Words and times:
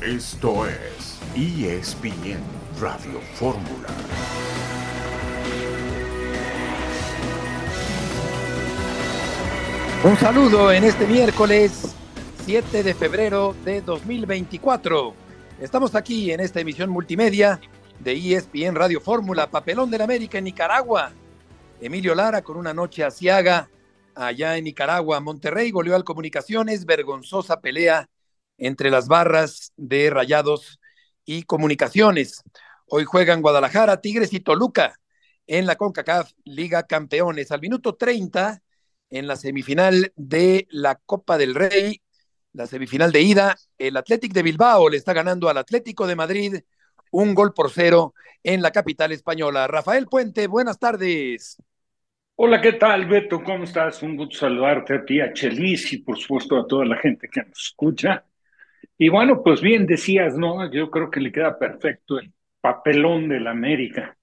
Esto 0.00 0.64
es 0.64 1.18
ESPN 1.34 2.38
Radio 2.80 3.20
Fórmula. 3.34 3.88
Un 10.04 10.16
saludo 10.18 10.70
en 10.70 10.84
este 10.84 11.04
miércoles 11.04 11.96
7 12.46 12.84
de 12.84 12.94
febrero 12.94 13.56
de 13.64 13.80
2024. 13.80 15.14
Estamos 15.60 15.96
aquí 15.96 16.30
en 16.30 16.38
esta 16.38 16.60
emisión 16.60 16.90
multimedia 16.90 17.60
de 17.98 18.12
ESPN 18.12 18.76
Radio 18.76 19.00
Fórmula, 19.00 19.50
Papelón 19.50 19.90
del 19.90 20.02
América 20.02 20.38
en 20.38 20.44
Nicaragua. 20.44 21.10
Emilio 21.80 22.14
Lara 22.14 22.42
con 22.42 22.56
una 22.56 22.72
noche 22.72 23.02
asiaga 23.02 23.68
allá 24.14 24.56
en 24.56 24.62
Nicaragua. 24.62 25.18
Monterrey 25.18 25.72
goleó 25.72 25.96
al 25.96 26.04
Comunicaciones, 26.04 26.86
vergonzosa 26.86 27.60
pelea 27.60 28.08
entre 28.58 28.90
las 28.90 29.08
barras 29.08 29.72
de 29.76 30.10
Rayados 30.10 30.80
y 31.24 31.44
Comunicaciones. 31.44 32.42
Hoy 32.86 33.04
juegan 33.04 33.42
Guadalajara, 33.42 34.00
Tigres 34.00 34.32
y 34.32 34.40
Toluca 34.40 34.98
en 35.46 35.66
la 35.66 35.76
CONCACAF 35.76 36.32
Liga 36.44 36.86
Campeones. 36.86 37.50
Al 37.50 37.60
minuto 37.60 37.94
30, 37.94 38.60
en 39.10 39.26
la 39.26 39.36
semifinal 39.36 40.12
de 40.16 40.66
la 40.70 40.96
Copa 40.96 41.38
del 41.38 41.54
Rey, 41.54 42.02
la 42.52 42.66
semifinal 42.66 43.12
de 43.12 43.22
ida, 43.22 43.56
el 43.78 43.96
Athletic 43.96 44.32
de 44.32 44.42
Bilbao 44.42 44.88
le 44.88 44.96
está 44.96 45.12
ganando 45.12 45.48
al 45.48 45.58
Atlético 45.58 46.06
de 46.06 46.16
Madrid 46.16 46.54
un 47.10 47.34
gol 47.34 47.54
por 47.54 47.70
cero 47.70 48.14
en 48.42 48.62
la 48.62 48.70
capital 48.70 49.12
española. 49.12 49.66
Rafael 49.66 50.06
Puente, 50.06 50.46
buenas 50.46 50.78
tardes. 50.78 51.56
Hola, 52.36 52.60
¿qué 52.60 52.74
tal, 52.74 53.06
Beto? 53.06 53.42
¿Cómo 53.42 53.64
estás? 53.64 54.02
Un 54.02 54.16
gusto 54.16 54.38
saludarte 54.38 54.94
a 54.94 55.04
ti, 55.04 55.20
a 55.20 55.32
Chelis 55.32 55.92
y 55.92 55.98
por 55.98 56.16
supuesto 56.18 56.56
a 56.56 56.66
toda 56.66 56.84
la 56.84 56.96
gente 56.96 57.28
que 57.28 57.42
nos 57.42 57.58
escucha. 57.58 58.24
Y 58.96 59.08
bueno, 59.08 59.42
pues 59.42 59.60
bien 59.60 59.86
decías, 59.86 60.36
¿no? 60.36 60.70
Yo 60.70 60.90
creo 60.90 61.10
que 61.10 61.20
le 61.20 61.32
queda 61.32 61.58
perfecto 61.58 62.18
el 62.18 62.32
papelón 62.60 63.28
de 63.28 63.40
la 63.40 63.50
América. 63.52 64.16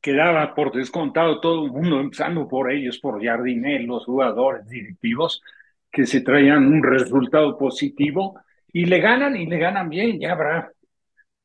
Quedaba 0.00 0.54
por 0.54 0.72
descontado 0.72 1.40
todo 1.40 1.66
el 1.66 1.72
mundo, 1.72 2.00
empezando 2.00 2.46
por 2.46 2.70
ellos, 2.70 2.98
por 2.98 3.22
Jardiné, 3.22 3.80
los 3.80 4.04
jugadores 4.04 4.68
directivos, 4.68 5.42
que 5.90 6.06
se 6.06 6.20
traían 6.20 6.66
un 6.66 6.82
resultado 6.82 7.58
positivo 7.58 8.38
y 8.72 8.84
le 8.84 9.00
ganan 9.00 9.36
y 9.36 9.46
le 9.46 9.58
ganan 9.58 9.88
bien. 9.88 10.20
Ya 10.20 10.32
habrá 10.32 10.70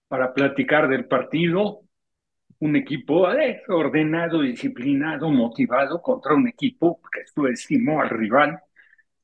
para 0.08 0.34
platicar 0.34 0.88
del 0.88 1.06
partido 1.06 1.82
un 2.60 2.76
equipo 2.76 3.28
ordenado, 3.70 4.42
disciplinado, 4.42 5.30
motivado 5.30 6.02
contra 6.02 6.36
un 6.36 6.48
equipo 6.48 7.02
que 7.12 7.26
subestimó 7.26 8.02
al 8.02 8.10
rival 8.10 8.60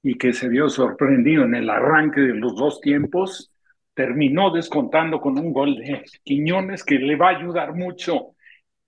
y 0.02 0.18
que 0.18 0.34
se 0.34 0.48
vio 0.48 0.70
sorprendido 0.70 1.44
en 1.44 1.56
el 1.56 1.70
arranque 1.70 2.22
de 2.22 2.34
los 2.34 2.56
dos 2.56 2.80
tiempos. 2.82 3.52
Terminó 3.94 4.52
descontando 4.52 5.20
con 5.20 5.38
un 5.38 5.52
gol 5.52 5.76
de 5.76 6.04
Quiñones 6.24 6.84
que 6.84 6.96
le 6.96 7.16
va 7.16 7.30
a 7.30 7.38
ayudar 7.38 7.74
mucho 7.74 8.36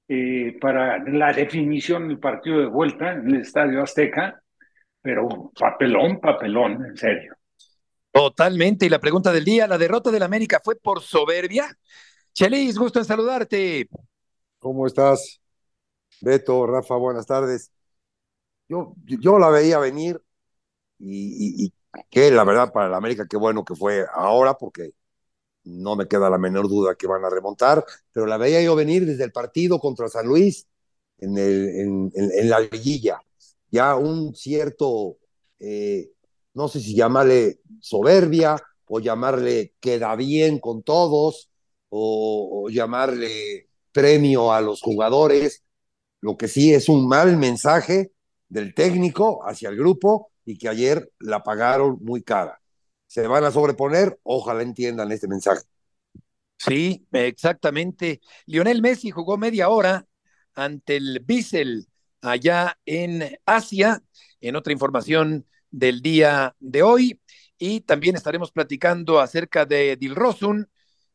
eh, 0.07 0.57
para 0.59 1.03
la 1.03 1.33
definición 1.33 2.07
del 2.07 2.19
partido 2.19 2.59
de 2.59 2.67
vuelta 2.67 3.13
en 3.13 3.27
el 3.27 3.41
Estadio 3.41 3.83
Azteca, 3.83 4.41
pero 5.01 5.51
papelón, 5.57 6.19
papelón, 6.19 6.85
en 6.85 6.97
serio. 6.97 7.35
Totalmente. 8.11 8.85
Y 8.85 8.89
la 8.89 8.99
pregunta 8.99 9.31
del 9.31 9.45
día, 9.45 9.67
¿la 9.67 9.77
derrota 9.77 10.11
del 10.11 10.23
América 10.23 10.61
fue 10.63 10.75
por 10.75 11.01
soberbia? 11.01 11.67
Chelis, 12.33 12.77
gusto 12.77 12.99
en 12.99 13.05
saludarte. 13.05 13.87
¿Cómo 14.59 14.87
estás? 14.87 15.39
Beto, 16.21 16.65
Rafa, 16.67 16.95
buenas 16.95 17.25
tardes. 17.25 17.71
Yo, 18.67 18.93
yo 19.05 19.39
la 19.39 19.49
veía 19.49 19.79
venir 19.79 20.21
y, 20.99 21.73
que 22.09 22.29
la 22.31 22.43
verdad 22.43 22.71
para 22.71 22.87
el 22.87 22.93
América 22.93 23.25
qué 23.27 23.37
bueno 23.37 23.65
que 23.65 23.75
fue 23.75 24.05
ahora 24.13 24.53
porque 24.55 24.91
no 25.63 25.95
me 25.95 26.07
queda 26.07 26.29
la 26.29 26.37
menor 26.37 26.67
duda 26.69 26.95
que 26.95 27.07
van 27.07 27.25
a 27.25 27.29
remontar, 27.29 27.83
pero 28.11 28.25
la 28.25 28.37
veía 28.37 28.61
yo 28.61 28.75
venir 28.75 29.05
desde 29.05 29.23
el 29.23 29.31
partido 29.31 29.79
contra 29.79 30.07
San 30.07 30.27
Luis 30.27 30.67
en, 31.17 32.09
la 32.49 32.59
liguilla. 32.59 33.21
Ya 33.71 33.95
un 33.95 34.35
cierto 34.35 35.17
eh, 35.59 36.11
no 36.53 36.67
sé 36.67 36.79
si 36.79 36.95
llamarle 36.95 37.61
soberbia 37.79 38.57
o 38.85 38.99
llamarle 38.99 39.75
queda 39.79 40.15
bien 40.15 40.59
con 40.59 40.83
todos 40.83 41.49
o, 41.89 42.67
llamarle 42.69 43.69
premio 43.91 44.51
a 44.51 44.61
los 44.61 44.81
jugadores. 44.81 45.63
Lo 46.21 46.37
que 46.37 46.47
sí 46.47 46.73
es 46.73 46.89
un 46.89 47.07
mal 47.07 47.37
mensaje 47.37 48.11
del 48.47 48.73
técnico 48.73 49.41
hacia 49.47 49.69
el 49.69 49.77
grupo 49.77 50.31
y 50.49 50.57
que 50.57 50.67
ayer 50.67 51.11
la 51.19 51.43
pagaron 51.43 51.99
muy 52.01 52.23
cara. 52.23 52.59
Se 53.05 53.27
van 53.27 53.43
a 53.43 53.51
sobreponer, 53.51 54.19
ojalá 54.23 54.63
entiendan 54.63 55.11
este 55.11 55.27
mensaje. 55.27 55.61
Sí, 56.57 57.05
exactamente. 57.11 58.19
Lionel 58.47 58.81
Messi 58.81 59.11
jugó 59.11 59.37
media 59.37 59.69
hora 59.69 60.07
ante 60.55 60.97
el 60.97 61.21
Bissell 61.23 61.85
allá 62.21 62.79
en 62.83 63.37
Asia. 63.45 64.01
En 64.41 64.55
otra 64.55 64.73
información 64.73 65.45
del 65.69 66.01
día 66.01 66.55
de 66.59 66.81
hoy. 66.81 67.21
Y 67.59 67.81
también 67.81 68.15
estaremos 68.15 68.51
platicando 68.51 69.19
acerca 69.19 69.67
de 69.67 69.97
Dilrosun, 69.97 70.67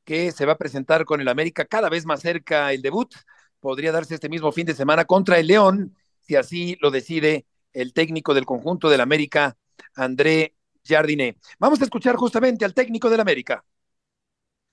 que 0.04 0.30
se 0.30 0.46
va 0.46 0.52
a 0.52 0.58
presentar 0.58 1.04
con 1.04 1.20
el 1.20 1.26
América 1.26 1.64
cada 1.64 1.88
vez 1.88 2.06
más 2.06 2.20
cerca 2.20 2.72
el 2.72 2.82
debut. 2.82 3.12
Podría 3.58 3.90
darse 3.90 4.14
este 4.14 4.28
mismo 4.28 4.52
fin 4.52 4.66
de 4.66 4.74
semana 4.74 5.06
contra 5.06 5.40
el 5.40 5.48
León, 5.48 5.96
si 6.20 6.36
así 6.36 6.76
lo 6.80 6.92
decide 6.92 7.46
el 7.74 7.92
técnico 7.92 8.32
del 8.32 8.46
conjunto 8.46 8.88
del 8.88 9.00
América, 9.00 9.56
André 9.94 10.54
Jardiné. 10.84 11.36
Vamos 11.58 11.80
a 11.80 11.84
escuchar 11.84 12.16
justamente 12.16 12.64
al 12.64 12.74
técnico 12.74 13.10
del 13.10 13.20
América. 13.20 13.64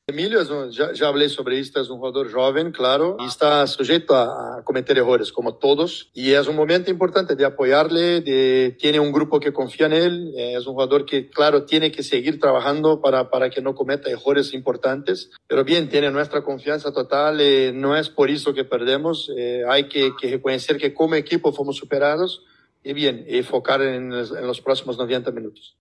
Emílio, 0.09 0.43
já, 0.71 0.93
já 0.93 1.11
falei 1.11 1.29
sobre 1.29 1.59
isso, 1.59 1.77
é 1.77 1.81
um 1.81 1.85
jogador 1.85 2.27
jovem, 2.27 2.71
claro, 2.71 3.15
e 3.21 3.25
está 3.25 3.65
sujeito 3.65 4.13
a, 4.13 4.57
a 4.57 4.63
cometer 4.63 4.97
erros, 4.97 5.31
como 5.31 5.53
todos, 5.53 6.09
e 6.13 6.33
é 6.33 6.41
um 6.41 6.53
momento 6.53 6.89
importante 6.91 7.35
de 7.35 7.45
apoiar-lhe, 7.45 8.19
de, 8.19 8.75
tem 8.79 8.99
um 8.99 9.11
grupo 9.11 9.39
que 9.39 9.51
confia 9.51 9.87
nele, 9.87 10.33
é 10.35 10.59
um 10.59 10.63
jogador 10.63 11.05
que, 11.05 11.23
claro, 11.23 11.61
tem 11.61 11.89
que 11.89 12.03
seguir 12.03 12.39
trabalhando 12.39 12.97
para, 12.97 13.23
para 13.23 13.49
que 13.49 13.61
não 13.61 13.73
cometa 13.73 14.09
erros 14.09 14.53
importantes, 14.53 15.29
mas 15.49 15.63
bem, 15.63 15.87
tem 15.87 16.09
nossa 16.09 16.41
confiança 16.41 16.91
total, 16.91 17.39
e 17.39 17.71
não 17.71 17.95
é 17.95 18.03
por 18.03 18.29
isso 18.29 18.53
que 18.53 18.65
perdemos, 18.65 19.29
eh, 19.37 19.63
há 19.67 19.81
que, 19.83 20.11
que 20.15 20.39
que 20.39 20.89
como 20.89 21.15
equipo 21.15 21.53
fomos 21.53 21.77
superados, 21.77 22.41
e 22.83 22.93
bem, 22.93 23.23
e 23.27 23.43
focar 23.43 23.81
em, 23.81 24.09
em 24.09 24.45
los 24.45 24.59
próximos 24.59 24.97
90 24.97 25.31
minutos. 25.31 25.77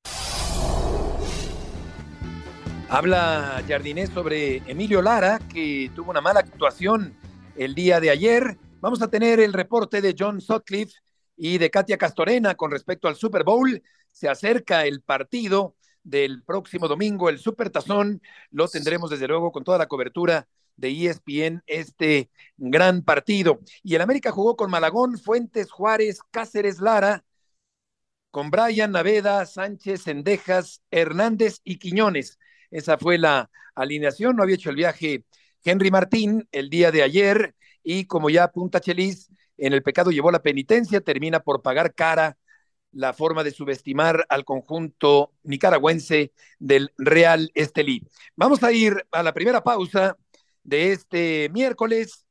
Habla 2.88 3.62
Jardinés 3.69 4.11
sobre 4.11 4.62
Emilio 4.66 5.00
Lara, 5.00 5.38
que 5.53 5.91
tuvo 5.94 6.11
una 6.11 6.21
mala 6.21 6.41
actuación 6.41 7.16
el 7.56 7.75
día 7.75 8.00
de 8.00 8.11
ayer. 8.11 8.59
Vamos 8.81 9.00
a 9.00 9.09
tener 9.09 9.38
el 9.38 9.53
reporte 9.53 10.00
de 10.00 10.15
John 10.19 10.41
Sutcliffe 10.41 10.99
y 11.37 11.59
de 11.59 11.71
Katia 11.71 11.97
Castorena 11.97 12.55
con 12.56 12.71
respecto 12.71 13.06
al 13.06 13.15
Super 13.15 13.44
Bowl. 13.44 13.81
Se 14.11 14.28
acerca 14.28 14.87
el 14.87 15.03
partido 15.03 15.77
del 16.03 16.43
próximo 16.43 16.88
domingo, 16.88 17.28
el 17.28 17.38
Super 17.38 17.71
Tazón. 17.71 18.21
Lo 18.50 18.67
tendremos 18.67 19.09
desde 19.09 19.28
luego 19.28 19.53
con 19.53 19.62
toda 19.62 19.78
la 19.78 19.87
cobertura 19.87 20.49
de 20.81 21.07
ESPN, 21.07 21.63
este 21.67 22.31
gran 22.57 23.03
partido. 23.03 23.61
Y 23.83 23.95
el 23.95 24.01
América 24.03 24.33
jugó 24.33 24.57
con 24.57 24.71
Malagón, 24.71 25.19
Fuentes, 25.19 25.71
Juárez, 25.71 26.21
Cáceres, 26.31 26.81
Lara, 26.81 27.25
con 28.31 28.51
Brian, 28.51 28.93
Naveda, 28.93 29.45
Sánchez, 29.47 30.03
Sendejas, 30.03 30.83
Hernández 30.91 31.61
y 31.65 31.79
Quiñones. 31.79 32.39
Esa 32.71 32.99
fue 32.99 33.19
la 33.19 33.51
alineación. 33.75 34.37
No 34.37 34.43
había 34.43 34.55
hecho 34.55 34.71
el 34.71 34.77
viaje 34.77 35.25
Henry 35.65 35.91
Martín 35.91 36.49
el 36.53 36.71
día 36.71 36.91
de 36.91 37.03
ayer 37.03 37.55
y 37.83 38.07
como 38.07 38.31
ya 38.31 38.45
apunta 38.45 38.81
Chelis, 38.81 39.31
en 39.57 39.73
el 39.73 39.83
pecado 39.83 40.11
llevó 40.11 40.31
la 40.31 40.43
penitencia, 40.43 41.01
termina 41.01 41.41
por 41.41 41.62
pagar 41.62 41.95
cara 41.95 42.39
la 42.93 43.12
forma 43.12 43.45
de 43.45 43.51
subestimar 43.53 44.27
al 44.29 44.45
conjunto 44.45 45.33
nicaragüense 45.43 46.33
del 46.59 46.93
Real 46.99 47.50
Estelí. 47.55 48.06
Vamos 48.37 48.62
a 48.62 48.73
ir 48.73 49.06
a 49.12 49.23
la 49.23 49.33
primera 49.33 49.62
pausa 49.62 50.17
de 50.62 50.93
este 50.93 51.49
miércoles 51.53 52.27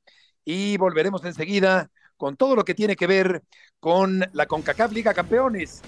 y 0.45 0.77
volveremos 0.77 1.23
enseguida 1.25 1.89
con 2.17 2.35
todo 2.35 2.55
lo 2.55 2.65
que 2.65 2.75
tiene 2.75 2.95
que 2.95 3.07
ver 3.07 3.43
con 3.79 4.25
la 4.33 4.45
CONCACAF 4.45 4.91
Liga 4.91 5.13
Campeones. 5.13 5.81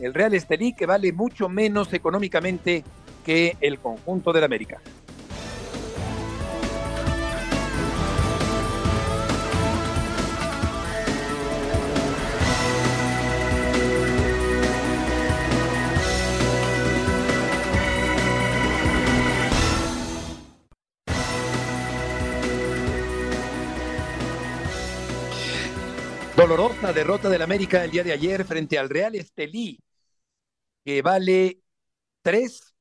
El 0.00 0.14
Real 0.14 0.34
Estelí 0.34 0.74
que 0.74 0.86
vale 0.86 1.12
mucho 1.12 1.48
menos 1.48 1.92
económicamente 1.92 2.84
que 3.24 3.56
el 3.60 3.78
conjunto 3.78 4.32
del 4.32 4.44
América. 4.44 4.80
Dolorosa 26.48 26.94
derrota 26.94 27.28
del 27.28 27.42
América 27.42 27.84
el 27.84 27.90
día 27.90 28.02
de 28.02 28.12
ayer 28.12 28.42
frente 28.42 28.78
al 28.78 28.88
Real 28.88 29.14
Estelí, 29.14 29.78
que 30.82 31.02
vale 31.02 31.60
tres 32.22 32.74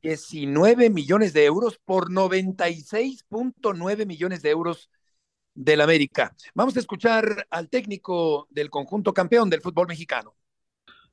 19 0.00 0.90
millones 0.90 1.32
de 1.32 1.44
euros 1.44 1.80
por 1.84 2.08
96.9 2.08 4.06
millones 4.06 4.42
de 4.42 4.50
euros 4.50 4.88
del 5.54 5.80
América. 5.80 6.36
Vamos 6.54 6.76
a 6.76 6.80
escuchar 6.80 7.48
al 7.50 7.68
técnico 7.68 8.46
del 8.48 8.70
conjunto 8.70 9.12
campeón 9.12 9.50
del 9.50 9.60
fútbol 9.60 9.88
mexicano. 9.88 10.36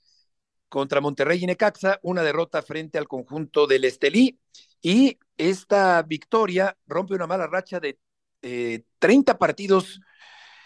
contra 0.73 1.03
Monterrey 1.03 1.39
y 1.43 1.47
Necaxa, 1.47 2.01
una 2.01 2.23
derrota 2.23 2.63
frente 2.63 2.97
al 2.97 3.07
conjunto 3.07 3.67
del 3.67 3.85
Estelí 3.85 4.41
y 4.81 5.19
esta 5.37 6.01
victoria 6.03 6.79
rompe 6.87 7.15
una 7.15 7.27
mala 7.27 7.47
racha 7.47 7.79
de 7.79 7.99
30 8.99 9.33
eh, 9.33 9.35
partidos 9.35 10.01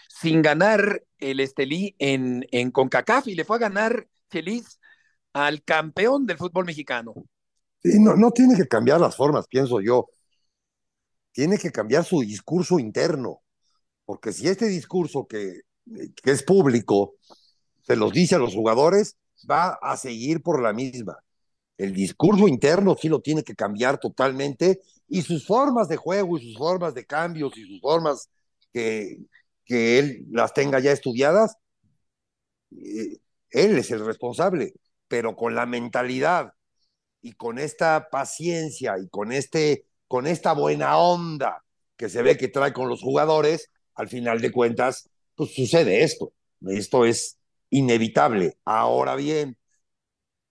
sin 0.07 0.41
ganar 0.41 1.03
el 1.17 1.41
Estelí 1.41 1.93
en, 1.99 2.47
en 2.51 2.71
CONCACAF 2.71 3.27
y 3.27 3.35
le 3.35 3.43
fue 3.43 3.57
a 3.57 3.59
ganar 3.59 4.07
feliz 4.29 4.79
al 5.33 5.61
campeón 5.63 6.25
del 6.25 6.37
fútbol 6.37 6.63
mexicano. 6.63 7.13
Sí, 7.83 7.99
no, 7.99 8.15
no 8.15 8.31
tiene 8.31 8.55
que 8.55 8.65
cambiar 8.65 9.01
las 9.01 9.17
formas, 9.17 9.45
pienso 9.49 9.81
yo. 9.81 10.07
Tiene 11.33 11.57
que 11.57 11.73
cambiar 11.73 12.05
su 12.05 12.21
discurso 12.21 12.79
interno, 12.79 13.41
porque 14.05 14.31
si 14.31 14.47
este 14.47 14.67
discurso 14.67 15.27
que, 15.27 15.63
que 16.15 16.31
es 16.31 16.43
público 16.43 17.15
se 17.81 17.97
los 17.97 18.13
dice 18.13 18.35
a 18.35 18.39
los 18.39 18.55
jugadores, 18.55 19.17
va 19.49 19.77
a 19.81 19.97
seguir 19.97 20.41
por 20.41 20.61
la 20.61 20.73
misma. 20.73 21.17
El 21.77 21.93
discurso 21.93 22.47
interno 22.47 22.95
sí 22.99 23.07
lo 23.09 23.21
tiene 23.21 23.43
que 23.43 23.55
cambiar 23.55 23.99
totalmente 23.99 24.81
y 25.07 25.21
sus 25.21 25.45
formas 25.45 25.87
de 25.87 25.97
juego 25.97 26.37
y 26.37 26.41
sus 26.43 26.57
formas 26.57 26.93
de 26.93 27.05
cambios 27.05 27.55
y 27.57 27.65
sus 27.65 27.81
formas 27.81 28.29
que, 28.73 29.19
que 29.65 29.99
él 29.99 30.25
las 30.31 30.53
tenga 30.53 30.79
ya 30.79 30.91
estudiadas, 30.91 31.55
eh, 32.71 33.17
él 33.51 33.77
es 33.77 33.91
el 33.91 34.05
responsable, 34.05 34.73
pero 35.07 35.35
con 35.35 35.55
la 35.55 35.65
mentalidad 35.65 36.53
y 37.21 37.33
con 37.33 37.59
esta 37.59 38.09
paciencia 38.09 38.95
y 38.99 39.07
con, 39.09 39.31
este, 39.31 39.85
con 40.07 40.27
esta 40.27 40.53
buena 40.53 40.97
onda 40.97 41.63
que 41.95 42.09
se 42.09 42.21
ve 42.21 42.37
que 42.37 42.47
trae 42.47 42.73
con 42.73 42.89
los 42.89 43.01
jugadores, 43.01 43.69
al 43.95 44.07
final 44.07 44.39
de 44.41 44.51
cuentas, 44.51 45.09
pues 45.35 45.53
sucede 45.53 46.03
esto. 46.03 46.33
Esto 46.67 47.05
es 47.05 47.37
inevitable. 47.69 48.57
Ahora 48.65 49.15
bien, 49.15 49.57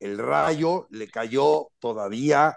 el 0.01 0.19
rayo 0.19 0.87
le 0.91 1.09
cayó 1.09 1.71
todavía 1.79 2.57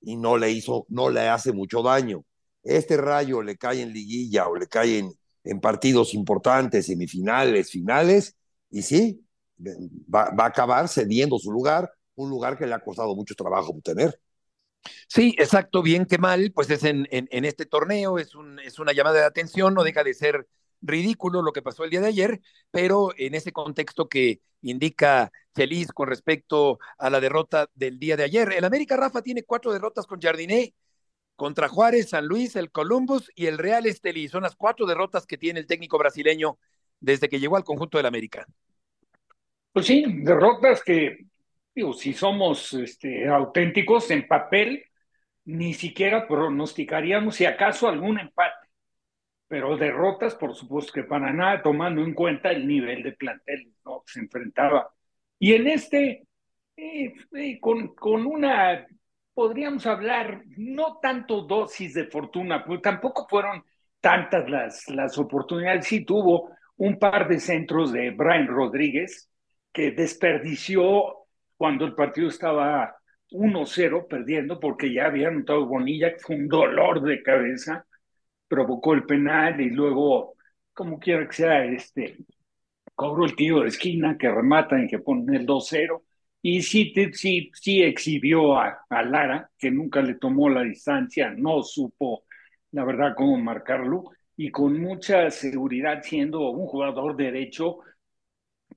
y 0.00 0.16
no 0.16 0.38
le 0.38 0.50
hizo, 0.50 0.86
no 0.88 1.10
le 1.10 1.28
hace 1.28 1.52
mucho 1.52 1.82
daño. 1.82 2.24
Este 2.62 2.96
rayo 2.96 3.42
le 3.42 3.56
cae 3.56 3.82
en 3.82 3.92
liguilla 3.92 4.48
o 4.48 4.56
le 4.56 4.66
cae 4.66 4.98
en, 4.98 5.12
en 5.44 5.60
partidos 5.60 6.14
importantes, 6.14 6.86
semifinales, 6.86 7.70
finales, 7.70 8.36
y 8.70 8.82
sí, 8.82 9.24
va, 10.12 10.30
va, 10.30 10.44
a 10.44 10.48
acabar 10.48 10.88
cediendo 10.88 11.38
su 11.38 11.52
lugar, 11.52 11.92
un 12.14 12.30
lugar 12.30 12.56
que 12.56 12.66
le 12.66 12.74
ha 12.74 12.80
costado 12.80 13.14
mucho 13.14 13.34
trabajo 13.34 13.70
obtener. 13.70 14.18
Sí, 15.06 15.34
exacto, 15.38 15.82
bien 15.82 16.06
que 16.06 16.18
mal, 16.18 16.52
pues 16.52 16.70
es 16.70 16.82
en, 16.84 17.06
en, 17.10 17.44
este 17.44 17.66
torneo, 17.66 18.18
es, 18.18 18.34
un, 18.34 18.58
es 18.60 18.78
una 18.78 18.92
llamada 18.92 19.20
de 19.20 19.24
atención, 19.26 19.74
no 19.74 19.84
deja 19.84 20.02
de 20.02 20.14
ser 20.14 20.48
ridículo 20.82 21.42
lo 21.42 21.52
que 21.52 21.62
pasó 21.62 21.84
el 21.84 21.90
día 21.90 22.00
de 22.00 22.08
ayer, 22.08 22.40
pero 22.70 23.12
en 23.16 23.34
ese 23.34 23.52
contexto 23.52 24.08
que 24.08 24.40
indica 24.62 25.32
Feliz 25.54 25.92
con 25.92 26.08
respecto 26.08 26.78
a 26.98 27.10
la 27.10 27.20
derrota 27.20 27.68
del 27.74 27.98
día 27.98 28.16
de 28.16 28.24
ayer. 28.24 28.52
El 28.52 28.64
América 28.64 28.96
Rafa 28.96 29.22
tiene 29.22 29.42
cuatro 29.42 29.72
derrotas 29.72 30.06
con 30.06 30.20
Jardiné, 30.20 30.74
contra 31.36 31.68
Juárez, 31.68 32.10
San 32.10 32.26
Luis, 32.26 32.56
el 32.56 32.70
Columbus 32.70 33.30
y 33.34 33.46
el 33.46 33.58
Real 33.58 33.86
Estelí. 33.86 34.28
Son 34.28 34.42
las 34.42 34.56
cuatro 34.56 34.86
derrotas 34.86 35.26
que 35.26 35.38
tiene 35.38 35.60
el 35.60 35.66
técnico 35.66 35.98
brasileño 35.98 36.58
desde 37.00 37.28
que 37.28 37.40
llegó 37.40 37.56
al 37.56 37.64
conjunto 37.64 37.98
del 37.98 38.06
América. 38.06 38.46
Pues 39.72 39.86
sí, 39.86 40.04
derrotas 40.22 40.82
que, 40.82 41.26
digo, 41.74 41.92
si 41.92 42.12
somos 42.12 42.72
este, 42.74 43.28
auténticos 43.28 44.10
en 44.10 44.26
papel, 44.26 44.84
ni 45.44 45.74
siquiera 45.74 46.28
pronosticaríamos 46.28 47.36
si 47.36 47.44
acaso 47.44 47.88
algún 47.88 48.20
empate 48.20 48.61
pero 49.52 49.76
derrotas, 49.76 50.34
por 50.34 50.54
supuesto 50.54 50.94
que 50.94 51.02
para 51.02 51.30
nada, 51.30 51.60
tomando 51.60 52.00
en 52.02 52.14
cuenta 52.14 52.50
el 52.50 52.66
nivel 52.66 53.02
de 53.02 53.12
plantel 53.12 53.70
¿no? 53.84 54.00
que 54.00 54.12
se 54.14 54.20
enfrentaba. 54.20 54.90
Y 55.38 55.52
en 55.52 55.66
este, 55.66 56.26
eh, 56.74 57.12
eh, 57.34 57.60
con, 57.60 57.88
con 57.88 58.24
una, 58.24 58.86
podríamos 59.34 59.84
hablar, 59.84 60.42
no 60.56 60.98
tanto 61.02 61.42
dosis 61.42 61.92
de 61.92 62.06
fortuna, 62.06 62.64
pues 62.64 62.80
tampoco 62.80 63.26
fueron 63.28 63.62
tantas 64.00 64.48
las, 64.48 64.88
las 64.88 65.18
oportunidades. 65.18 65.86
Sí 65.86 66.02
tuvo 66.02 66.48
un 66.76 66.98
par 66.98 67.28
de 67.28 67.38
centros 67.38 67.92
de 67.92 68.10
Brian 68.10 68.46
Rodríguez 68.46 69.30
que 69.70 69.90
desperdició 69.90 71.26
cuando 71.58 71.84
el 71.84 71.94
partido 71.94 72.28
estaba 72.28 72.96
1-0 73.32 74.08
perdiendo 74.08 74.58
porque 74.58 74.90
ya 74.94 75.08
había 75.08 75.28
anotado 75.28 75.66
Bonilla, 75.66 76.14
que 76.14 76.20
fue 76.20 76.36
un 76.36 76.48
dolor 76.48 77.02
de 77.02 77.22
cabeza 77.22 77.84
provocó 78.52 78.92
el 78.92 79.04
penal 79.04 79.62
y 79.62 79.70
luego, 79.70 80.34
como 80.74 80.98
quiera 80.98 81.26
que 81.26 81.32
sea, 81.32 81.64
este, 81.64 82.18
cobró 82.94 83.24
el 83.24 83.34
tiro 83.34 83.62
de 83.62 83.68
esquina 83.68 84.18
que 84.18 84.30
remata 84.30 84.78
y 84.78 84.88
que 84.88 84.98
pone 84.98 85.38
el 85.38 85.46
2-0. 85.46 86.02
Y 86.42 86.60
sí, 86.60 86.92
sí, 87.14 87.50
sí 87.54 87.82
exhibió 87.82 88.58
a, 88.58 88.84
a, 88.90 89.02
Lara, 89.04 89.50
que 89.56 89.70
nunca 89.70 90.02
le 90.02 90.16
tomó 90.16 90.50
la 90.50 90.62
distancia, 90.64 91.30
no 91.30 91.62
supo, 91.62 92.24
la 92.72 92.84
verdad, 92.84 93.14
cómo 93.16 93.38
marcarlo, 93.38 94.10
y 94.36 94.50
con 94.50 94.78
mucha 94.78 95.30
seguridad, 95.30 96.02
siendo 96.02 96.50
un 96.50 96.66
jugador 96.66 97.16
derecho, 97.16 97.78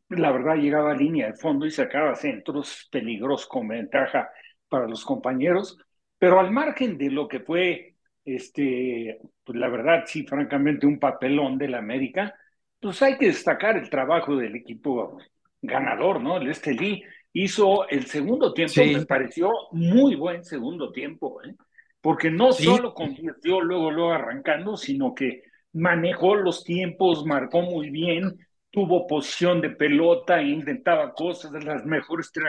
la 0.07 0.31
verdad 0.31 0.55
llegaba 0.55 0.91
a 0.93 0.95
línea 0.95 1.27
de 1.27 1.33
fondo 1.33 1.65
y 1.65 1.71
sacaba 1.71 2.15
centros 2.15 2.87
peligrosos 2.89 3.47
con 3.47 3.67
ventaja 3.67 4.29
para 4.69 4.87
los 4.87 5.03
compañeros. 5.03 5.77
Pero 6.17 6.39
al 6.39 6.51
margen 6.51 6.97
de 6.97 7.09
lo 7.11 7.27
que 7.27 7.41
fue 7.41 7.94
este, 8.25 9.19
pues 9.43 9.57
la 9.57 9.69
verdad, 9.69 10.03
sí, 10.05 10.25
francamente, 10.25 10.87
un 10.87 10.99
papelón 10.99 11.57
de 11.57 11.69
la 11.69 11.77
América, 11.77 12.33
pues 12.79 13.01
hay 13.01 13.17
que 13.17 13.27
destacar 13.27 13.77
el 13.77 13.89
trabajo 13.89 14.35
del 14.35 14.55
equipo 14.55 15.17
ganador, 15.61 16.21
¿no? 16.21 16.37
El 16.37 16.49
Estelí 16.49 17.03
hizo 17.33 17.87
el 17.89 18.05
segundo 18.05 18.53
tiempo, 18.53 18.73
sí. 18.73 18.95
me 18.95 19.05
pareció 19.05 19.51
muy 19.71 20.15
buen 20.15 20.43
segundo 20.43 20.91
tiempo, 20.91 21.41
¿eh? 21.43 21.53
porque 22.01 22.29
no 22.31 22.51
sí. 22.51 22.65
solo 22.65 22.93
convirtió 22.93 23.61
luego, 23.61 23.91
luego 23.91 24.11
arrancando, 24.11 24.77
sino 24.77 25.13
que 25.13 25.43
manejó 25.73 26.35
los 26.35 26.63
tiempos, 26.63 27.25
marcó 27.25 27.61
muy 27.61 27.89
bien, 27.89 28.37
tuvo 28.71 29.07
posición 29.07 29.61
de 29.61 29.71
pelota, 29.71 30.41
intentaba 30.41 31.13
cosas, 31.13 31.51
las 31.63 31.85
mejores 31.85 32.31
tri 32.31 32.43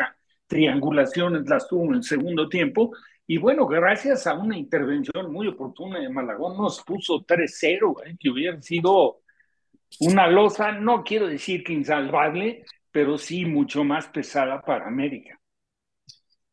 triangulaciones 0.47 1.49
las 1.49 1.67
tuvo 1.67 1.87
en 1.87 1.95
el 1.95 2.05
segundo 2.05 2.49
tiempo, 2.49 2.93
y 3.27 3.39
bueno, 3.39 3.67
gracias 3.67 4.27
a 4.27 4.35
una 4.35 4.57
intervención 4.57 5.33
muy 5.33 5.49
oportuna 5.49 5.99
de 5.99 6.09
Malagón, 6.09 6.57
nos 6.57 6.83
puso 6.85 7.25
3-0, 7.27 8.07
¿eh? 8.07 8.17
que 8.19 8.31
hubiera 8.31 8.61
sido 8.63 9.21
una 10.01 10.29
losa, 10.29 10.73
no 10.73 11.03
quiero 11.03 11.27
decir 11.27 11.65
que 11.65 11.73
insalvable, 11.73 12.65
pero 12.91 13.19
sí 13.19 13.45
mucho 13.45 13.85
más 13.85 14.07
pesada 14.09 14.63
para 14.63 14.87
América. 14.87 15.41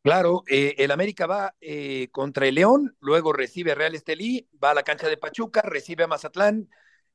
Claro, 0.02 0.44
eh, 0.48 0.76
el 0.80 0.92
América 0.92 1.28
va 1.28 1.56
eh, 1.62 2.10
contra 2.12 2.48
el 2.48 2.56
León, 2.56 2.96
luego 3.00 3.32
recibe 3.32 3.72
a 3.72 3.76
Real 3.76 3.96
Estelí, 3.96 4.50
va 4.62 4.72
a 4.72 4.74
la 4.74 4.84
cancha 4.84 5.08
de 5.08 5.16
Pachuca, 5.16 5.62
recibe 5.62 6.04
a 6.04 6.08
Mazatlán, 6.08 6.68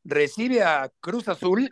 recibe 0.04 0.62
a 0.62 0.90
Cruz 1.00 1.28
Azul, 1.28 1.70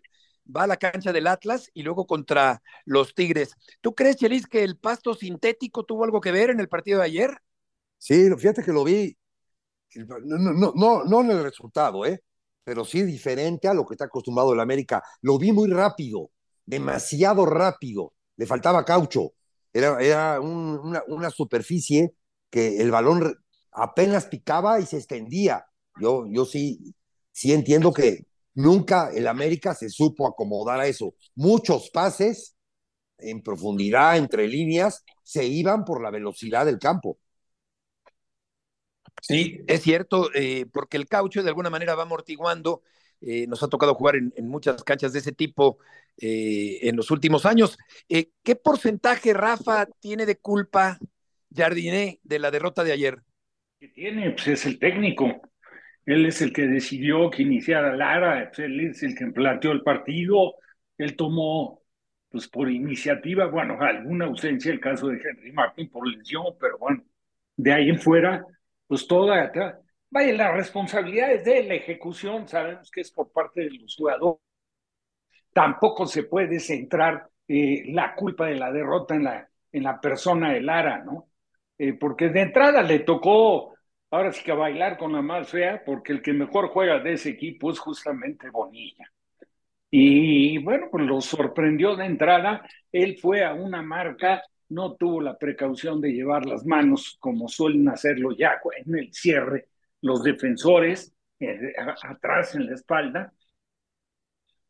va 0.55 0.65
a 0.65 0.67
la 0.67 0.77
cancha 0.77 1.13
del 1.13 1.27
Atlas 1.27 1.71
y 1.73 1.85
luego 1.85 2.07
contra 2.07 2.63
los 2.85 3.15
Tigres. 3.15 3.57
¿Tú 3.81 3.95
crees, 3.95 4.17
Chelis, 4.17 4.47
que 4.47 4.63
el 4.63 4.77
pasto 4.77 5.15
sintético 5.15 5.85
tuvo 5.85 6.05
algo 6.05 6.21
que 6.21 6.33
ver 6.33 6.51
en 6.51 6.61
el 6.61 6.69
partido 6.69 6.99
de 6.99 7.07
ayer? 7.07 7.41
Sí, 7.99 8.29
fíjate 8.39 8.63
que 8.63 8.73
lo 8.73 8.85
vi, 8.85 9.17
no, 9.97 10.19
no, 10.39 10.73
no, 10.75 11.05
no 11.05 11.21
en 11.23 11.31
el 11.31 11.43
resultado, 11.43 12.05
¿eh? 12.07 12.23
pero 12.65 12.85
sí 12.85 13.03
diferente 13.03 13.69
a 13.69 13.75
lo 13.75 13.87
que 13.87 13.95
está 13.95 14.07
acostumbrado 14.07 14.53
el 14.53 14.61
América. 14.61 15.03
Lo 15.23 15.39
vi 15.39 15.53
muy 15.53 15.71
rápido, 15.71 16.31
demasiado 16.65 17.47
rápido, 17.47 18.13
le 18.37 18.47
faltaba 18.47 18.85
caucho 18.85 19.33
era, 19.77 20.01
era 20.01 20.41
un, 20.41 20.79
una, 20.83 21.03
una, 21.09 21.31
superficie 21.31 22.15
que 22.51 22.81
el 22.81 22.91
balón 22.91 23.37
apenas 23.73 24.25
picaba 24.25 24.81
y 24.81 24.87
se 24.87 24.97
extendía. 24.97 25.67
Yo, 26.01 26.27
yo 26.31 26.47
sí, 26.47 26.95
sí 27.31 27.53
entiendo 27.53 27.93
que 27.93 28.25
nunca 28.55 29.11
el 29.13 29.29
América 29.29 29.75
se 29.75 29.91
supo 29.91 30.27
acomodar 30.27 30.81
a 30.81 30.87
eso. 30.87 31.15
Muchos 31.35 31.91
pases 31.91 32.57
en 33.19 33.43
profundidad, 33.43 34.17
entre 34.17 34.49
líneas, 34.49 35.05
se 35.23 35.45
iban 35.45 35.85
por 35.85 36.03
la 36.03 36.11
velocidad 36.11 36.65
del 36.65 36.79
campo. 36.79 37.19
Sí, 39.27 39.61
es 39.67 39.83
cierto, 39.83 40.31
eh, 40.35 40.67
porque 40.73 40.97
el 40.97 41.07
caucho 41.07 41.43
de 41.43 41.49
alguna 41.49 41.71
manera 41.71 41.95
va 41.95 42.05
amortiguando 42.05 42.83
eh, 43.21 43.47
nos 43.47 43.63
ha 43.63 43.69
tocado 43.69 43.95
jugar 43.95 44.17
en, 44.17 44.33
en, 44.37 44.49
muchas 44.49 44.85
canchas 44.85 45.13
de 45.13 45.21
ese 45.21 45.33
tipo 45.33 45.79
eh, 46.19 46.79
en 46.83 46.97
los 46.97 47.11
últimos 47.11 47.47
años. 47.47 47.79
Eh, 48.09 48.31
¿Qué 48.43 48.57
porcentaje, 48.57 49.33
Rafa, 49.33 49.87
tiene 50.01 50.27
de 50.27 50.37
culpa 50.37 50.99
Jardiné 51.55 52.21
de 52.23 52.39
la 52.39 52.51
derrota 52.51 52.85
de 52.85 52.93
ayer? 52.93 53.19
Que 53.81 53.89
tiene, 53.89 54.31
pues 54.33 54.49
es 54.49 54.67
el 54.67 54.79
técnico. 54.79 55.41
Él 56.05 56.27
es 56.27 56.43
el 56.43 56.53
que 56.53 56.67
decidió 56.67 57.31
que 57.31 57.43
iniciara 57.43 57.97
Lara, 57.97 58.51
pues 58.55 58.61
él 58.61 58.81
es 58.81 59.03
el 59.03 59.17
que 59.17 59.27
planteó 59.27 59.73
el 59.73 59.83
partido, 59.83 60.55
él 60.99 61.17
tomó, 61.17 61.83
pues 62.29 62.47
por 62.49 62.71
iniciativa, 62.71 63.47
bueno, 63.47 63.77
alguna 63.81 64.27
ausencia, 64.27 64.71
el 64.71 64.79
caso 64.79 65.09
de 65.09 65.21
Henry 65.21 65.53
Martin 65.53 65.91
por 65.91 66.07
lesión, 66.07 66.45
pero 66.61 66.79
bueno, 66.79 67.03
de 67.57 67.73
ahí 67.73 67.89
en 67.89 67.99
fuera, 67.99 68.45
pues 68.87 69.07
toda, 69.07 69.53
Vaya, 70.11 70.33
la 70.35 70.53
responsabilidad 70.53 71.33
es 71.33 71.45
de 71.45 71.65
la 71.65 71.75
ejecución, 71.75 72.49
sabemos 72.49 72.91
que 72.91 73.01
es 73.03 73.11
por 73.11 73.31
parte 73.33 73.63
de 73.63 73.71
los 73.71 73.95
jugadores. 73.97 74.41
Tampoco 75.53 76.07
se 76.07 76.25
puede 76.25 76.61
centrar 76.61 77.29
eh, 77.49 77.85
la 77.89 78.15
culpa 78.15 78.47
de 78.47 78.57
la 78.57 78.71
derrota 78.71 79.15
en 79.15 79.25
la, 79.25 79.49
en 79.73 79.83
la 79.83 80.01
persona 80.01 80.53
de 80.53 80.61
Lara, 80.61 81.03
¿no? 81.05 81.29
Eh, 81.79 81.95
porque 81.95 82.29
de 82.29 82.43
entrada 82.43 82.83
le 82.83 83.01
tocó, 83.01 83.75
ahora 84.11 84.33
sí 84.33 84.43
que 84.45 84.53
bailar 84.53 84.99
con 84.99 85.13
la 85.13 85.23
más 85.23 85.49
fea, 85.51 85.83
porque 85.85 86.13
el 86.13 86.23
que 86.23 86.33
mejor 86.33 86.69
juega 86.69 86.99
de 87.01 87.15
ese 87.15 87.31
equipo 87.31 87.71
es 87.71 87.79
justamente 87.79 88.51
Bonilla. 88.51 89.11
Y 89.91 90.59
bueno, 90.59 90.89
pues 90.91 91.05
lo 91.07 91.21
sorprendió 91.21 91.97
de 91.97 92.07
entrada. 92.07 92.67
Él 92.93 93.19
fue 93.21 93.45
a 93.45 93.55
una 93.55 93.83
marca, 93.83 94.43
no 94.69 94.95
tuvo 94.95 95.21
la 95.21 95.39
precaución 95.39 96.01
de 96.01 96.13
llevar 96.13 96.47
las 96.47 96.65
manos 96.65 97.17
como 97.21 97.49
suelen 97.49 97.89
hacerlo 97.89 98.31
ya 98.37 98.61
en 98.85 98.97
el 98.97 99.13
cierre 99.13 99.69
los 100.01 100.23
defensores 100.23 101.15
eh, 101.39 101.75
atrás 102.03 102.55
en 102.55 102.67
la 102.67 102.75
espalda 102.75 103.33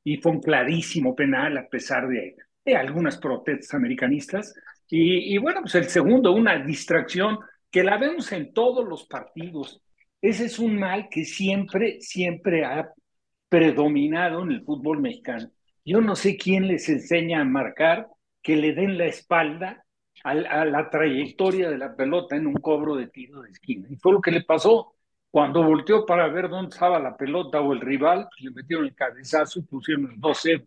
y 0.04 0.18
fue 0.18 0.32
un 0.32 0.40
clarísimo 0.40 1.16
penal 1.16 1.58
a 1.58 1.68
pesar 1.68 2.08
de, 2.08 2.36
algunas 2.76 3.18
protestas 3.18 3.74
americanistas. 3.74 4.54
Y, 4.88 5.34
y, 5.34 5.38
bueno, 5.38 5.62
pues 5.62 5.74
el 5.76 5.88
segundo, 5.88 6.32
una 6.32 6.58
distracción 6.58 7.38
que 7.70 7.82
la 7.82 7.96
vemos 7.96 8.30
en 8.32 8.52
todos 8.52 8.86
los 8.88 9.06
partidos. 9.06 9.82
Ese 10.20 10.46
es 10.46 10.58
un 10.58 10.78
mal 10.78 11.08
que 11.10 11.24
siempre, 11.24 12.00
siempre 12.00 12.64
ha 12.64 12.92
predominado 13.48 14.42
en 14.42 14.52
el 14.52 14.62
fútbol 14.62 15.00
mexicano. 15.00 15.50
Yo 15.84 16.00
no 16.00 16.16
sé 16.16 16.36
quién 16.36 16.68
les 16.68 16.88
enseña 16.88 17.40
a 17.40 17.44
marcar 17.44 18.08
que 18.42 18.56
le 18.56 18.74
den 18.74 18.98
la 18.98 19.06
espalda 19.06 19.85
a, 20.26 20.64
la 20.64 20.90
trayectoria 20.90 21.70
de 21.70 21.78
la 21.78 21.94
pelota 21.94 22.36
en 22.36 22.46
un 22.46 22.54
cobro 22.54 22.96
de 22.96 23.06
tiro 23.08 23.42
de 23.42 23.50
esquina. 23.50 23.86
Y 23.90 23.96
fue 23.96 24.12
lo 24.12 24.20
que 24.20 24.32
le 24.32 24.42
pasó 24.42 24.94
cuando 25.30 25.62
volteó 25.62 26.04
para 26.04 26.28
ver 26.28 26.48
dónde 26.48 26.70
estaba 26.74 26.98
la 26.98 27.16
pelota 27.16 27.60
o 27.60 27.72
el 27.72 27.80
rival, 27.80 28.28
le 28.40 28.50
metieron 28.50 28.86
el 28.86 28.94
cabezazo 28.94 29.60
y 29.60 29.62
pusieron 29.62 30.10
el 30.10 30.20
12. 30.20 30.66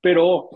Pero, 0.00 0.48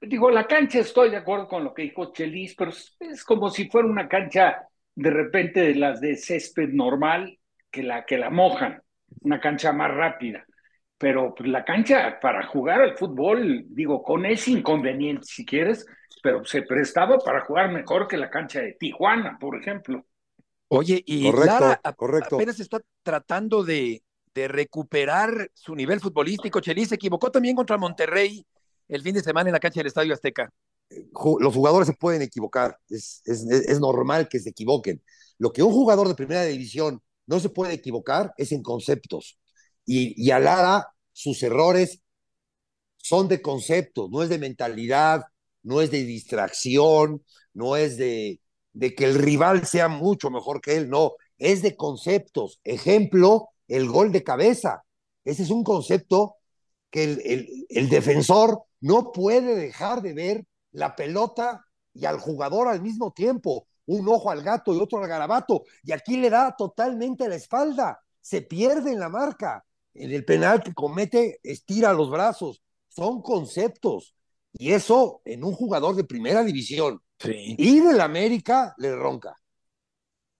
digo, 0.00 0.30
la 0.30 0.46
cancha, 0.46 0.80
estoy 0.80 1.10
de 1.10 1.18
acuerdo 1.18 1.48
con 1.48 1.64
lo 1.64 1.72
que 1.72 1.82
dijo 1.82 2.12
Chelis, 2.12 2.54
pero 2.56 2.70
es 2.70 3.24
como 3.24 3.48
si 3.48 3.68
fuera 3.68 3.88
una 3.88 4.08
cancha 4.08 4.66
de 4.94 5.10
repente 5.10 5.60
de 5.60 5.74
las 5.76 6.00
de 6.00 6.16
césped 6.16 6.70
normal 6.70 7.38
que 7.70 7.82
la, 7.82 8.04
que 8.04 8.18
la 8.18 8.30
mojan, 8.30 8.82
una 9.20 9.40
cancha 9.40 9.72
más 9.72 9.94
rápida. 9.94 10.44
Pero 10.98 11.34
pues, 11.34 11.48
la 11.48 11.64
cancha 11.64 12.18
para 12.20 12.46
jugar 12.46 12.80
al 12.80 12.96
fútbol, 12.96 13.64
digo, 13.68 14.02
con 14.02 14.24
ese 14.24 14.52
inconveniente 14.52 15.24
si 15.26 15.44
quieres, 15.44 15.86
pero 16.22 16.44
se 16.44 16.62
prestaba 16.62 17.18
para 17.18 17.44
jugar 17.44 17.70
mejor 17.70 18.08
que 18.08 18.16
la 18.16 18.30
cancha 18.30 18.60
de 18.60 18.76
Tijuana, 18.78 19.36
por 19.38 19.60
ejemplo. 19.60 20.04
Oye, 20.68 21.02
y 21.06 21.30
Lara 21.30 21.80
apenas 21.84 22.58
está 22.58 22.80
tratando 23.02 23.62
de, 23.62 24.02
de, 24.34 24.48
recuperar 24.48 25.50
su 25.54 25.76
nivel 25.76 26.00
futbolístico. 26.00 26.60
Chelis 26.60 26.88
se 26.88 26.96
equivocó 26.96 27.30
también 27.30 27.54
contra 27.54 27.76
Monterrey 27.76 28.44
el 28.88 29.02
fin 29.02 29.14
de 29.14 29.22
semana 29.22 29.50
en 29.50 29.52
la 29.52 29.60
cancha 29.60 29.80
del 29.80 29.86
Estadio 29.86 30.14
Azteca. 30.14 30.50
Los 31.40 31.54
jugadores 31.54 31.86
se 31.88 31.94
pueden 31.94 32.22
equivocar, 32.22 32.78
es, 32.88 33.22
es, 33.24 33.44
es 33.44 33.80
normal 33.80 34.28
que 34.28 34.38
se 34.38 34.50
equivoquen. 34.50 35.02
Lo 35.38 35.52
que 35.52 35.62
un 35.62 35.72
jugador 35.72 36.08
de 36.08 36.14
primera 36.14 36.44
división 36.44 37.00
no 37.26 37.40
se 37.40 37.48
puede 37.48 37.74
equivocar 37.74 38.32
es 38.36 38.52
en 38.52 38.62
conceptos. 38.62 39.38
Y, 39.86 40.14
y 40.22 40.30
a 40.32 40.38
Lara, 40.38 40.88
sus 41.12 41.42
errores 41.42 42.02
son 42.98 43.28
de 43.28 43.40
conceptos, 43.40 44.10
no 44.10 44.22
es 44.22 44.28
de 44.28 44.38
mentalidad, 44.38 45.22
no 45.62 45.80
es 45.80 45.90
de 45.90 46.04
distracción, 46.04 47.24
no 47.52 47.76
es 47.76 47.96
de, 47.96 48.40
que 48.78 49.04
el 49.04 49.14
rival 49.14 49.66
sea 49.66 49.88
mucho 49.88 50.30
mejor 50.30 50.60
que 50.60 50.76
él, 50.76 50.88
no, 50.88 51.12
es 51.38 51.62
de 51.62 51.76
conceptos. 51.76 52.60
Ejemplo, 52.64 53.48
el 53.66 53.88
gol 53.88 54.12
de 54.12 54.22
cabeza. 54.22 54.84
Ese 55.24 55.42
es 55.42 55.50
un 55.50 55.64
concepto 55.64 56.36
que 56.90 57.04
el, 57.68 57.88
defensor 57.88 58.62
no 58.80 59.10
puede 59.12 59.56
dejar 59.56 60.02
de 60.02 60.14
ver 60.14 60.44
la 60.70 60.94
pelota 60.94 61.64
y 61.94 62.04
al 62.04 62.18
jugador 62.18 62.68
al 62.68 62.82
mismo 62.82 63.12
tiempo. 63.12 63.66
Un 63.86 64.08
ojo 64.08 64.30
al 64.30 64.42
gato 64.42 64.74
y 64.74 64.78
otro 64.78 64.98
al 64.98 65.08
garabato. 65.08 65.62
Y 65.82 65.92
aquí 65.92 66.16
le 66.16 66.30
da 66.30 66.54
totalmente 66.56 67.28
la 67.28 67.36
espalda. 67.36 68.00
Se 68.20 68.42
pierde 68.42 68.92
en 68.92 69.00
la 69.00 69.08
marca. 69.08 69.64
En 69.98 70.12
el 70.12 70.24
penal 70.24 70.62
que 70.62 70.74
comete, 70.74 71.40
estira 71.42 71.92
los 71.92 72.10
brazos. 72.10 72.62
Son 72.88 73.22
conceptos. 73.22 74.14
Y 74.52 74.72
eso 74.72 75.20
en 75.24 75.44
un 75.44 75.52
jugador 75.52 75.96
de 75.96 76.04
primera 76.04 76.42
división 76.44 77.00
Sí. 77.18 77.54
Y 77.58 77.80
del 77.80 78.00
América 78.00 78.74
le 78.78 78.94
ronca. 78.94 79.36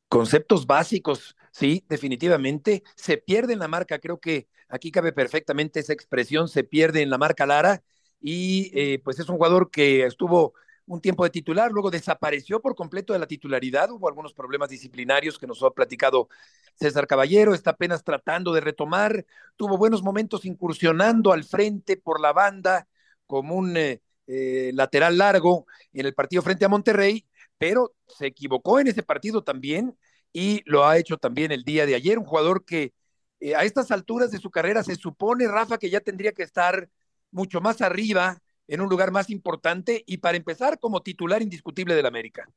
Conceptos 0.08 0.66
básicos, 0.66 1.36
sí, 1.52 1.84
definitivamente. 1.88 2.82
Se 2.96 3.18
pierde 3.18 3.54
en 3.54 3.58
la 3.58 3.68
marca, 3.68 3.98
creo 3.98 4.20
que 4.20 4.48
aquí 4.68 4.90
cabe 4.90 5.12
perfectamente 5.12 5.80
esa 5.80 5.92
expresión, 5.92 6.48
se 6.48 6.64
pierde 6.64 7.02
en 7.02 7.10
la 7.10 7.18
marca 7.18 7.46
Lara. 7.46 7.82
Y 8.20 8.70
eh, 8.78 9.00
pues 9.02 9.18
es 9.18 9.28
un 9.28 9.36
jugador 9.36 9.70
que 9.70 10.04
estuvo 10.04 10.54
un 10.86 11.00
tiempo 11.00 11.24
de 11.24 11.30
titular, 11.30 11.70
luego 11.72 11.90
desapareció 11.90 12.60
por 12.60 12.74
completo 12.74 13.12
de 13.12 13.18
la 13.18 13.26
titularidad, 13.26 13.90
hubo 13.90 14.08
algunos 14.08 14.32
problemas 14.32 14.68
disciplinarios 14.68 15.38
que 15.38 15.46
nos 15.46 15.62
ha 15.62 15.70
platicado 15.70 16.28
César 16.74 17.06
Caballero, 17.06 17.54
está 17.54 17.70
apenas 17.70 18.04
tratando 18.04 18.52
de 18.52 18.60
retomar, 18.60 19.26
tuvo 19.56 19.76
buenos 19.76 20.02
momentos 20.02 20.44
incursionando 20.44 21.32
al 21.32 21.44
frente 21.44 21.96
por 21.96 22.20
la 22.20 22.32
banda 22.32 22.86
como 23.26 23.56
un 23.56 23.76
eh, 23.76 24.02
eh, 24.28 24.70
lateral 24.74 25.18
largo 25.18 25.66
en 25.92 26.06
el 26.06 26.14
partido 26.14 26.42
frente 26.42 26.64
a 26.64 26.68
Monterrey, 26.68 27.26
pero 27.58 27.94
se 28.06 28.26
equivocó 28.26 28.78
en 28.78 28.88
ese 28.88 29.02
partido 29.02 29.42
también 29.42 29.96
y 30.32 30.62
lo 30.66 30.86
ha 30.86 30.98
hecho 30.98 31.16
también 31.16 31.50
el 31.52 31.64
día 31.64 31.86
de 31.86 31.94
ayer, 31.94 32.18
un 32.18 32.24
jugador 32.24 32.64
que 32.64 32.92
eh, 33.40 33.54
a 33.54 33.64
estas 33.64 33.90
alturas 33.90 34.30
de 34.30 34.38
su 34.38 34.50
carrera 34.50 34.82
se 34.82 34.96
supone, 34.96 35.48
Rafa, 35.48 35.78
que 35.78 35.90
ya 35.90 36.00
tendría 36.00 36.32
que 36.32 36.42
estar 36.42 36.88
mucho 37.30 37.60
más 37.60 37.80
arriba, 37.82 38.42
en 38.68 38.80
un 38.80 38.88
lugar 38.88 39.10
más 39.10 39.30
importante 39.30 40.02
y 40.06 40.18
para 40.18 40.36
empezar 40.36 40.78
como 40.78 41.02
titular 41.02 41.42
indiscutible 41.42 41.94
del 41.94 42.06
América. 42.06 42.48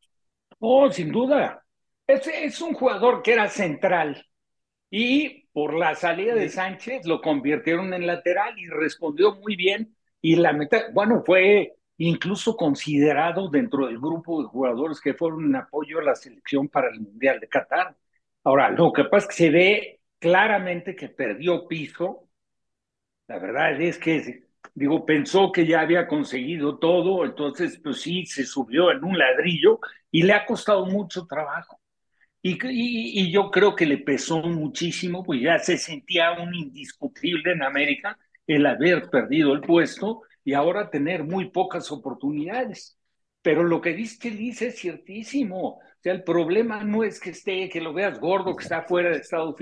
Oh, 0.59 0.91
sin 0.91 1.11
duda. 1.11 1.63
Es, 2.07 2.27
es 2.27 2.61
un 2.61 2.73
jugador 2.73 3.21
que 3.21 3.33
era 3.33 3.47
central 3.47 4.25
y 4.89 5.45
por 5.53 5.75
la 5.75 5.95
salida 5.95 6.33
de 6.33 6.49
Sánchez 6.49 7.05
lo 7.05 7.21
convirtieron 7.21 7.93
en 7.93 8.07
lateral 8.07 8.57
y 8.57 8.67
respondió 8.67 9.35
muy 9.35 9.55
bien 9.55 9.95
y 10.21 10.35
la 10.35 10.53
meta, 10.53 10.85
bueno, 10.93 11.23
fue 11.25 11.75
incluso 11.97 12.55
considerado 12.55 13.49
dentro 13.49 13.87
del 13.87 13.99
grupo 13.99 14.41
de 14.41 14.47
jugadores 14.47 14.99
que 15.01 15.13
fueron 15.13 15.45
en 15.45 15.55
apoyo 15.55 15.99
a 15.99 16.03
la 16.03 16.15
selección 16.15 16.67
para 16.69 16.89
el 16.89 16.99
Mundial 16.99 17.39
de 17.39 17.47
Qatar. 17.47 17.95
Ahora, 18.43 18.69
lo 18.71 18.91
que 18.93 19.05
pasa 19.05 19.27
es 19.27 19.27
que 19.27 19.43
se 19.43 19.49
ve 19.49 19.99
claramente 20.19 20.95
que 20.95 21.09
perdió 21.09 21.67
piso. 21.67 22.27
La 23.27 23.39
verdad 23.39 23.79
es 23.81 23.97
que 23.97 24.48
digo, 24.75 25.05
pensó 25.05 25.51
que 25.51 25.65
ya 25.65 25.81
había 25.81 26.07
conseguido 26.07 26.77
todo, 26.79 27.25
entonces 27.25 27.79
pues 27.83 28.01
sí, 28.01 28.25
se 28.25 28.45
subió 28.45 28.91
en 28.91 29.03
un 29.03 29.17
ladrillo 29.17 29.79
y 30.11 30.23
le 30.23 30.33
ha 30.33 30.45
costado 30.45 30.85
mucho 30.85 31.25
trabajo. 31.25 31.79
Y, 32.41 32.57
y, 32.63 33.31
yo 33.31 33.51
creo 33.51 33.75
que 33.75 33.85
le 33.85 33.97
pesó 33.97 34.41
muchísimo, 34.41 35.23
pues 35.23 35.41
ya 35.41 35.59
se 35.59 35.77
sentía 35.77 36.31
un 36.31 36.55
indiscutible 36.55 37.51
en 37.51 37.63
América 37.63 38.17
el 38.47 38.65
haber 38.65 39.09
perdido 39.09 39.53
el 39.53 39.61
puesto 39.61 40.21
y 40.45 40.53
ahora 40.53 40.89
tener 40.89 41.23
muy 41.25 41.49
pocas 41.49 41.91
oportunidades. 41.91 42.97
Pero 43.41 43.63
lo 43.63 43.81
que 43.81 43.93
dice 43.93 44.31
dice 44.31 44.67
es 44.67 44.79
ciertísimo. 44.79 45.79
O 45.79 45.81
sea, 46.01 46.13
el 46.13 46.23
problema 46.23 46.83
no 46.83 47.03
es 47.03 47.19
que 47.19 47.31
esté, 47.31 47.69
que 47.69 47.81
lo 47.81 47.93
veas 47.93 48.19
gordo, 48.19 48.55
que 48.55 48.63
está 48.63 48.83
fuera 48.83 49.09
de 49.09 49.17
estado 49.17 49.55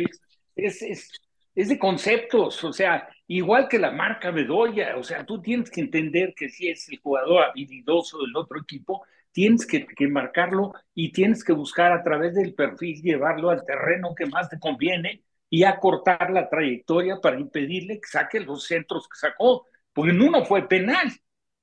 es, 0.57 0.81
es, 0.81 1.11
es 1.57 1.69
de 1.69 1.79
conceptos. 1.79 2.63
O 2.63 2.71
sea, 2.71 3.09
igual 3.25 3.67
que 3.67 3.79
la 3.79 3.91
marca 3.91 4.29
Bedoya, 4.29 4.95
o 4.95 5.03
sea, 5.03 5.25
tú 5.25 5.41
tienes 5.41 5.71
que 5.71 5.81
entender 5.81 6.35
que 6.35 6.49
si 6.49 6.69
es 6.69 6.87
el 6.89 6.99
jugador 6.99 7.45
habilidoso 7.45 8.19
del 8.19 8.35
otro 8.35 8.61
equipo, 8.61 9.03
tienes 9.31 9.65
que, 9.65 9.87
que, 9.87 10.07
marcarlo 10.07 10.73
y 10.93 11.11
tienes 11.11 11.43
que 11.43 11.53
buscar 11.53 11.91
a 11.91 12.03
través 12.03 12.35
del 12.35 12.53
perfil 12.53 13.01
llevarlo 13.01 13.49
al 13.49 13.65
terreno 13.65 14.13
que 14.15 14.27
más 14.27 14.49
te 14.49 14.59
conviene 14.59 15.23
y 15.49 15.63
acortar 15.63 16.29
la 16.29 16.47
trayectoria 16.47 17.19
para 17.21 17.39
impedirle 17.39 17.99
que 17.99 18.07
saque 18.07 18.39
los 18.39 18.65
centros 18.65 19.09
que 19.09 19.17
sacó, 19.17 19.65
porque 19.93 20.11
en 20.11 20.21
uno 20.21 20.45
fue 20.45 20.67
penal, 20.67 21.11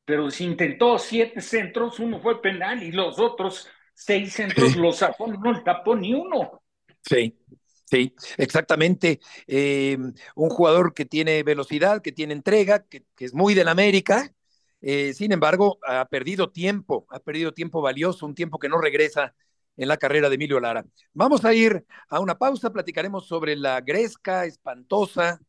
pero 0.04 0.28
si 0.28 0.44
intentó 0.44 0.98
siete 0.98 1.40
centros, 1.40 2.00
uno 2.00 2.20
fue 2.20 2.42
penal 2.42 2.82
y 2.82 2.90
los 2.90 3.20
otros 3.20 3.68
seis 3.92 4.32
centros 4.32 4.72
sí. 4.72 4.78
los 4.78 4.96
sacó, 4.96 5.28
no 5.28 5.62
tapó 5.62 5.94
ni 5.94 6.14
uno. 6.14 6.62
Sí, 7.02 7.38
Sí, 7.84 8.14
exactamente. 8.38 9.20
Eh, 9.46 9.96
un 10.34 10.48
jugador 10.50 10.94
que 10.94 11.04
tiene 11.04 11.42
velocidad, 11.42 12.02
que 12.02 12.12
tiene 12.12 12.32
entrega, 12.32 12.84
que, 12.86 13.04
es 13.18 13.34
muy 13.34 13.54
del 13.54 13.68
América. 13.68 14.32
Eh, 14.80 15.14
sin 15.14 15.32
embargo, 15.32 15.78
ha 15.86 16.04
perdido 16.06 16.50
tiempo, 16.50 17.06
ha 17.10 17.20
perdido 17.20 17.52
tiempo 17.52 17.80
valioso, 17.82 18.26
un 18.26 18.34
tiempo 18.34 18.58
que 18.58 18.68
no 18.68 18.80
regresa 18.80 19.34
en 19.76 19.88
la 19.88 19.96
carrera 19.96 20.28
de 20.28 20.36
Emilio 20.36 20.60
Lara. 20.60 20.84
Vamos 21.12 21.44
a 21.44 21.54
ir 21.54 21.84
a 22.08 22.20
una 22.20 22.38
pausa, 22.38 22.70
platicaremos 22.70 23.26
sobre 23.26 23.56
la 23.56 23.80
gresca 23.80 24.44
espantosa 24.44 25.40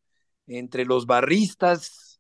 entre 0.48 0.86
los 0.86 1.06
barristas, 1.06 2.20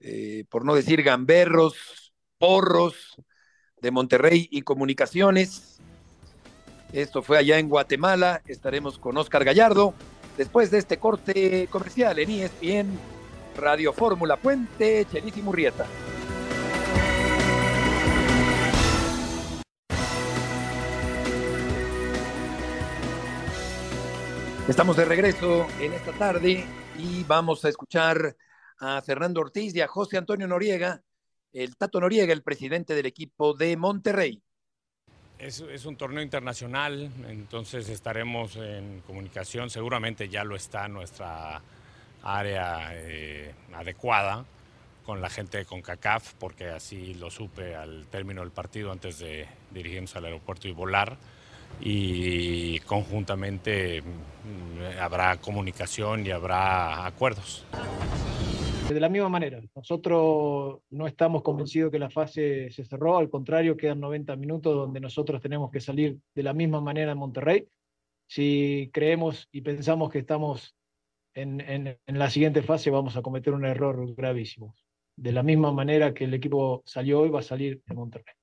eh, 0.00 0.44
por 0.48 0.64
no 0.64 0.74
decir 0.74 1.02
gamberros, 1.02 2.12
porros 2.38 3.16
de 3.80 3.90
Monterrey 3.90 4.48
y 4.50 4.62
comunicaciones. 4.62 5.73
Esto 6.94 7.22
fue 7.22 7.38
allá 7.38 7.58
en 7.58 7.68
Guatemala. 7.68 8.40
Estaremos 8.46 9.00
con 9.00 9.16
Oscar 9.16 9.42
Gallardo 9.42 9.94
después 10.38 10.70
de 10.70 10.78
este 10.78 10.96
corte 10.96 11.66
comercial 11.68 12.20
en 12.20 12.30
ESPN 12.30 12.96
Radio 13.56 13.92
Fórmula 13.92 14.36
Puente, 14.36 15.04
Chelis 15.10 15.36
y 15.36 15.42
Murrieta. 15.42 15.86
Estamos 24.68 24.96
de 24.96 25.04
regreso 25.04 25.66
en 25.80 25.94
esta 25.94 26.12
tarde 26.12 26.64
y 26.96 27.24
vamos 27.24 27.64
a 27.64 27.70
escuchar 27.70 28.36
a 28.78 29.02
Fernando 29.02 29.40
Ortiz 29.40 29.74
y 29.74 29.80
a 29.80 29.88
José 29.88 30.16
Antonio 30.16 30.46
Noriega, 30.46 31.02
el 31.52 31.76
Tato 31.76 31.98
Noriega, 31.98 32.32
el 32.32 32.44
presidente 32.44 32.94
del 32.94 33.06
equipo 33.06 33.52
de 33.52 33.76
Monterrey. 33.76 34.43
Es, 35.38 35.84
un 35.84 35.96
torneo 35.96 36.22
internacional, 36.22 37.10
entonces 37.28 37.88
estaremos 37.88 38.56
en 38.56 39.02
comunicación, 39.06 39.68
seguramente 39.68 40.28
ya 40.28 40.44
lo 40.44 40.56
está 40.56 40.88
nuestra 40.88 41.60
área 42.22 42.90
eh, 42.92 43.52
adecuada 43.74 44.44
con 45.04 45.20
la 45.20 45.28
gente 45.28 45.58
de 45.58 45.64
CONCACAF, 45.66 46.34
porque 46.34 46.68
así 46.68 47.14
lo 47.14 47.30
supe 47.30 47.74
al 47.74 48.06
término 48.06 48.40
del 48.40 48.52
partido 48.52 48.90
antes 48.90 49.18
de 49.18 49.46
dirigirnos 49.70 50.16
al 50.16 50.24
aeropuerto 50.26 50.66
y 50.68 50.72
volar 50.72 51.18
y 51.80 52.78
conjuntamente 52.80 54.02
habrá 55.00 55.36
comunicación 55.38 56.26
y 56.26 56.30
habrá 56.30 57.06
acuerdos. 57.06 57.64
De 58.88 59.00
la 59.00 59.08
misma 59.08 59.30
manera, 59.30 59.62
nosotros 59.74 60.80
no 60.90 61.06
estamos 61.06 61.42
convencidos 61.42 61.90
que 61.90 61.98
la 61.98 62.10
fase 62.10 62.70
se 62.70 62.84
cerró, 62.84 63.16
al 63.16 63.30
contrario, 63.30 63.78
quedan 63.78 64.00
90 64.00 64.36
minutos 64.36 64.74
donde 64.74 65.00
nosotros 65.00 65.40
tenemos 65.40 65.70
que 65.70 65.80
salir 65.80 66.18
de 66.34 66.42
la 66.42 66.52
misma 66.52 66.82
manera 66.82 67.12
en 67.12 67.18
Monterrey. 67.18 67.66
Si 68.26 68.90
creemos 68.92 69.48
y 69.52 69.62
pensamos 69.62 70.12
que 70.12 70.18
estamos 70.18 70.76
en, 71.32 71.60
en, 71.60 72.18
la 72.18 72.28
siguiente 72.28 72.62
fase, 72.62 72.90
vamos 72.90 73.16
a 73.16 73.22
cometer 73.22 73.54
un 73.54 73.64
error 73.64 74.14
gravísimo. 74.14 74.74
De 75.16 75.32
la 75.32 75.42
misma 75.42 75.72
manera 75.72 76.12
que 76.12 76.24
el 76.24 76.34
equipo 76.34 76.82
salió 76.84 77.20
hoy, 77.20 77.30
va 77.30 77.40
a 77.40 77.42
salir 77.42 77.82
en 77.86 77.96
Monterrey. 77.96 78.34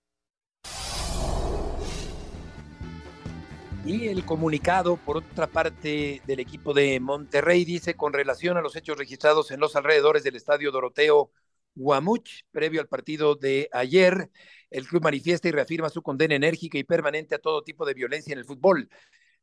Y 3.91 4.07
el 4.07 4.23
comunicado, 4.23 4.95
por 4.95 5.17
otra 5.17 5.47
parte, 5.47 6.21
del 6.25 6.39
equipo 6.39 6.73
de 6.73 6.97
Monterrey 7.01 7.65
dice 7.65 7.93
con 7.93 8.13
relación 8.13 8.55
a 8.55 8.61
los 8.61 8.77
hechos 8.77 8.97
registrados 8.97 9.51
en 9.51 9.59
los 9.59 9.75
alrededores 9.75 10.23
del 10.23 10.37
estadio 10.37 10.71
Doroteo 10.71 11.29
Guamuch, 11.75 12.43
previo 12.51 12.79
al 12.79 12.87
partido 12.87 13.35
de 13.35 13.67
ayer, 13.73 14.31
el 14.69 14.87
club 14.87 15.03
manifiesta 15.03 15.49
y 15.49 15.51
reafirma 15.51 15.89
su 15.89 16.01
condena 16.01 16.35
enérgica 16.35 16.77
y 16.77 16.85
permanente 16.85 17.35
a 17.35 17.39
todo 17.39 17.63
tipo 17.63 17.85
de 17.85 17.93
violencia 17.93 18.31
en 18.31 18.39
el 18.39 18.45
fútbol. 18.45 18.89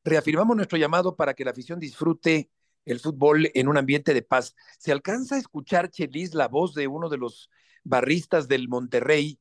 Reafirmamos 0.03 0.57
nuestro 0.57 0.79
llamado 0.79 1.15
para 1.15 1.35
que 1.35 1.45
la 1.45 1.51
afición 1.51 1.79
disfrute 1.79 2.49
el 2.87 3.01
fútbol 3.01 3.51
en 3.53 3.69
un 3.69 3.77
ambiente 3.77 4.15
de 4.15 4.23
paz. 4.23 4.55
¿Se 4.79 4.93
alcanza 4.93 5.35
a 5.35 5.41
escuchar, 5.41 5.91
Chelis, 5.91 6.33
la 6.33 6.49
voz 6.49 6.73
de 6.73 6.87
uno 6.87 7.11
de 7.11 7.19
los 7.19 7.51
barristas 7.85 8.49
del 8.49 8.71
Monterrey, 8.71 9.39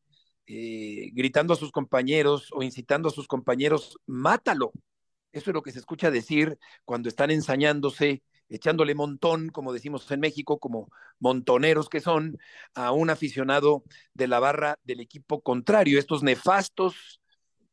eh, 0.48 1.12
gritando 1.14 1.54
a 1.54 1.58
sus 1.58 1.72
compañeros 1.72 2.50
o 2.52 2.62
incitando 2.62 3.08
a 3.08 3.14
sus 3.14 3.30
compañeros, 3.30 3.98
mátalo. 4.06 4.74
Eso 5.38 5.52
es 5.52 5.54
lo 5.54 5.62
que 5.62 5.72
se 5.72 5.80
escucha 5.80 6.12
decir 6.12 6.58
cuando 6.86 7.10
están 7.10 7.32
ensañándose, 7.32 8.24
echándole 8.50 8.96
montón, 8.96 9.50
como 9.50 9.74
decimos 9.74 10.10
en 10.12 10.20
México, 10.20 10.60
como 10.60 10.90
montoneros 11.20 11.90
que 11.90 12.00
son, 12.00 12.38
a 12.74 12.92
un 12.92 13.10
aficionado 13.10 13.84
de 14.14 14.28
la 14.28 14.40
barra 14.40 14.80
del 14.84 15.00
equipo 15.00 15.42
contrario. 15.42 16.00
Estos 16.00 16.24
nefastos, 16.24 17.22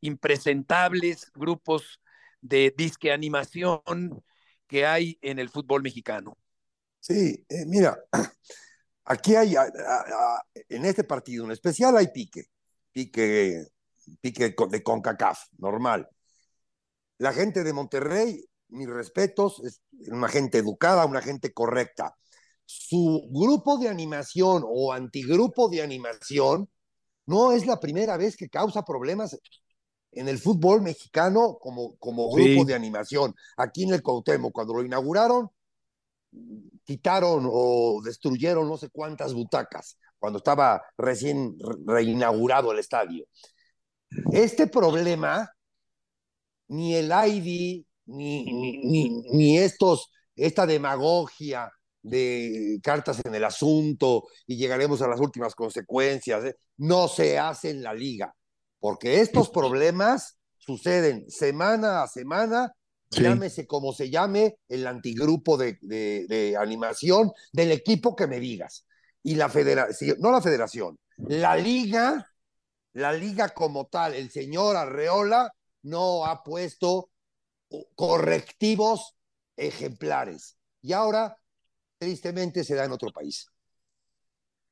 impresentables 0.01 1.33
grupos 1.35 2.01
de 2.41 2.75
disque 2.77 3.13
animación 3.13 4.23
que 4.67 4.87
hay 4.87 5.19
en 5.23 5.39
el 5.39 5.49
fútbol 5.49 5.83
mexicano. 5.83 6.37
Sí, 7.01 7.45
eh, 7.49 7.65
mira, 7.67 7.99
aquí 9.05 9.37
hay, 9.37 9.57
a, 9.57 9.67
en 10.69 10.85
este 10.85 11.05
partido 11.05 11.45
en 11.45 11.53
especial 11.53 11.97
hay 11.97 12.09
pique 12.09 12.49
pique, 12.95 13.67
pique 14.21 14.55
de 14.71 14.83
CONCACAF, 14.83 15.49
normal. 15.59 16.09
La 17.19 17.33
gente 17.33 17.65
de 17.65 17.73
Monterrey, 17.73 18.45
mis 18.69 18.89
respetos, 18.89 19.63
es 19.65 19.81
una 20.09 20.29
gente 20.29 20.59
educada, 20.59 21.07
una 21.07 21.23
gente 21.23 21.53
correcta. 21.53 22.17
Su 22.67 23.29
grupo 23.31 23.79
de 23.79 23.89
animación 23.89 24.65
o 24.67 24.93
antigrupo 24.93 25.69
de 25.69 25.83
animación 25.83 26.69
no 27.27 27.53
es 27.53 27.67
la 27.67 27.81
primera 27.81 28.17
vez 28.17 28.37
que 28.37 28.49
causa 28.49 28.85
problemas 28.85 29.39
en 30.13 30.29
el 30.29 30.39
fútbol 30.39 30.83
mexicano 30.83 31.59
como, 31.61 31.97
como 31.97 32.31
grupo 32.31 32.61
sí. 32.61 32.65
de 32.65 32.75
animación. 32.75 33.35
Aquí 33.57 33.85
en 33.85 33.95
el 33.95 34.03
Cuauhtémoc, 34.03 34.53
cuando 34.53 34.75
lo 34.75 34.85
inauguraron, 34.85 35.51
quitaron 36.85 37.49
o 37.51 38.01
destruyeron 38.05 38.69
no 38.69 38.77
sé 38.77 38.91
cuántas 38.91 39.35
butacas 39.35 39.99
cuando 40.19 40.39
estaba 40.39 40.83
recién 40.97 41.57
reinaugurado 41.87 42.73
el 42.73 42.79
estadio. 42.79 43.27
Este 44.33 44.67
problema, 44.67 45.54
ni 46.69 46.95
el 46.95 47.07
ID, 47.07 47.85
ni, 48.07 48.45
ni, 48.45 49.23
ni, 49.33 49.59
estos, 49.59 50.11
esta 50.37 50.67
demagogia 50.67 51.71
de 52.03 52.79
cartas 52.83 53.21
en 53.25 53.35
el 53.35 53.45
asunto 53.45 54.25
y 54.47 54.57
llegaremos 54.57 55.01
a 55.03 55.09
las 55.09 55.21
últimas 55.21 55.55
consecuencias, 55.55 56.45
¿eh? 56.45 56.57
no 56.77 57.09
se 57.09 57.39
hace 57.39 57.71
en 57.71 57.83
la 57.83 57.95
liga, 57.95 58.35
porque 58.79 59.21
estos 59.21 59.49
problemas 59.51 60.39
suceden 60.59 61.31
semana 61.31 62.03
a 62.03 62.09
semana 62.09 62.73
Sí. 63.11 63.23
llámese 63.23 63.67
como 63.67 63.93
se 63.93 64.11
llame, 64.11 64.57
el 64.69 64.87
antigrupo 64.87 65.57
de, 65.57 65.79
de, 65.83 66.27
de, 66.29 66.57
animación 66.57 67.31
del 67.53 67.71
equipo 67.71 68.17
que 68.17 68.27
me 68.27 68.41
digas 68.41 68.87
y 69.23 69.37
la 69.37 69.49
federación, 69.49 70.17
no 70.21 70.33
la 70.33 70.43
federación, 70.43 70.99
la 71.17 71.57
liga, 71.57 72.29
la 72.93 73.13
liga 73.13 73.51
como 73.51 73.87
tal, 73.87 74.15
el 74.15 74.31
señor 74.31 74.77
Arreola 74.77 75.53
no 75.85 76.27
ha 76.27 76.43
puesto 76.43 77.11
correctivos 77.95 79.15
ejemplares. 79.57 80.59
Y 80.83 80.93
ahora, 80.93 81.39
tristemente, 81.99 82.65
se 82.65 82.75
da 82.75 82.85
en 82.85 82.93
otro 82.93 83.11
país. 83.11 83.47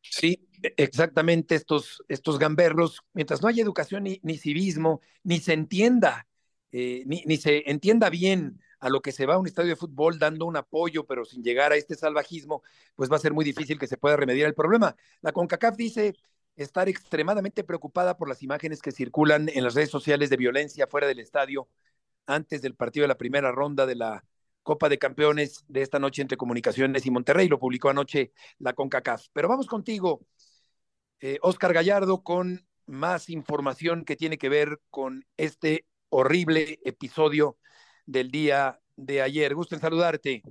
Sí, 0.02 0.48
exactamente 0.76 1.54
estos, 1.54 2.02
estos 2.08 2.38
gamberros, 2.38 3.02
mientras 3.12 3.40
no 3.40 3.48
haya 3.48 3.62
educación 3.62 4.02
ni, 4.02 4.18
ni 4.24 4.36
civismo, 4.36 5.00
ni 5.22 5.38
se 5.38 5.52
entienda 5.52 6.26
eh, 6.72 7.02
ni, 7.06 7.22
ni, 7.26 7.36
se 7.36 7.70
entienda 7.70 8.08
bien 8.08 8.58
a 8.80 8.88
lo 8.88 9.02
que 9.02 9.12
se 9.12 9.26
va 9.26 9.34
a 9.34 9.38
un 9.38 9.46
estadio 9.46 9.68
de 9.68 9.76
fútbol 9.76 10.18
dando 10.18 10.46
un 10.46 10.56
apoyo, 10.56 11.06
pero 11.06 11.26
sin 11.26 11.44
llegar 11.44 11.70
a 11.70 11.76
este 11.76 11.94
salvajismo, 11.94 12.62
pues 12.96 13.12
va 13.12 13.16
a 13.16 13.20
ser 13.20 13.34
muy 13.34 13.44
difícil 13.44 13.78
que 13.78 13.86
se 13.86 13.98
pueda 13.98 14.16
remediar 14.16 14.48
el 14.48 14.54
problema. 14.54 14.96
La 15.20 15.32
CONCACAF 15.32 15.76
dice 15.76 16.14
estar 16.56 16.88
extremadamente 16.88 17.64
preocupada 17.64 18.16
por 18.16 18.28
las 18.28 18.42
imágenes 18.42 18.82
que 18.82 18.92
circulan 18.92 19.48
en 19.48 19.64
las 19.64 19.74
redes 19.74 19.90
sociales 19.90 20.30
de 20.30 20.36
violencia 20.36 20.86
fuera 20.86 21.06
del 21.06 21.18
estadio 21.20 21.68
antes 22.26 22.62
del 22.62 22.74
partido 22.74 23.04
de 23.04 23.08
la 23.08 23.18
primera 23.18 23.52
ronda 23.52 23.86
de 23.86 23.96
la 23.96 24.24
Copa 24.62 24.88
de 24.88 24.98
Campeones 24.98 25.64
de 25.68 25.82
esta 25.82 25.98
noche 25.98 26.22
entre 26.22 26.36
Comunicaciones 26.36 27.04
y 27.06 27.10
Monterrey. 27.10 27.48
Lo 27.48 27.58
publicó 27.58 27.88
anoche 27.88 28.32
la 28.58 28.74
CONCACAF. 28.74 29.26
Pero 29.32 29.48
vamos 29.48 29.66
contigo, 29.66 30.24
eh, 31.20 31.38
Oscar 31.42 31.72
Gallardo, 31.72 32.22
con 32.22 32.66
más 32.86 33.28
información 33.28 34.04
que 34.04 34.16
tiene 34.16 34.38
que 34.38 34.48
ver 34.48 34.80
con 34.90 35.26
este 35.36 35.86
horrible 36.10 36.78
episodio 36.84 37.58
del 38.06 38.30
día 38.30 38.80
de 38.96 39.22
ayer. 39.22 39.54
Gusto 39.54 39.74
en 39.74 39.80
saludarte. 39.80 40.42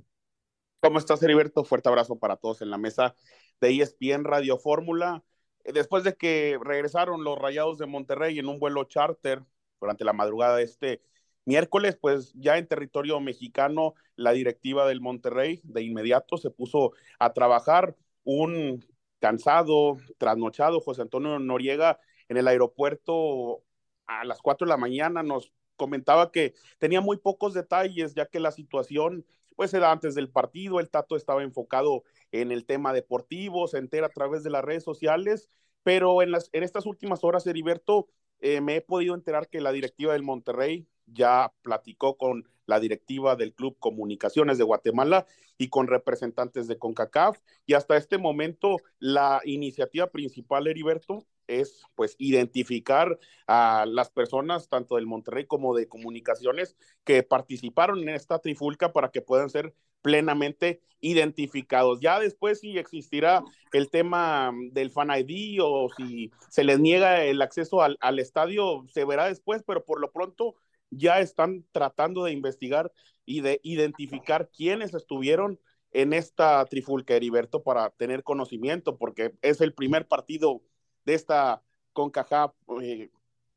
¿Cómo 0.80 0.98
estás, 0.98 1.22
Heriberto? 1.22 1.64
Fuerte 1.64 1.88
abrazo 1.88 2.18
para 2.18 2.36
todos 2.36 2.60
en 2.60 2.70
la 2.70 2.78
mesa 2.78 3.14
de 3.60 3.80
ESPN 3.80 4.24
Radio 4.24 4.58
Fórmula. 4.58 5.22
Después 5.64 6.04
de 6.04 6.14
que 6.16 6.58
regresaron 6.62 7.24
los 7.24 7.38
Rayados 7.38 7.78
de 7.78 7.86
Monterrey 7.86 8.38
en 8.38 8.48
un 8.48 8.58
vuelo 8.58 8.84
charter 8.84 9.42
durante 9.80 10.04
la 10.04 10.12
madrugada 10.12 10.56
de 10.56 10.64
este 10.64 11.02
miércoles, 11.44 11.96
pues 12.00 12.32
ya 12.34 12.58
en 12.58 12.66
territorio 12.66 13.20
mexicano, 13.20 13.94
la 14.16 14.32
directiva 14.32 14.86
del 14.86 15.00
Monterrey 15.00 15.60
de 15.64 15.82
inmediato 15.82 16.36
se 16.36 16.50
puso 16.50 16.92
a 17.18 17.32
trabajar. 17.32 17.96
Un 18.24 18.84
cansado, 19.18 19.96
trasnochado 20.18 20.80
José 20.80 21.02
Antonio 21.02 21.38
Noriega 21.38 21.98
en 22.28 22.36
el 22.36 22.48
aeropuerto 22.48 23.62
a 24.06 24.24
las 24.24 24.40
4 24.40 24.66
de 24.66 24.70
la 24.70 24.76
mañana 24.76 25.22
nos 25.22 25.52
comentaba 25.76 26.30
que 26.30 26.54
tenía 26.78 27.00
muy 27.00 27.16
pocos 27.16 27.54
detalles, 27.54 28.14
ya 28.14 28.26
que 28.26 28.40
la 28.40 28.52
situación 28.52 29.24
pues 29.62 29.74
era 29.74 29.92
antes 29.92 30.16
del 30.16 30.28
partido, 30.28 30.80
el 30.80 30.90
Tato 30.90 31.14
estaba 31.14 31.44
enfocado 31.44 32.02
en 32.32 32.50
el 32.50 32.64
tema 32.64 32.92
deportivo, 32.92 33.68
se 33.68 33.78
entera 33.78 34.08
a 34.08 34.10
través 34.10 34.42
de 34.42 34.50
las 34.50 34.64
redes 34.64 34.82
sociales, 34.82 35.48
pero 35.84 36.20
en, 36.20 36.32
las, 36.32 36.50
en 36.52 36.64
estas 36.64 36.84
últimas 36.84 37.22
horas, 37.22 37.46
Heriberto, 37.46 38.08
eh, 38.40 38.60
me 38.60 38.74
he 38.74 38.80
podido 38.80 39.14
enterar 39.14 39.48
que 39.48 39.60
la 39.60 39.70
directiva 39.70 40.14
del 40.14 40.24
Monterrey 40.24 40.88
ya 41.06 41.52
platicó 41.62 42.16
con 42.16 42.48
la 42.66 42.80
directiva 42.80 43.36
del 43.36 43.54
Club 43.54 43.76
Comunicaciones 43.78 44.58
de 44.58 44.64
Guatemala 44.64 45.26
y 45.58 45.68
con 45.68 45.86
representantes 45.86 46.66
de 46.66 46.76
CONCACAF 46.76 47.38
y 47.64 47.74
hasta 47.74 47.96
este 47.96 48.18
momento 48.18 48.78
la 48.98 49.42
iniciativa 49.44 50.08
principal, 50.08 50.66
Heriberto, 50.66 51.24
es 51.46 51.82
pues 51.94 52.16
identificar 52.18 53.18
a 53.46 53.84
las 53.86 54.10
personas 54.10 54.68
tanto 54.68 54.96
del 54.96 55.06
Monterrey 55.06 55.46
como 55.46 55.74
de 55.74 55.88
comunicaciones 55.88 56.76
que 57.04 57.22
participaron 57.22 58.00
en 58.00 58.10
esta 58.10 58.38
trifulca 58.38 58.92
para 58.92 59.10
que 59.10 59.22
puedan 59.22 59.50
ser 59.50 59.74
plenamente 60.02 60.80
identificados. 61.00 62.00
Ya 62.00 62.20
después 62.20 62.60
si 62.60 62.78
existirá 62.78 63.42
el 63.72 63.90
tema 63.90 64.52
del 64.72 64.90
fan 64.90 65.10
ID 65.10 65.60
o 65.62 65.88
si 65.96 66.32
se 66.50 66.64
les 66.64 66.78
niega 66.80 67.24
el 67.24 67.42
acceso 67.42 67.82
al, 67.82 67.96
al 68.00 68.18
estadio, 68.18 68.84
se 68.92 69.04
verá 69.04 69.26
después, 69.26 69.62
pero 69.66 69.84
por 69.84 70.00
lo 70.00 70.12
pronto 70.12 70.56
ya 70.90 71.20
están 71.20 71.64
tratando 71.72 72.24
de 72.24 72.32
investigar 72.32 72.92
y 73.24 73.40
de 73.40 73.60
identificar 73.62 74.50
quiénes 74.54 74.94
estuvieron 74.94 75.58
en 75.92 76.12
esta 76.12 76.64
trifulca, 76.66 77.14
Heriberto, 77.14 77.62
para 77.62 77.90
tener 77.90 78.22
conocimiento, 78.22 78.96
porque 78.96 79.34
es 79.42 79.60
el 79.60 79.74
primer 79.74 80.08
partido 80.08 80.62
de 81.04 81.14
esta 81.14 81.62
CONCACAF 81.92 82.52
eh, 82.82 83.10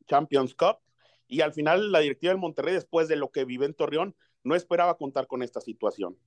Champions 0.08 0.54
Cup. 0.56 0.78
Y 1.28 1.42
al 1.42 1.54
final 1.54 1.92
la 1.92 2.00
directiva 2.00 2.32
del 2.32 2.40
Monterrey, 2.40 2.74
después 2.74 3.08
de 3.08 3.16
lo 3.16 3.32
que 3.32 3.46
vive 3.46 3.66
en 3.66 3.74
Torreón, 3.74 4.16
no 4.44 4.56
esperaba 4.56 4.98
contar 4.98 5.28
con 5.28 5.42
esta 5.42 5.60
situación. 5.60 6.18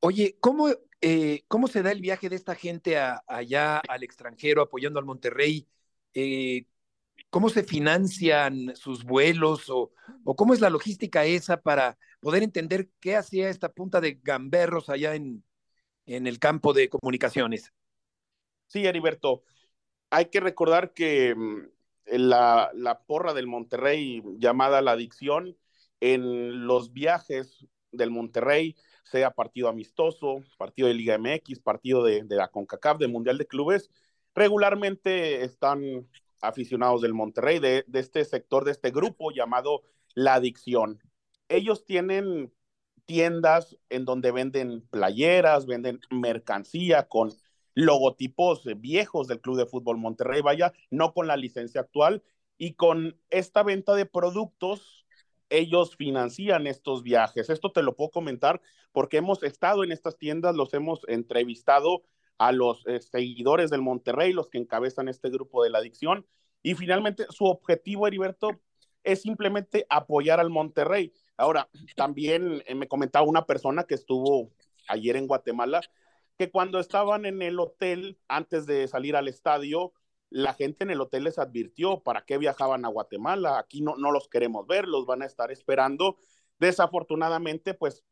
Oye, 0.00 0.36
¿cómo, 0.40 0.68
eh, 1.00 1.44
¿cómo 1.46 1.68
se 1.68 1.82
da 1.82 1.92
el 1.92 2.00
viaje 2.00 2.28
de 2.28 2.36
esta 2.36 2.54
gente 2.54 2.98
allá 2.98 3.78
al 3.88 4.02
extranjero 4.02 4.62
apoyando 4.62 4.98
al 4.98 5.04
Monterrey? 5.04 5.68
Eh, 6.14 6.66
¿Cómo 7.30 7.48
se 7.50 7.62
financian 7.62 8.74
sus 8.74 9.04
vuelos 9.04 9.70
o, 9.70 9.92
o, 10.24 10.34
cómo 10.34 10.54
es 10.54 10.60
la 10.60 10.70
logística 10.70 11.24
esa 11.24 11.60
para 11.60 11.98
poder 12.20 12.42
entender 12.42 12.90
qué 12.98 13.16
hacía 13.16 13.48
esta 13.48 13.70
punta 13.70 14.00
de 14.00 14.18
gamberros 14.22 14.88
allá 14.88 15.14
en, 15.14 15.44
en 16.06 16.26
el 16.26 16.38
campo 16.38 16.72
de 16.72 16.88
comunicaciones? 16.88 17.72
Sí, 18.66 18.84
Heriberto 18.86 19.44
hay 20.12 20.26
que 20.26 20.40
recordar 20.40 20.92
que 20.92 21.34
mm, 21.34 21.68
la, 22.18 23.02
porra 23.06 23.32
del 23.32 23.46
Monterrey 23.46 24.22
llamada 24.36 24.82
la 24.82 24.92
adicción 24.92 25.56
en 26.00 26.66
los 26.66 26.92
viajes 26.92 27.66
del 27.92 28.10
Monterrey, 28.10 28.76
sea 29.04 29.30
partido 29.30 29.68
amistoso, 29.68 30.42
partido 30.58 30.88
de 30.88 30.94
Liga 30.94 31.16
MX, 31.18 31.60
partido 31.60 32.04
de, 32.04 32.24
de 32.24 32.36
la 32.36 32.48
CONCACAF, 32.48 32.98
de 32.98 33.08
Mundial 33.08 33.38
de 33.38 33.46
Clubes, 33.46 33.90
regularmente 34.34 35.44
están 35.44 36.06
aficionados 36.42 37.00
del 37.00 37.14
Monterrey, 37.14 37.58
de, 37.58 37.84
de 37.86 38.00
este 38.00 38.24
sector, 38.26 38.64
de 38.64 38.72
este 38.72 38.90
grupo 38.90 39.30
llamado 39.30 39.82
la 40.14 40.34
adicción. 40.34 41.00
Ellos 41.48 41.86
tienen 41.86 42.52
tiendas 43.06 43.78
en 43.88 44.04
donde 44.04 44.30
venden 44.30 44.82
playeras, 44.90 45.64
venden 45.64 46.00
mercancía 46.10 47.08
con 47.08 47.32
logotipos 47.74 48.64
viejos 48.76 49.28
del 49.28 49.40
Club 49.40 49.56
de 49.56 49.66
Fútbol 49.66 49.98
Monterrey, 49.98 50.42
vaya, 50.42 50.72
no 50.90 51.12
con 51.12 51.26
la 51.26 51.36
licencia 51.36 51.80
actual. 51.80 52.22
Y 52.58 52.74
con 52.74 53.18
esta 53.30 53.62
venta 53.62 53.94
de 53.94 54.06
productos, 54.06 55.06
ellos 55.50 55.96
financian 55.96 56.66
estos 56.66 57.02
viajes. 57.02 57.50
Esto 57.50 57.72
te 57.72 57.82
lo 57.82 57.96
puedo 57.96 58.10
comentar 58.10 58.60
porque 58.92 59.18
hemos 59.18 59.42
estado 59.42 59.84
en 59.84 59.92
estas 59.92 60.16
tiendas, 60.16 60.54
los 60.54 60.72
hemos 60.74 61.00
entrevistado 61.08 62.02
a 62.38 62.52
los 62.52 62.86
eh, 62.86 63.00
seguidores 63.00 63.70
del 63.70 63.82
Monterrey, 63.82 64.32
los 64.32 64.48
que 64.48 64.58
encabezan 64.58 65.08
este 65.08 65.30
grupo 65.30 65.62
de 65.62 65.70
la 65.70 65.78
adicción. 65.78 66.26
Y 66.62 66.74
finalmente 66.74 67.26
su 67.30 67.44
objetivo, 67.44 68.06
Heriberto, 68.06 68.60
es 69.04 69.22
simplemente 69.22 69.86
apoyar 69.88 70.40
al 70.40 70.50
Monterrey. 70.50 71.12
Ahora, 71.36 71.68
también 71.96 72.62
eh, 72.66 72.74
me 72.74 72.88
comentaba 72.88 73.26
una 73.26 73.46
persona 73.46 73.84
que 73.84 73.94
estuvo 73.94 74.50
ayer 74.88 75.16
en 75.16 75.26
Guatemala 75.26 75.80
que 76.42 76.50
cuando 76.50 76.80
estaban 76.80 77.24
en 77.24 77.40
el 77.40 77.60
hotel, 77.60 78.18
antes 78.26 78.66
de 78.66 78.88
salir 78.88 79.14
al 79.14 79.28
estadio, 79.28 79.92
la 80.28 80.54
gente 80.54 80.82
en 80.82 80.90
el 80.90 81.00
hotel 81.00 81.22
les 81.22 81.38
advirtió 81.38 82.02
para 82.02 82.24
qué 82.24 82.36
viajaban 82.36 82.84
a 82.84 82.88
Guatemala. 82.88 83.60
Aquí 83.60 83.80
no, 83.80 83.96
no 83.96 84.10
los 84.10 84.28
queremos 84.28 84.66
ver, 84.66 84.88
los 84.88 85.06
van 85.06 85.22
a 85.22 85.26
estar 85.26 85.52
esperando. 85.52 86.16
Desafortunadamente, 86.58 87.74
pues 87.74 88.02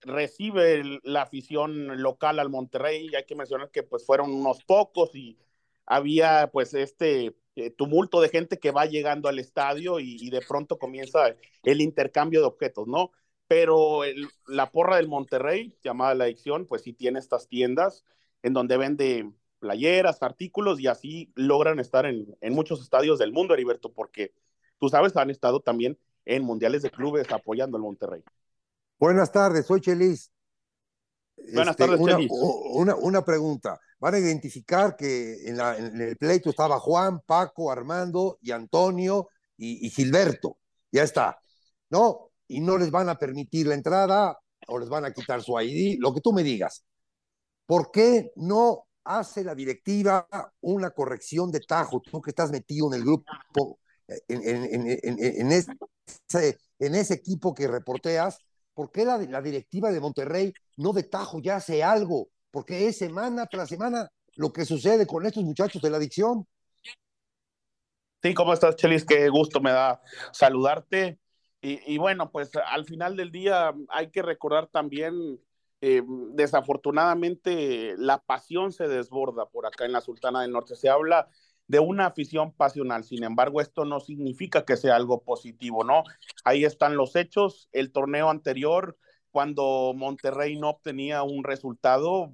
recibe 0.00 1.00
la 1.02 1.22
afición 1.22 2.00
local 2.00 2.38
al 2.38 2.48
Monterrey 2.48 3.08
y 3.12 3.16
hay 3.16 3.26
que 3.26 3.36
mencionar 3.36 3.70
que 3.70 3.82
pues 3.82 4.06
fueron 4.06 4.32
unos 4.32 4.64
pocos 4.64 5.14
y 5.14 5.38
había 5.84 6.48
pues 6.50 6.72
este 6.72 7.36
eh, 7.56 7.68
tumulto 7.68 8.22
de 8.22 8.30
gente 8.30 8.58
que 8.58 8.70
va 8.70 8.86
llegando 8.86 9.28
al 9.28 9.38
estadio 9.38 10.00
y, 10.00 10.16
y, 10.18 10.30
de 10.30 10.40
pronto 10.40 10.78
comienza 10.78 11.36
el 11.64 11.82
intercambio 11.82 12.40
de 12.40 12.46
objetos, 12.46 12.86
¿no? 12.88 13.12
Pero 13.46 14.04
el, 14.04 14.28
la 14.46 14.70
porra 14.70 14.96
del 14.96 15.08
Monterrey, 15.08 15.76
llamada 15.82 16.14
La 16.14 16.24
Adicción, 16.24 16.66
pues 16.66 16.82
sí 16.82 16.92
tiene 16.92 17.18
estas 17.18 17.48
tiendas 17.48 18.04
en 18.42 18.52
donde 18.52 18.76
vende 18.76 19.30
playeras, 19.58 20.22
artículos 20.22 20.80
y 20.80 20.86
así 20.88 21.32
logran 21.34 21.78
estar 21.78 22.04
en, 22.06 22.36
en 22.40 22.52
muchos 22.52 22.82
estadios 22.82 23.18
del 23.18 23.32
mundo, 23.32 23.54
Heriberto, 23.54 23.92
porque 23.92 24.34
tú 24.78 24.88
sabes, 24.88 25.16
han 25.16 25.30
estado 25.30 25.60
también 25.60 25.98
en 26.24 26.42
mundiales 26.44 26.82
de 26.82 26.90
clubes 26.90 27.30
apoyando 27.30 27.76
al 27.76 27.82
Monterrey. 27.82 28.22
Buenas 28.98 29.32
tardes, 29.32 29.66
soy 29.66 29.80
Chelis. 29.80 30.30
Buenas 31.36 31.72
este, 31.72 31.84
tardes, 31.84 32.00
una, 32.00 32.16
Chelis. 32.16 32.30
Una, 32.32 32.94
una, 32.94 33.24
pregunta. 33.24 33.80
Van 33.98 34.14
a 34.14 34.18
identificar 34.18 34.96
que 34.96 35.48
en, 35.48 35.56
la, 35.56 35.76
en, 35.76 36.00
el 36.00 36.16
pleito 36.16 36.50
estaba 36.50 36.78
Juan, 36.78 37.20
Paco, 37.20 37.70
Armando 37.70 38.38
y 38.40 38.50
Antonio 38.50 39.28
y, 39.56 39.86
y 39.86 39.90
Gilberto. 39.90 40.58
Ya 40.92 41.02
está. 41.02 41.38
No, 41.90 42.30
y 42.48 42.60
no 42.60 42.78
les 42.78 42.90
van 42.90 43.08
a 43.08 43.18
permitir 43.18 43.66
la 43.66 43.74
entrada 43.74 44.38
o 44.66 44.78
les 44.78 44.88
van 44.88 45.04
a 45.04 45.12
quitar 45.12 45.42
su 45.42 45.58
ID, 45.58 45.98
lo 46.00 46.12
que 46.14 46.20
tú 46.20 46.32
me 46.32 46.42
digas. 46.42 46.84
¿Por 47.66 47.90
qué 47.90 48.32
no 48.36 48.86
hace 49.04 49.44
la 49.44 49.54
directiva 49.54 50.26
una 50.60 50.90
corrección 50.90 51.50
de 51.50 51.60
tajo? 51.60 52.00
Tú 52.00 52.20
que 52.20 52.30
estás 52.30 52.50
metido 52.50 52.88
en 52.88 53.00
el 53.00 53.04
grupo, 53.04 53.78
en, 54.28 54.42
en, 54.46 54.90
en, 54.90 55.18
en 55.18 55.52
ese, 55.52 55.72
ese, 56.78 57.14
equipo 57.14 57.54
que 57.54 57.68
reporteas, 57.68 58.38
¿por 58.74 58.90
qué 58.90 59.04
la, 59.04 59.18
la 59.18 59.40
directiva 59.40 59.90
de 59.90 60.00
Monterrey 60.00 60.52
no 60.76 60.92
de 60.92 61.04
tajo 61.04 61.40
ya 61.40 61.56
hace 61.56 61.82
algo? 61.82 62.28
Porque 62.50 62.86
es 62.86 62.98
semana 62.98 63.46
tras 63.46 63.68
semana 63.68 64.08
lo 64.36 64.52
que 64.52 64.64
sucede 64.64 65.06
con 65.06 65.24
estos 65.24 65.44
muchachos 65.44 65.80
de 65.80 65.90
la 65.90 65.96
adicción. 65.96 66.46
Sí, 68.22 68.32
¿cómo 68.34 68.54
estás, 68.54 68.76
Chelis? 68.76 69.04
Qué 69.04 69.28
gusto 69.28 69.60
me 69.60 69.70
da 69.70 70.00
saludarte. 70.32 71.18
Y, 71.66 71.96
bueno, 71.96 72.30
pues 72.30 72.50
al 72.56 72.84
final 72.84 73.16
del 73.16 73.32
día 73.32 73.74
hay 73.88 74.10
que 74.10 74.20
recordar 74.20 74.66
también, 74.66 75.40
eh, 75.80 76.02
desafortunadamente, 76.32 77.94
la 77.96 78.18
pasión 78.18 78.70
se 78.70 78.86
desborda 78.86 79.46
por 79.48 79.64
acá 79.64 79.86
en 79.86 79.92
la 79.92 80.02
Sultana 80.02 80.42
del 80.42 80.52
Norte. 80.52 80.76
Se 80.76 80.90
habla 80.90 81.26
de 81.66 81.78
una 81.78 82.04
afición 82.04 82.52
pasional. 82.52 83.02
Sin 83.02 83.24
embargo, 83.24 83.62
esto 83.62 83.86
no 83.86 84.00
significa 84.00 84.66
que 84.66 84.76
sea 84.76 84.96
algo 84.96 85.22
positivo, 85.22 85.84
¿no? 85.84 86.04
Ahí 86.44 86.66
están 86.66 86.96
los 86.96 87.16
hechos. 87.16 87.70
El 87.72 87.92
torneo 87.92 88.28
anterior, 88.28 88.98
cuando 89.30 89.94
Monterrey 89.96 90.58
no 90.58 90.68
obtenía 90.68 91.22
un 91.22 91.44
resultado, 91.44 92.30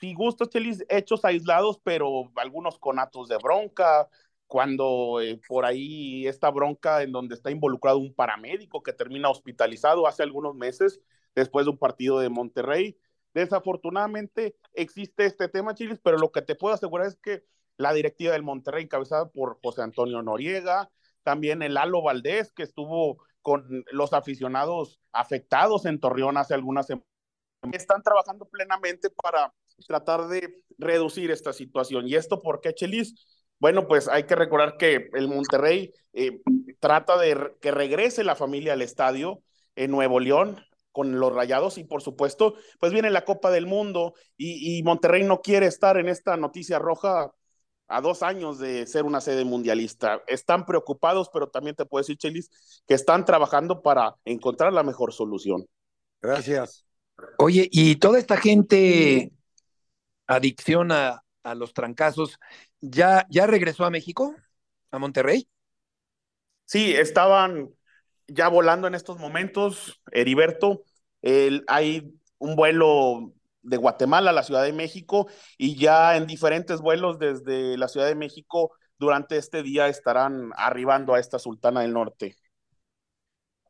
sí 0.00 0.14
gustos, 0.14 0.48
hechos 0.88 1.24
aislados, 1.26 1.80
pero 1.84 2.32
algunos 2.36 2.78
conatos 2.78 3.28
de 3.28 3.36
bronca, 3.36 4.08
cuando 4.46 5.20
eh, 5.20 5.40
por 5.48 5.64
ahí 5.64 6.26
esta 6.26 6.50
bronca 6.50 7.02
en 7.02 7.12
donde 7.12 7.34
está 7.34 7.50
involucrado 7.50 7.98
un 7.98 8.14
paramédico 8.14 8.82
que 8.82 8.92
termina 8.92 9.30
hospitalizado 9.30 10.06
hace 10.06 10.22
algunos 10.22 10.54
meses 10.54 11.00
después 11.34 11.66
de 11.66 11.70
un 11.70 11.78
partido 11.78 12.20
de 12.20 12.28
Monterrey. 12.28 12.98
Desafortunadamente 13.32 14.56
existe 14.74 15.26
este 15.26 15.48
tema, 15.48 15.74
Chilis, 15.74 15.98
pero 16.02 16.18
lo 16.18 16.30
que 16.30 16.42
te 16.42 16.54
puedo 16.54 16.74
asegurar 16.74 17.06
es 17.08 17.16
que 17.16 17.44
la 17.76 17.92
directiva 17.92 18.32
del 18.32 18.44
Monterrey, 18.44 18.84
encabezada 18.84 19.30
por 19.30 19.58
José 19.62 19.82
Antonio 19.82 20.22
Noriega, 20.22 20.90
también 21.24 21.62
el 21.62 21.76
Alo 21.76 22.02
Valdés, 22.02 22.52
que 22.52 22.62
estuvo 22.62 23.18
con 23.42 23.84
los 23.90 24.12
aficionados 24.12 25.00
afectados 25.12 25.84
en 25.86 25.98
Torreón 25.98 26.36
hace 26.36 26.54
algunas 26.54 26.86
semanas, 26.86 27.08
están 27.72 28.02
trabajando 28.02 28.46
plenamente 28.46 29.10
para 29.10 29.52
tratar 29.86 30.28
de 30.28 30.62
reducir 30.78 31.30
esta 31.30 31.52
situación. 31.52 32.06
¿Y 32.06 32.14
esto 32.14 32.40
por 32.40 32.60
qué? 32.60 32.74
Bueno, 33.58 33.86
pues 33.86 34.08
hay 34.08 34.24
que 34.24 34.34
recordar 34.34 34.76
que 34.76 35.08
el 35.14 35.28
Monterrey 35.28 35.92
eh, 36.12 36.40
trata 36.80 37.18
de 37.18 37.54
que 37.60 37.70
regrese 37.70 38.24
la 38.24 38.36
familia 38.36 38.74
al 38.74 38.82
estadio 38.82 39.42
en 39.76 39.90
Nuevo 39.90 40.20
León 40.20 40.60
con 40.92 41.18
los 41.18 41.32
Rayados 41.32 41.78
y 41.78 41.84
por 41.84 42.02
supuesto, 42.02 42.54
pues 42.78 42.92
viene 42.92 43.10
la 43.10 43.24
Copa 43.24 43.50
del 43.50 43.66
Mundo 43.66 44.14
y, 44.36 44.78
y 44.78 44.82
Monterrey 44.82 45.24
no 45.24 45.40
quiere 45.40 45.66
estar 45.66 45.96
en 45.96 46.08
esta 46.08 46.36
noticia 46.36 46.78
roja 46.78 47.32
a 47.88 48.00
dos 48.00 48.22
años 48.22 48.58
de 48.58 48.86
ser 48.86 49.04
una 49.04 49.20
sede 49.20 49.44
mundialista. 49.44 50.22
Están 50.26 50.66
preocupados, 50.66 51.30
pero 51.32 51.48
también 51.48 51.76
te 51.76 51.84
puedo 51.84 52.02
decir, 52.02 52.16
Chelis, 52.16 52.50
que 52.86 52.94
están 52.94 53.24
trabajando 53.24 53.82
para 53.82 54.14
encontrar 54.24 54.72
la 54.72 54.82
mejor 54.82 55.12
solución. 55.12 55.66
Gracias. 56.22 56.86
Oye, 57.38 57.68
y 57.70 57.96
toda 57.96 58.18
esta 58.18 58.36
gente 58.36 59.32
adicción 60.26 60.92
a, 60.92 61.23
a 61.44 61.54
los 61.54 61.72
trancazos, 61.72 62.38
¿ya, 62.80 63.26
¿ya 63.30 63.46
regresó 63.46 63.84
a 63.84 63.90
México? 63.90 64.34
¿A 64.90 64.98
Monterrey? 64.98 65.48
Sí, 66.64 66.94
estaban 66.94 67.70
ya 68.26 68.48
volando 68.48 68.88
en 68.88 68.94
estos 68.94 69.18
momentos, 69.18 70.00
Heriberto. 70.10 70.82
El, 71.22 71.64
hay 71.68 72.12
un 72.38 72.56
vuelo 72.56 73.32
de 73.62 73.76
Guatemala 73.76 74.30
a 74.30 74.34
la 74.34 74.42
Ciudad 74.42 74.62
de 74.62 74.72
México 74.72 75.28
y 75.56 75.76
ya 75.76 76.16
en 76.16 76.26
diferentes 76.26 76.80
vuelos 76.80 77.18
desde 77.18 77.76
la 77.78 77.88
Ciudad 77.88 78.06
de 78.06 78.14
México 78.14 78.72
durante 78.98 79.36
este 79.36 79.62
día 79.62 79.88
estarán 79.88 80.50
arribando 80.56 81.14
a 81.14 81.20
esta 81.20 81.38
Sultana 81.38 81.82
del 81.82 81.92
Norte. 81.92 82.36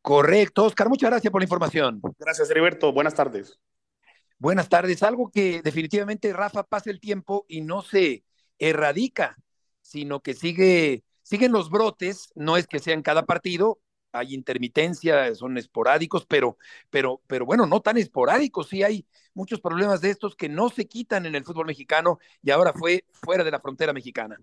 Correcto, 0.03 0.65
Oscar, 0.65 0.89
muchas 0.89 1.11
gracias 1.11 1.31
por 1.31 1.41
la 1.41 1.45
información. 1.45 2.01
Gracias, 2.19 2.51
Heriberto. 2.51 2.93
Buenas 2.93 3.15
tardes. 3.15 3.59
Buenas 4.39 4.69
tardes. 4.69 5.03
Algo 5.03 5.31
que 5.31 5.63
definitivamente 5.63 6.33
Rafa 6.33 6.65
pasa 6.65 6.91
el 6.91 7.01
tiempo 7.01 7.47
y 7.49 7.61
no 7.63 7.83
se 7.83 8.25
erradica, 8.59 9.37
sino 9.81 10.21
que 10.21 10.35
sigue, 10.35 11.05
siguen 11.23 11.53
los 11.53 11.71
brotes, 11.71 12.31
no 12.35 12.57
es 12.57 12.67
que 12.67 12.79
sean 12.79 13.03
cada 13.03 13.25
partido, 13.25 13.81
hay 14.13 14.35
intermitencia, 14.35 15.35
son 15.35 15.59
esporádicos, 15.59 16.27
pero, 16.27 16.57
pero, 16.91 17.21
pero 17.27 17.47
bueno, 17.47 17.67
no 17.67 17.81
tan 17.81 17.97
esporádicos, 17.97 18.69
sí 18.69 18.83
hay 18.83 19.07
muchos 19.35 19.61
problemas 19.61 20.01
de 20.01 20.11
estos 20.11 20.37
que 20.37 20.49
no 20.49 20.69
se 20.69 20.87
quitan 20.87 21.27
en 21.27 21.35
el 21.35 21.45
fútbol 21.45 21.67
mexicano 21.67 22.19
y 22.43 22.51
ahora 22.51 22.73
fue 22.73 23.05
fuera 23.13 23.43
de 23.45 23.51
la 23.51 23.61
frontera 23.61 23.93
mexicana. 23.93 24.39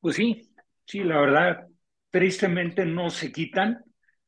Pues 0.00 0.16
sí, 0.16 0.48
sí, 0.84 1.02
la 1.02 1.20
verdad, 1.20 1.66
tristemente 2.10 2.84
no 2.84 3.10
se 3.10 3.32
quitan, 3.32 3.84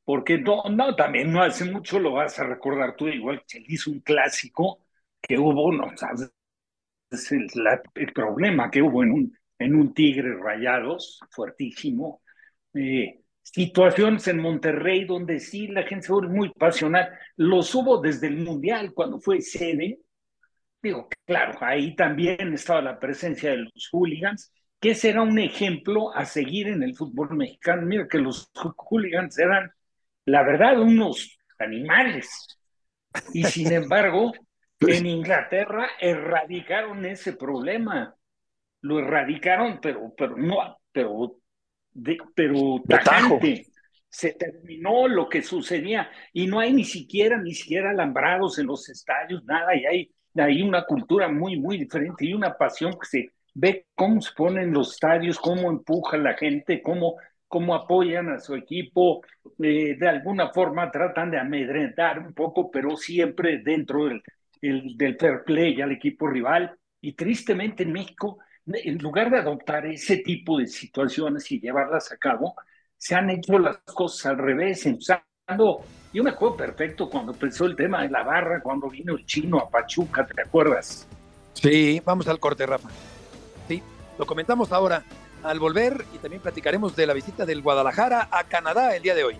porque 0.09 0.39
no, 0.39 0.97
también 0.97 1.31
no 1.31 1.43
hace 1.43 1.67
mucho 1.67 1.99
lo 1.99 2.13
vas 2.13 2.39
a 2.39 2.45
recordar 2.45 2.97
tú, 2.97 3.09
igual 3.09 3.43
que 3.47 3.63
hizo 3.69 3.91
un 3.91 4.01
clásico 4.01 4.81
que 5.21 5.39
hubo, 5.39 5.71
no 5.71 5.95
sabes, 5.99 6.33
el, 7.31 8.13
problema 8.15 8.71
que 8.71 8.81
hubo 8.81 9.03
en 9.03 9.13
un, 9.13 9.39
en 9.59 9.75
un 9.75 9.93
Tigre 9.93 10.35
Rayados, 10.43 11.21
fuertísimo. 11.31 12.23
Eh, 12.73 13.21
situaciones 13.43 14.27
en 14.29 14.39
Monterrey 14.39 15.05
donde 15.05 15.41
sí 15.41 15.67
la 15.69 15.83
gente 15.83 16.07
se 16.07 16.13
vuelve 16.15 16.35
muy 16.35 16.53
pasional. 16.55 17.11
Los 17.37 17.75
hubo 17.75 18.01
desde 18.01 18.29
el 18.29 18.39
Mundial 18.39 18.95
cuando 18.95 19.21
fue 19.21 19.43
sede. 19.43 19.99
Digo, 20.83 21.11
claro, 21.27 21.59
ahí 21.61 21.95
también 21.95 22.55
estaba 22.55 22.81
la 22.81 22.99
presencia 22.99 23.51
de 23.51 23.59
los 23.59 23.91
hooligans, 23.93 24.55
que 24.81 24.95
será 24.95 25.21
un 25.21 25.39
ejemplo 25.39 26.15
a 26.15 26.25
seguir 26.25 26.69
en 26.69 26.83
el 26.83 26.97
fútbol 26.97 27.37
mexicano. 27.37 27.83
Mira 27.83 28.09
que 28.09 28.17
los 28.17 28.51
hooligans 28.55 29.39
eran, 29.39 29.71
la 30.29 30.43
verdad, 30.43 30.79
unos 30.79 31.39
animales. 31.59 32.59
Y 33.33 33.45
sin 33.45 33.73
embargo, 33.73 34.33
en 34.81 35.07
Inglaterra 35.07 35.89
erradicaron 36.01 37.05
ese 37.07 37.33
problema. 37.33 38.15
Lo 38.83 38.99
erradicaron, 38.99 39.81
pero, 39.81 40.13
pero 40.17 40.37
no, 40.37 40.79
pero 40.93 41.37
de, 41.93 42.19
pero 42.35 42.83
tajante. 42.87 43.67
Se 44.11 44.33
terminó 44.33 45.07
lo 45.07 45.29
que 45.29 45.43
sucedía 45.43 46.11
y 46.33 46.47
no 46.47 46.61
hay 46.61 46.73
ni 46.73 46.85
siquiera, 46.85 47.37
ni 47.37 47.53
siquiera 47.53 47.91
alambrados 47.91 48.59
en 48.59 48.67
los 48.67 48.89
estadios, 48.89 49.45
nada, 49.45 49.77
y 49.77 49.85
hay, 49.85 50.11
hay 50.35 50.63
una 50.63 50.85
cultura 50.85 51.29
muy, 51.29 51.61
muy 51.61 51.77
diferente 51.77 52.25
y 52.25 52.33
una 52.33 52.57
pasión 52.57 52.93
que 52.93 53.07
se 53.07 53.33
ve 53.53 53.87
cómo 53.95 54.23
se 54.23 54.33
ponen 54.35 54.73
los 54.73 54.93
estadios, 54.93 55.39
cómo 55.39 55.69
empuja 55.69 56.17
la 56.17 56.35
gente, 56.35 56.81
cómo, 56.81 57.17
cómo 57.49 57.75
apoyan 57.75 58.29
a 58.29 58.39
su 58.39 58.55
equipo, 58.55 59.23
eh, 59.59 59.97
de 59.99 60.09
alguna 60.09 60.51
forma 60.51 60.91
tratan 60.91 61.31
de 61.31 61.41
amedrentar 61.41 62.19
un 62.21 62.35
poco, 62.35 62.71
pero 62.71 62.97
siempre 62.97 63.59
dentro 63.59 64.05
del, 64.05 64.23
el, 64.61 64.97
del 64.97 65.17
fair 65.17 65.43
play 65.45 65.81
al 65.81 65.93
equipo 65.93 66.29
rival. 66.29 66.77
Y 67.01 67.15
tristemente 67.15 67.85
en 67.85 67.93
México 67.93 68.39
en 68.75 68.99
lugar 68.99 69.31
de 69.31 69.39
adoptar 69.39 69.87
ese 69.87 70.19
tipo 70.19 70.59
de 70.59 70.67
situaciones 70.67 71.51
y 71.53 71.61
llevarlas 71.61 72.13
a 72.13 72.17
cabo, 72.17 72.55
se 72.97 73.15
han 73.15 73.31
hecho 73.31 73.59
las 73.59 73.79
cosas 73.79 74.27
al 74.27 74.39
revés, 74.39 74.85
empezando, 74.87 75.85
yo 76.13 76.25
me 76.25 76.31
acuerdo 76.31 76.57
perfecto 76.57 77.09
cuando 77.09 77.33
empezó 77.33 77.65
el 77.67 77.77
tema 77.77 78.03
de 78.03 78.11
la 78.11 78.23
barra, 78.23 78.61
cuando 78.61 78.89
vino 78.89 79.15
el 79.17 79.25
chino 79.25 79.59
a 79.59 79.71
Pachuca, 79.71 80.27
¿te 80.27 80.43
acuerdas? 80.43 81.09
Sí, 81.55 82.01
vamos 82.05 82.29
al 82.29 82.39
corte, 82.39 82.67
Rafa. 82.67 82.89
Sí, 83.69 83.83
lo 84.19 84.27
comentamos 84.27 84.73
ahora 84.73 85.03
al 85.43 85.59
volver 85.59 86.05
y 86.15 86.19
también 86.19 86.43
platicaremos 86.43 86.95
de 86.97 87.07
la 87.07 87.15
visita 87.15 87.47
del 87.47 87.63
Guadalajara 87.63 88.29
a 88.31 88.45
Canadá 88.45 88.95
el 88.97 89.03
día 89.03 89.15
de 89.15 89.25
hoy. 89.25 89.39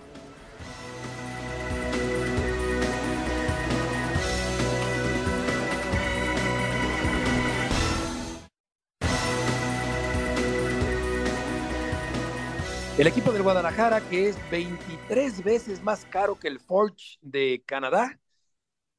El 12.99 13.07
equipo 13.07 13.31
del 13.31 13.45
Guadalajara, 13.45 14.01
que 14.01 14.29
es 14.29 14.37
23 14.51 15.45
veces 15.45 15.83
más 15.85 16.05
caro 16.07 16.37
que 16.37 16.49
el 16.49 16.59
Forge 16.59 17.17
de 17.23 17.63
Canadá, 17.65 18.19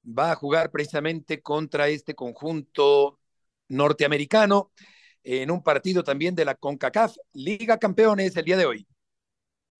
va 0.05 0.31
a 0.31 0.35
jugar 0.35 0.71
precisamente 0.71 1.41
contra 1.41 1.89
este 1.89 2.15
conjunto 2.15 3.19
norteamericano 3.67 4.71
en 5.23 5.51
un 5.51 5.61
partido 5.61 6.03
también 6.03 6.35
de 6.35 6.45
la 6.45 6.55
CONCACAF 6.55 7.15
Liga 7.33 7.77
Campeones 7.77 8.35
el 8.35 8.45
día 8.45 8.57
de 8.57 8.65
hoy. 8.65 8.87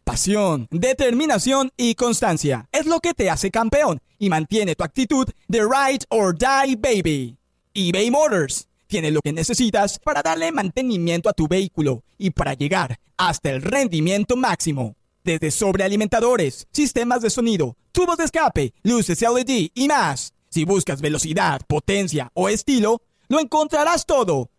Pasión, 0.04 0.68
determinación 0.72 1.72
y 1.78 1.94
constancia 1.96 2.68
es 2.72 2.88
lo 2.88 3.00
que 3.00 3.14
te 3.14 3.30
hace 3.30 3.52
campeón 3.52 4.02
y 4.18 4.30
mantiene 4.30 4.76
tu 4.76 4.84
actitud 4.84 5.28
de 5.48 5.60
ride 5.62 6.06
or 6.10 6.36
die 6.36 6.76
baby. 6.76 7.38
eBay 7.74 8.10
Motors 8.10 8.68
tiene 8.88 9.12
lo 9.12 9.22
que 9.22 9.34
necesitas 9.34 10.00
para 10.00 10.24
darle 10.24 10.52
mantenimiento 10.52 11.30
a 11.30 11.34
tu 11.34 11.48
vehículo 11.48 12.04
y 12.18 12.32
para 12.32 12.56
llegar 12.56 13.00
hasta 13.18 13.52
el 13.52 13.62
rendimiento 13.62 14.36
máximo. 14.36 14.96
Desde 15.24 15.52
sobrealimentadores, 15.52 16.68
sistemas 16.72 17.22
de 17.22 17.30
sonido, 17.30 17.78
tubos 17.92 18.18
de 18.18 18.24
escape, 18.24 18.74
luces 18.82 19.22
LED 19.22 19.70
y 19.76 19.88
más. 19.88 20.34
Si 20.50 20.66
buscas 20.66 21.02
velocidad, 21.02 21.62
potencia 21.68 22.32
o 22.34 22.50
estilo, 22.50 23.04
lo 23.28 23.40
encontrarás 23.40 24.08
todo 24.08 24.50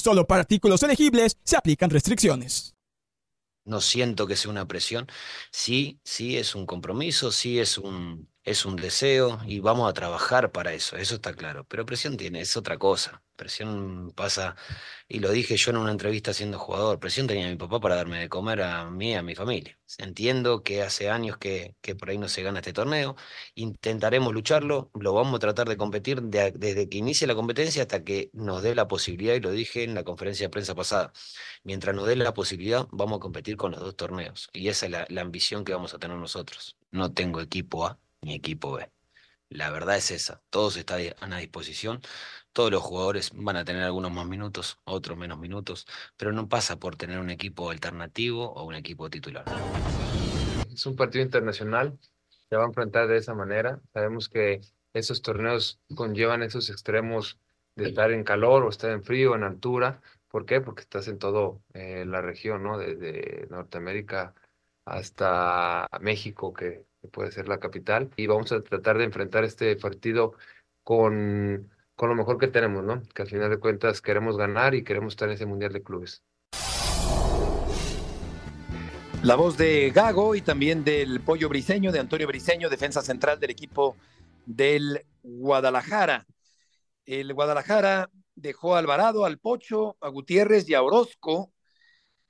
Solo 0.00 0.26
para 0.26 0.40
artículos 0.40 0.82
elegibles 0.82 1.36
se 1.44 1.58
aplican 1.58 1.90
restricciones. 1.90 2.74
No 3.66 3.82
siento 3.82 4.26
que 4.26 4.34
sea 4.34 4.50
una 4.50 4.66
presión. 4.66 5.06
Sí, 5.52 6.00
sí 6.04 6.38
es 6.38 6.54
un 6.54 6.64
compromiso, 6.64 7.30
sí 7.30 7.58
es 7.60 7.76
un, 7.76 8.30
es 8.42 8.64
un 8.64 8.76
deseo 8.76 9.40
y 9.46 9.60
vamos 9.60 9.90
a 9.90 9.92
trabajar 9.92 10.52
para 10.52 10.72
eso, 10.72 10.96
eso 10.96 11.16
está 11.16 11.34
claro. 11.34 11.64
Pero 11.68 11.84
presión 11.84 12.16
tiene, 12.16 12.40
es 12.40 12.56
otra 12.56 12.78
cosa. 12.78 13.22
Presión 13.40 14.12
pasa, 14.14 14.54
y 15.08 15.20
lo 15.20 15.30
dije 15.30 15.56
yo 15.56 15.70
en 15.70 15.78
una 15.78 15.90
entrevista 15.90 16.34
siendo 16.34 16.58
jugador, 16.58 17.00
presión 17.00 17.26
tenía 17.26 17.48
mi 17.48 17.56
papá 17.56 17.80
para 17.80 17.96
darme 17.96 18.18
de 18.18 18.28
comer 18.28 18.60
a 18.60 18.90
mí 18.90 19.12
y 19.12 19.14
a 19.14 19.22
mi 19.22 19.34
familia. 19.34 19.78
Entiendo 19.96 20.62
que 20.62 20.82
hace 20.82 21.08
años 21.08 21.38
que, 21.38 21.74
por 21.98 22.10
ahí 22.10 22.18
no 22.18 22.28
se 22.28 22.42
gana 22.42 22.58
este 22.58 22.74
torneo, 22.74 23.16
intentaremos 23.54 24.34
lucharlo, 24.34 24.90
lo 24.92 25.14
vamos 25.14 25.36
a 25.36 25.38
tratar 25.38 25.70
de 25.70 25.78
competir 25.78 26.20
desde 26.20 26.88
que 26.90 26.98
inicie 26.98 27.26
la 27.26 27.34
competencia 27.34 27.80
hasta 27.82 28.04
que 28.04 28.28
nos 28.34 28.62
dé 28.62 28.74
la 28.74 28.88
posibilidad, 28.88 29.34
y 29.34 29.40
lo 29.40 29.52
dije 29.52 29.84
en 29.84 29.94
la 29.94 30.04
conferencia 30.04 30.46
de 30.46 30.50
prensa 30.50 30.74
pasada, 30.74 31.12
mientras 31.64 31.96
nos 31.96 32.06
dé 32.06 32.16
la 32.16 32.34
posibilidad 32.34 32.86
vamos 32.90 33.16
a 33.18 33.20
competir 33.20 33.56
con 33.56 33.72
los 33.72 33.80
dos 33.80 33.96
torneos. 33.96 34.50
Y 34.52 34.68
esa 34.68 34.84
es 34.86 35.10
la 35.10 35.20
ambición 35.22 35.64
que 35.64 35.72
vamos 35.72 35.94
a 35.94 35.98
tener 35.98 36.18
nosotros. 36.18 36.76
No 36.90 37.12
tengo 37.14 37.40
equipo 37.40 37.86
A 37.86 37.98
ni 38.20 38.34
equipo 38.34 38.72
B. 38.72 38.90
La 39.50 39.68
verdad 39.70 39.96
es 39.96 40.12
esa, 40.12 40.40
todos 40.48 40.76
están 40.76 41.32
a 41.32 41.38
disposición, 41.38 42.00
todos 42.52 42.70
los 42.70 42.82
jugadores 42.82 43.32
van 43.34 43.56
a 43.56 43.64
tener 43.64 43.82
algunos 43.82 44.12
más 44.12 44.24
minutos, 44.24 44.78
otros 44.84 45.18
menos 45.18 45.40
minutos, 45.40 45.88
pero 46.16 46.30
no 46.30 46.48
pasa 46.48 46.78
por 46.78 46.94
tener 46.94 47.18
un 47.18 47.30
equipo 47.30 47.68
alternativo 47.68 48.52
o 48.52 48.64
un 48.64 48.76
equipo 48.76 49.10
titular. 49.10 49.44
Es 50.72 50.86
un 50.86 50.94
partido 50.94 51.24
internacional, 51.24 51.98
se 52.48 52.54
va 52.54 52.62
a 52.62 52.68
enfrentar 52.68 53.08
de 53.08 53.16
esa 53.16 53.34
manera. 53.34 53.80
Sabemos 53.92 54.28
que 54.28 54.60
esos 54.92 55.20
torneos 55.20 55.80
conllevan 55.96 56.44
esos 56.44 56.70
extremos 56.70 57.40
de 57.74 57.88
estar 57.88 58.12
en 58.12 58.22
calor 58.22 58.62
o 58.62 58.68
estar 58.68 58.92
en 58.92 59.02
frío, 59.02 59.34
en 59.34 59.42
altura. 59.42 60.00
¿Por 60.28 60.46
qué? 60.46 60.60
Porque 60.60 60.82
estás 60.82 61.08
en 61.08 61.18
toda 61.18 61.58
eh, 61.74 62.04
la 62.06 62.20
región, 62.20 62.62
¿no? 62.62 62.78
Desde 62.78 63.48
Norteamérica 63.50 64.32
hasta 64.84 65.88
México, 66.00 66.52
que 66.52 66.84
que 67.00 67.08
puede 67.08 67.32
ser 67.32 67.48
la 67.48 67.58
capital, 67.58 68.10
y 68.16 68.26
vamos 68.26 68.52
a 68.52 68.62
tratar 68.62 68.98
de 68.98 69.04
enfrentar 69.04 69.44
este 69.44 69.74
partido 69.76 70.34
con, 70.82 71.70
con 71.94 72.08
lo 72.08 72.14
mejor 72.14 72.38
que 72.38 72.48
tenemos, 72.48 72.84
¿no? 72.84 73.02
Que 73.14 73.22
al 73.22 73.28
final 73.28 73.50
de 73.50 73.58
cuentas 73.58 74.00
queremos 74.00 74.36
ganar 74.36 74.74
y 74.74 74.84
queremos 74.84 75.12
estar 75.12 75.28
en 75.28 75.34
ese 75.34 75.46
Mundial 75.46 75.72
de 75.72 75.82
Clubes. 75.82 76.22
La 79.22 79.34
voz 79.34 79.58
de 79.58 79.90
Gago 79.90 80.34
y 80.34 80.40
también 80.40 80.82
del 80.82 81.20
Pollo 81.20 81.50
Briseño, 81.50 81.92
de 81.92 81.98
Antonio 82.00 82.26
Briseño, 82.26 82.70
defensa 82.70 83.02
central 83.02 83.38
del 83.38 83.50
equipo 83.50 83.96
del 84.46 85.04
Guadalajara. 85.22 86.26
El 87.04 87.34
Guadalajara 87.34 88.08
dejó 88.34 88.74
a 88.74 88.78
Alvarado, 88.78 89.26
al 89.26 89.38
Pocho, 89.38 89.96
a 90.00 90.08
Gutiérrez 90.08 90.68
y 90.68 90.74
a 90.74 90.82
Orozco 90.82 91.52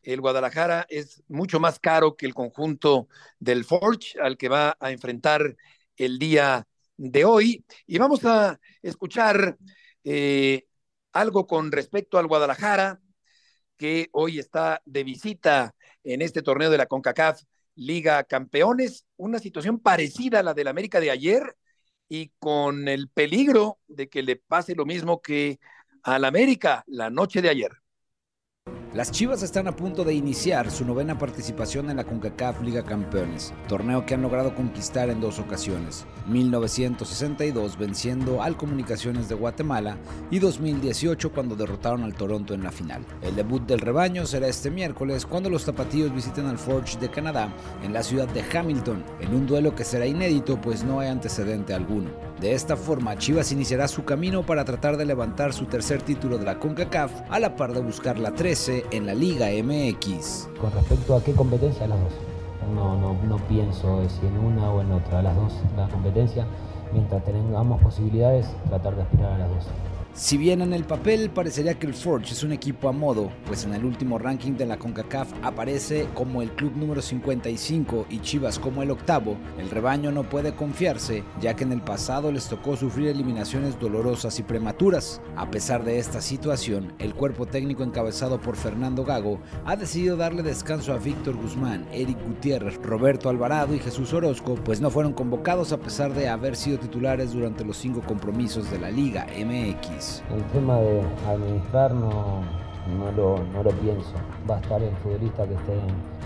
el 0.03 0.21
Guadalajara 0.21 0.87
es 0.89 1.23
mucho 1.29 1.61
más 1.61 1.79
caro 1.79 2.17
que 2.17 2.27
el 2.27 2.35
conjunto 2.35 3.09
del 3.39 3.65
Forge 3.65 4.19
al 4.21 4.37
que 4.37 4.49
va 4.49 4.77
a 4.81 4.91
enfrentar 4.91 5.57
el 5.97 6.19
día 6.19 6.67
de 6.97 7.25
hoy. 7.25 7.65
Y 7.87 7.99
vamos 7.99 8.25
a 8.25 8.59
escuchar 8.83 9.59
eh, 10.05 10.67
algo 11.13 11.47
con 11.47 11.73
respecto 11.73 12.19
al 12.19 12.27
Guadalajara, 12.27 13.01
que 13.77 14.09
hoy 14.13 14.39
está 14.39 14.83
de 14.85 15.05
visita 15.05 15.75
en 16.05 16.23
este 16.23 16.43
torneo 16.43 16.71
de 16.71 16.79
la 16.79 16.87
CONCACAF 16.87 17.43
Liga 17.75 18.25
Campeones, 18.25 19.07
una 19.17 19.39
situación 19.39 19.79
parecida 19.79 20.41
a 20.41 20.43
la 20.43 20.55
del 20.55 20.69
América 20.69 21.01
de 21.01 21.11
ayer 21.11 21.57
y 22.09 22.33
con 22.39 22.89
el 22.89 23.09
peligro 23.09 23.79
de 23.89 24.09
que 24.09 24.23
le 24.23 24.37
pase 24.37 24.75
lo 24.75 24.85
mismo 24.85 25.23
que 25.23 25.61
al 26.03 26.25
América 26.25 26.85
la 26.87 27.09
noche 27.09 27.41
de 27.41 27.49
ayer. 27.49 27.71
Las 28.92 29.12
Chivas 29.12 29.44
están 29.44 29.68
a 29.68 29.76
punto 29.76 30.03
de 30.03 30.14
iniciar 30.14 30.68
su 30.68 30.85
novena 30.85 31.16
participación 31.16 31.90
en 31.90 31.98
la 31.98 32.05
CONCACAF 32.05 32.61
Liga 32.61 32.83
Campeones, 32.83 33.55
torneo 33.68 34.05
que 34.05 34.14
han 34.14 34.22
logrado 34.22 34.53
conquistar 34.53 35.11
en 35.11 35.20
dos 35.20 35.38
ocasiones, 35.38 36.07
1962 36.26 37.79
venciendo 37.79 38.42
al 38.42 38.57
Comunicaciones 38.57 39.29
de 39.29 39.37
Guatemala 39.37 39.96
y 40.29 40.40
2018 40.40 41.31
cuando 41.31 41.55
derrotaron 41.55 42.03
al 42.03 42.14
Toronto 42.14 42.53
en 42.53 42.64
la 42.64 42.72
final. 42.72 43.07
El 43.22 43.37
debut 43.37 43.64
del 43.64 43.79
rebaño 43.79 44.26
será 44.26 44.48
este 44.48 44.72
miércoles 44.72 45.24
cuando 45.24 45.50
los 45.50 45.64
tapatíos 45.64 46.12
visiten 46.12 46.46
al 46.46 46.59
Forge 46.59 46.98
de 46.98 47.11
Canadá 47.11 47.48
en 47.85 47.92
la 47.92 48.03
ciudad 48.03 48.26
de 48.26 48.42
Hamilton, 48.42 49.05
en 49.20 49.33
un 49.33 49.46
duelo 49.46 49.72
que 49.72 49.85
será 49.85 50.05
inédito 50.05 50.61
pues 50.61 50.83
no 50.83 50.98
hay 50.98 51.11
antecedente 51.11 51.74
alguno. 51.74 52.30
De 52.40 52.55
esta 52.55 52.74
forma, 52.74 53.18
Chivas 53.18 53.53
iniciará 53.53 53.87
su 53.87 54.03
camino 54.07 54.46
para 54.46 54.64
tratar 54.64 54.96
de 54.96 55.05
levantar 55.05 55.53
su 55.53 55.66
tercer 55.66 56.00
título 56.00 56.38
de 56.38 56.46
la 56.46 56.59
CONCACAF 56.59 57.12
a 57.29 57.38
la 57.38 57.55
par 57.55 57.74
de 57.74 57.83
buscar 57.83 58.18
la 58.18 58.33
13 58.33 58.87
en 58.92 59.05
la 59.05 59.12
Liga 59.12 59.48
MX. 59.62 60.48
Con 60.59 60.72
respecto 60.72 61.14
a 61.14 61.22
qué 61.22 61.35
competencia, 61.35 61.87
las 61.87 62.00
dos. 62.00 62.14
No, 62.74 62.96
no, 62.96 63.12
no 63.24 63.37
pienso 63.46 64.03
si 64.09 64.26
en 64.26 64.38
una 64.38 64.70
o 64.70 64.81
en 64.81 64.90
otra, 64.90 65.20
las 65.20 65.37
dos, 65.37 65.53
la 65.76 65.87
competencia. 65.88 66.46
Mientras 66.94 67.22
tengamos 67.26 67.83
posibilidades, 67.83 68.46
tratar 68.70 68.96
de 68.96 69.03
aspirar 69.03 69.33
a 69.33 69.38
las 69.38 69.50
dos. 69.50 69.66
Si 70.20 70.37
bien 70.37 70.61
en 70.61 70.74
el 70.74 70.85
papel 70.85 71.30
parecería 71.30 71.78
que 71.78 71.87
el 71.87 71.94
Forge 71.94 72.35
es 72.35 72.42
un 72.42 72.52
equipo 72.52 72.90
a 72.90 72.92
modo, 72.92 73.33
pues 73.46 73.64
en 73.64 73.72
el 73.72 73.87
último 73.87 74.18
ranking 74.18 74.52
de 74.52 74.66
la 74.66 74.76
CONCACAF 74.76 75.33
aparece 75.42 76.09
como 76.12 76.42
el 76.42 76.50
club 76.50 76.76
número 76.76 77.00
55 77.00 78.04
y 78.11 78.20
Chivas 78.20 78.59
como 78.59 78.83
el 78.83 78.90
octavo, 78.90 79.38
el 79.59 79.70
rebaño 79.70 80.12
no 80.12 80.24
puede 80.24 80.54
confiarse, 80.54 81.24
ya 81.40 81.56
que 81.56 81.64
en 81.64 81.72
el 81.72 81.80
pasado 81.80 82.30
les 82.30 82.48
tocó 82.48 82.76
sufrir 82.76 83.09
eliminaciones 83.09 83.80
dolorosas 83.80 84.38
y 84.38 84.42
prematuras. 84.42 85.22
A 85.37 85.50
pesar 85.50 85.85
de 85.85 85.98
esta 85.98 86.20
situación, 86.20 86.92
el 86.98 87.14
cuerpo 87.14 87.46
técnico 87.46 87.83
encabezado 87.83 88.42
por 88.42 88.56
Fernando 88.56 89.06
Gago 89.06 89.40
ha 89.64 89.74
decidido 89.74 90.18
darle 90.18 90.42
descanso 90.42 90.92
a 90.92 90.98
Víctor 90.98 91.37
Guzmán, 91.37 91.88
Eric 91.92 92.18
Gutiérrez, 92.26 92.76
Roberto 92.83 93.30
Alvarado 93.30 93.74
y 93.74 93.78
Jesús 93.78 94.12
Orozco, 94.12 94.54
pues 94.56 94.83
no 94.83 94.90
fueron 94.90 95.14
convocados 95.14 95.72
a 95.72 95.80
pesar 95.80 96.12
de 96.12 96.28
haber 96.28 96.56
sido 96.56 96.78
titulares 96.78 97.33
durante 97.33 97.64
los 97.64 97.78
cinco 97.78 98.02
compromisos 98.02 98.70
de 98.70 98.78
la 98.80 98.90
Liga 98.90 99.26
MX. 99.35 100.10
El 100.35 100.44
tema 100.53 100.79
de 100.79 101.03
administrar 101.27 101.92
no, 101.94 102.42
no, 102.99 103.12
lo, 103.12 103.44
no 103.53 103.62
lo 103.62 103.70
pienso. 103.70 104.12
Va 104.49 104.57
a 104.57 104.61
estar 104.61 104.83
el 104.83 104.94
futbolista 104.96 105.46
que 105.46 105.55
esté 105.55 105.73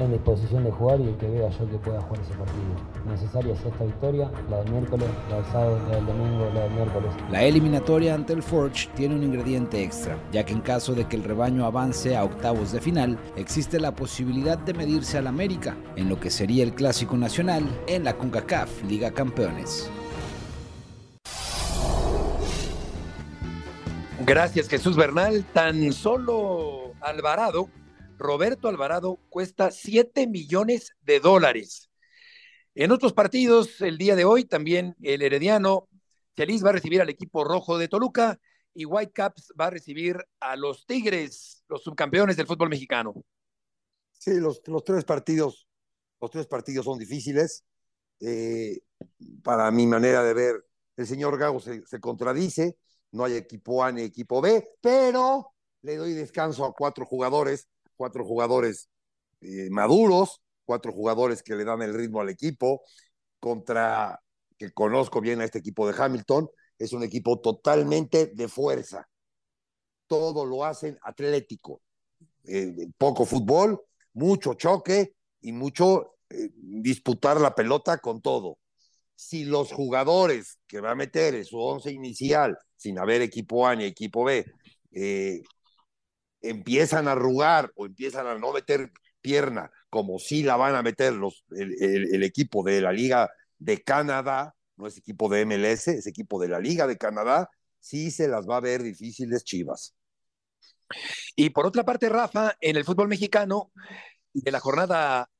en, 0.00 0.12
disposición 0.12 0.64
de 0.64 0.70
jugar 0.70 1.00
y 1.00 1.08
el 1.08 1.16
que 1.16 1.28
vea 1.28 1.48
yo 1.50 1.68
que 1.68 1.78
pueda 1.78 2.00
jugar 2.00 2.20
ese 2.22 2.34
partido. 2.34 2.64
Necesaria 3.06 3.54
es 3.54 3.64
esta 3.64 3.84
victoria, 3.84 4.30
la 4.50 4.58
del 4.58 4.72
miércoles, 4.72 5.08
la 5.30 5.36
del 5.36 5.44
sábado, 5.46 5.78
la 5.88 5.96
del 5.96 6.06
domingo, 6.06 6.50
la 6.54 6.60
del 6.62 6.72
miércoles. 6.72 7.10
La 7.30 7.42
eliminatoria 7.42 8.14
ante 8.14 8.32
el 8.32 8.42
Forge 8.42 8.88
tiene 8.94 9.14
un 9.14 9.22
ingrediente 9.22 9.82
extra, 9.82 10.16
ya 10.32 10.44
que 10.44 10.52
en 10.52 10.60
caso 10.60 10.94
de 10.94 11.06
que 11.06 11.16
el 11.16 11.24
rebaño 11.24 11.64
avance 11.64 12.16
a 12.16 12.24
octavos 12.24 12.72
de 12.72 12.80
final, 12.80 13.18
existe 13.36 13.80
la 13.80 13.94
posibilidad 13.94 14.58
de 14.58 14.74
medirse 14.74 15.18
al 15.18 15.26
América, 15.26 15.76
en 15.96 16.08
lo 16.08 16.18
que 16.18 16.30
sería 16.30 16.64
el 16.64 16.74
clásico 16.74 17.16
nacional 17.16 17.64
en 17.86 18.04
la 18.04 18.14
CONCACAF 18.14 18.84
Liga 18.84 19.10
Campeones. 19.10 19.90
Gracias, 24.26 24.70
Jesús 24.70 24.96
Bernal. 24.96 25.44
Tan 25.52 25.92
solo 25.92 26.94
Alvarado, 27.02 27.68
Roberto 28.16 28.68
Alvarado, 28.68 29.18
cuesta 29.28 29.70
7 29.70 30.26
millones 30.28 30.96
de 31.02 31.20
dólares. 31.20 31.90
En 32.74 32.90
otros 32.90 33.12
partidos, 33.12 33.82
el 33.82 33.98
día 33.98 34.16
de 34.16 34.24
hoy, 34.24 34.46
también 34.46 34.96
el 35.02 35.20
Herediano 35.20 35.90
Chelis 36.36 36.64
va 36.64 36.70
a 36.70 36.72
recibir 36.72 37.02
al 37.02 37.10
equipo 37.10 37.44
rojo 37.44 37.76
de 37.76 37.86
Toluca 37.86 38.40
y 38.72 38.86
Whitecaps 38.86 39.52
va 39.60 39.66
a 39.66 39.70
recibir 39.70 40.16
a 40.40 40.56
los 40.56 40.86
Tigres, 40.86 41.62
los 41.68 41.82
subcampeones 41.82 42.38
del 42.38 42.46
fútbol 42.46 42.70
mexicano. 42.70 43.12
Sí, 44.12 44.40
los, 44.40 44.62
tres 44.86 45.04
partidos, 45.04 45.68
los 46.18 46.30
tres 46.30 46.46
partidos 46.46 46.86
son 46.86 46.98
difíciles. 46.98 47.62
Eh, 48.20 48.80
para 49.42 49.70
mi 49.70 49.86
manera 49.86 50.24
de 50.24 50.32
ver, 50.32 50.66
el 50.96 51.06
señor 51.06 51.36
Gago 51.36 51.60
se 51.60 52.00
contradice 52.00 52.78
no 53.14 53.24
hay 53.24 53.34
equipo 53.34 53.84
A 53.84 53.92
ni 53.92 54.02
equipo 54.02 54.40
B, 54.40 54.70
pero 54.80 55.52
le 55.82 55.96
doy 55.96 56.14
descanso 56.14 56.64
a 56.64 56.74
cuatro 56.74 57.06
jugadores, 57.06 57.68
cuatro 57.96 58.24
jugadores 58.24 58.90
eh, 59.40 59.68
maduros, 59.70 60.42
cuatro 60.64 60.92
jugadores 60.92 61.42
que 61.42 61.54
le 61.54 61.64
dan 61.64 61.80
el 61.82 61.94
ritmo 61.94 62.20
al 62.20 62.28
equipo, 62.28 62.82
contra 63.38 64.20
que 64.58 64.72
conozco 64.72 65.20
bien 65.20 65.40
a 65.40 65.44
este 65.44 65.60
equipo 65.60 65.86
de 65.86 65.94
Hamilton, 65.96 66.48
es 66.76 66.92
un 66.92 67.04
equipo 67.04 67.40
totalmente 67.40 68.32
de 68.34 68.48
fuerza. 68.48 69.08
Todo 70.08 70.44
lo 70.44 70.64
hacen 70.64 70.98
atlético. 71.02 71.82
Eh, 72.42 72.88
poco 72.98 73.24
fútbol, 73.24 73.80
mucho 74.12 74.54
choque 74.54 75.14
y 75.40 75.52
mucho 75.52 76.16
eh, 76.30 76.50
disputar 76.56 77.40
la 77.40 77.54
pelota 77.54 77.98
con 77.98 78.20
todo 78.20 78.58
si 79.14 79.44
los 79.44 79.72
jugadores 79.72 80.58
que 80.66 80.80
va 80.80 80.92
a 80.92 80.96
meter 80.96 81.34
en 81.34 81.44
su 81.44 81.58
once 81.58 81.92
inicial, 81.92 82.56
sin 82.76 82.98
haber 82.98 83.22
equipo 83.22 83.66
A 83.66 83.74
ni 83.74 83.84
equipo 83.84 84.24
B, 84.24 84.44
eh, 84.92 85.42
empiezan 86.40 87.08
a 87.08 87.12
arrugar 87.12 87.72
o 87.76 87.86
empiezan 87.86 88.26
a 88.26 88.38
no 88.38 88.52
meter 88.52 88.90
pierna, 89.20 89.70
como 89.88 90.18
si 90.18 90.42
la 90.42 90.56
van 90.56 90.74
a 90.74 90.82
meter 90.82 91.14
los, 91.14 91.44
el, 91.50 92.22
equipo 92.22 92.62
de 92.62 92.82
la 92.82 92.92
Liga 92.92 93.30
de 93.58 93.82
Canadá, 93.82 94.54
no 94.76 94.86
es 94.86 94.98
equipo 94.98 95.28
de 95.28 95.46
MLS, 95.46 95.88
es 95.88 96.06
equipo 96.06 96.40
de 96.40 96.48
la 96.48 96.58
Liga 96.60 96.86
de 96.86 96.98
Canadá, 96.98 97.48
sí 97.80 98.10
se 98.10 98.28
las 98.28 98.46
va 98.46 98.58
a 98.58 98.60
ver 98.60 98.82
difíciles 98.82 99.44
Chivas. 99.44 99.94
Y 101.34 101.50
por 101.50 101.66
otra 101.66 101.84
parte, 101.84 102.08
Rafa, 102.08 102.54
en 102.60 102.76
el 102.76 102.84
fútbol 102.84 103.08
mexicano, 103.08 103.72
de 104.34 104.50
la 104.50 104.60
jornada 104.60 105.30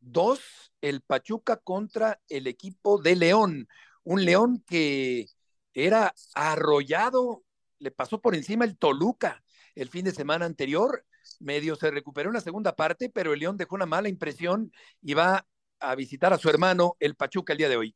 2, 0.00 0.40
el 0.84 1.00
Pachuca 1.00 1.56
contra 1.56 2.20
el 2.28 2.46
equipo 2.46 3.00
de 3.00 3.16
León. 3.16 3.68
Un 4.02 4.24
León 4.24 4.62
que 4.66 5.28
era 5.72 6.14
arrollado, 6.34 7.42
le 7.78 7.90
pasó 7.90 8.20
por 8.20 8.34
encima 8.34 8.66
el 8.66 8.76
Toluca 8.76 9.42
el 9.74 9.88
fin 9.88 10.04
de 10.04 10.12
semana 10.12 10.44
anterior, 10.44 11.04
medio 11.40 11.74
se 11.74 11.90
recuperó 11.90 12.28
en 12.28 12.34
la 12.34 12.40
segunda 12.40 12.76
parte, 12.76 13.10
pero 13.10 13.32
el 13.32 13.40
León 13.40 13.56
dejó 13.56 13.74
una 13.74 13.86
mala 13.86 14.08
impresión 14.08 14.70
y 15.02 15.14
va 15.14 15.46
a 15.80 15.94
visitar 15.94 16.32
a 16.32 16.38
su 16.38 16.48
hermano, 16.48 16.96
el 17.00 17.16
Pachuca, 17.16 17.54
el 17.54 17.58
día 17.58 17.68
de 17.68 17.76
hoy. 17.76 17.94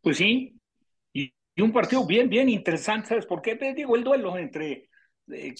Pues 0.00 0.16
sí, 0.16 0.54
y, 1.12 1.34
un 1.60 1.72
partido 1.72 2.06
bien, 2.06 2.28
bien 2.28 2.48
interesante, 2.48 3.08
¿sabes 3.08 3.26
por 3.26 3.42
qué? 3.42 3.56
Te 3.56 3.74
digo, 3.74 3.96
el 3.96 4.04
duelo 4.04 4.38
entre 4.38 4.88
eh, 5.26 5.54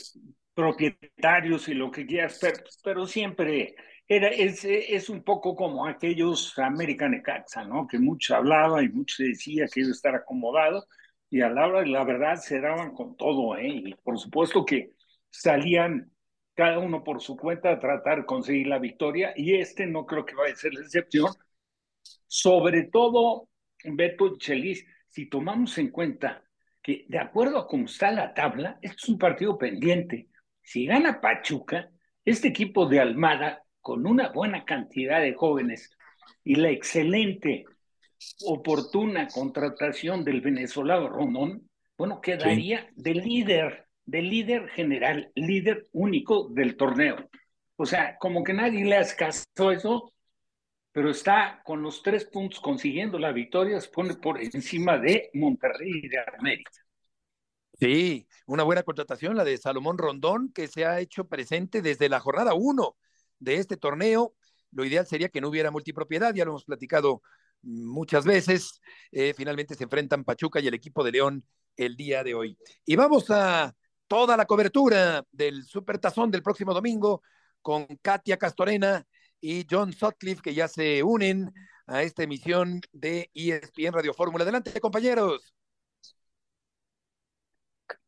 propietarios 0.55 1.69
y 1.69 1.75
lo 1.75 1.91
que 1.91 2.07
quieras, 2.07 2.41
pero, 2.83 3.07
siempre 3.07 3.75
era, 4.09 4.29
es, 4.29 4.65
es, 4.65 5.11
un 5.11 5.23
poco 5.23 5.55
como 5.55 5.87
aquellos 5.87 6.59
American 6.59 7.15
Ecaxa, 7.15 7.65
¿no? 7.65 7.87
Que 7.87 7.99
mucho 7.99 8.35
hablaba 8.37 8.83
y 8.83 8.89
mucho 8.89 9.23
decía 9.23 9.67
que 9.73 9.81
iba 9.81 9.91
a 9.91 9.93
estar 9.93 10.15
acomodado, 10.15 10.87
y 11.31 11.43
a 11.43 11.51
la 11.51 11.67
hora 11.67 11.81
de 11.81 11.89
la 11.89 12.05
verdad 12.05 12.37
se 12.37 12.61
daban 12.61 12.95
con 12.95 13.17
todo, 13.17 13.57
¿eh? 13.57 13.69
Y 13.69 13.95
por 14.03 14.19
supuesto 14.19 14.65
que 14.65 14.93
salían 15.31 16.11
cada 16.55 16.79
uno 16.79 17.05
por 17.05 17.21
su 17.21 17.37
cuenta 17.37 17.71
a 17.71 17.79
tratar 17.79 18.21
de 18.21 18.27
conseguir 18.27 18.67
la 18.69 18.79
victoria, 18.79 19.33
y 19.37 19.57
este 19.57 19.87
no 19.87 20.07
creo 20.07 20.25
que 20.25 20.35
vaya 20.35 20.55
a 20.55 20.57
ser 20.57 20.75
la 20.75 20.81
excepción, 20.81 21.33
sobre 22.27 22.85
todo 22.85 23.49
Beto 23.85 24.39
Chelis, 24.39 24.87
si 25.09 25.29
tomamos 25.29 25.77
en 25.79 25.91
cuenta 25.91 26.43
que 26.83 27.05
de 27.09 27.19
acuerdo 27.19 27.59
a 27.59 27.69
cómo 27.69 27.87
está 27.87 28.11
la 28.11 28.35
tabla, 28.35 28.79
este 28.83 28.97
es 28.97 29.09
un 29.09 29.19
partido 29.19 29.59
pendiente. 29.59 30.29
Si 30.63 30.87
gana 30.87 31.21
Pachuca, 31.21 31.91
este 32.25 32.49
equipo 32.49 32.87
de 32.87 33.01
Almada, 33.01 33.65
con 33.89 34.07
una 34.07 34.29
buena 34.29 34.67
cantidad 34.67 35.23
de 35.23 35.33
jóvenes 35.33 35.97
y 36.45 36.57
la 36.57 36.69
excelente 36.69 37.65
oportuna 38.45 39.29
contratación 39.29 40.25
del 40.25 40.43
venezolano 40.43 41.09
Rondón, 41.09 41.71
bueno, 41.97 42.21
quedaría 42.21 42.87
de 42.97 43.15
líder, 43.15 43.87
de 44.05 44.21
líder 44.21 44.69
general, 44.69 45.33
líder 45.35 45.87
único 45.93 46.51
del 46.51 46.77
torneo. 46.77 47.31
O 47.77 47.87
sea, 47.87 48.19
como 48.19 48.45
que 48.45 48.53
nadie 48.53 48.85
le 48.85 48.95
a 48.95 49.73
eso, 49.73 50.13
pero 50.93 51.09
está 51.09 51.63
con 51.65 51.81
los 51.81 52.03
tres 52.03 52.27
puntos 52.27 52.61
consiguiendo 52.61 53.19
la 53.19 53.33
victoria, 53.33 53.81
se 53.81 53.89
pone 53.89 54.17
por 54.17 54.39
encima 54.39 54.99
de 54.99 55.31
Monterrey 55.33 55.93
y 56.03 56.09
de 56.09 56.19
América. 56.39 56.73
Sí, 57.81 58.29
una 58.45 58.65
buena 58.65 58.83
contratación, 58.83 59.35
la 59.35 59.45
de 59.45 59.57
Salomón 59.57 59.97
Rondón, 59.97 60.53
que 60.53 60.69
se 60.69 60.85
ha 60.85 61.01
hecho 61.01 61.27
presente 61.27 61.81
desde 61.81 62.11
la 62.11 62.21
jornada 62.21 62.53
uno 62.53 62.99
de 63.39 63.57
este 63.57 63.77
torneo. 63.77 64.35
Lo 64.71 64.85
ideal 64.85 65.07
sería 65.07 65.29
que 65.29 65.41
no 65.41 65.49
hubiera 65.49 65.71
multipropiedad, 65.71 66.35
ya 66.35 66.45
lo 66.45 66.53
hemos 66.53 66.65
platicado 66.65 67.23
muchas 67.63 68.25
veces. 68.25 68.81
Eh, 69.13 69.35
finalmente 69.35 69.75
se 69.75 69.85
enfrentan 69.85 70.25
Pachuca 70.25 70.61
y 70.61 70.67
el 70.67 70.75
equipo 70.75 71.05
de 71.05 71.13
León 71.13 71.45
el 71.77 71.97
día 71.97 72.25
de 72.25 72.35
hoy. 72.35 72.59
Y 72.85 72.97
vamos 72.97 73.31
a 73.31 73.75
toda 74.07 74.37
la 74.37 74.47
cobertura 74.47 75.25
del 75.31 75.65
Supertazón 75.65 76.31
del 76.31 76.43
próximo 76.43 76.75
domingo 76.75 77.23
con 77.63 77.87
Katia 78.03 78.37
Castorena 78.37 79.07
y 79.41 79.67
John 79.71 79.93
Sutcliffe, 79.93 80.43
que 80.43 80.55
ya 80.55 80.69
se 80.69 81.03
unen 81.03 81.53
a 81.87 82.03
esta 82.03 82.23
emisión 82.23 82.81
de 82.93 83.31
ESPN 83.35 83.93
Radio 83.93 84.15
Fórmula. 84.15 84.43
Adelante, 84.43 84.81
compañeros. 84.81 85.55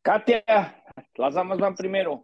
Katia, 0.03 0.45
las 1.15 1.35
damas 1.35 1.59
van 1.59 1.75
primero. 1.75 2.23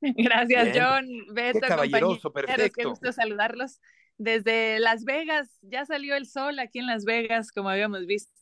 Gracias, 0.16 0.76
John. 0.76 1.06
Beto, 1.32 1.60
Qué 1.60 1.68
caballeroso, 1.68 2.32
perfecto. 2.32 2.72
Qué 2.76 2.84
gusto 2.84 3.12
saludarlos 3.12 3.80
desde 4.18 4.78
Las 4.80 5.04
Vegas. 5.04 5.58
Ya 5.62 5.84
salió 5.86 6.16
el 6.16 6.26
sol 6.26 6.58
aquí 6.58 6.78
en 6.78 6.86
Las 6.86 7.04
Vegas, 7.04 7.52
como 7.52 7.68
habíamos 7.68 8.06
visto 8.06 8.32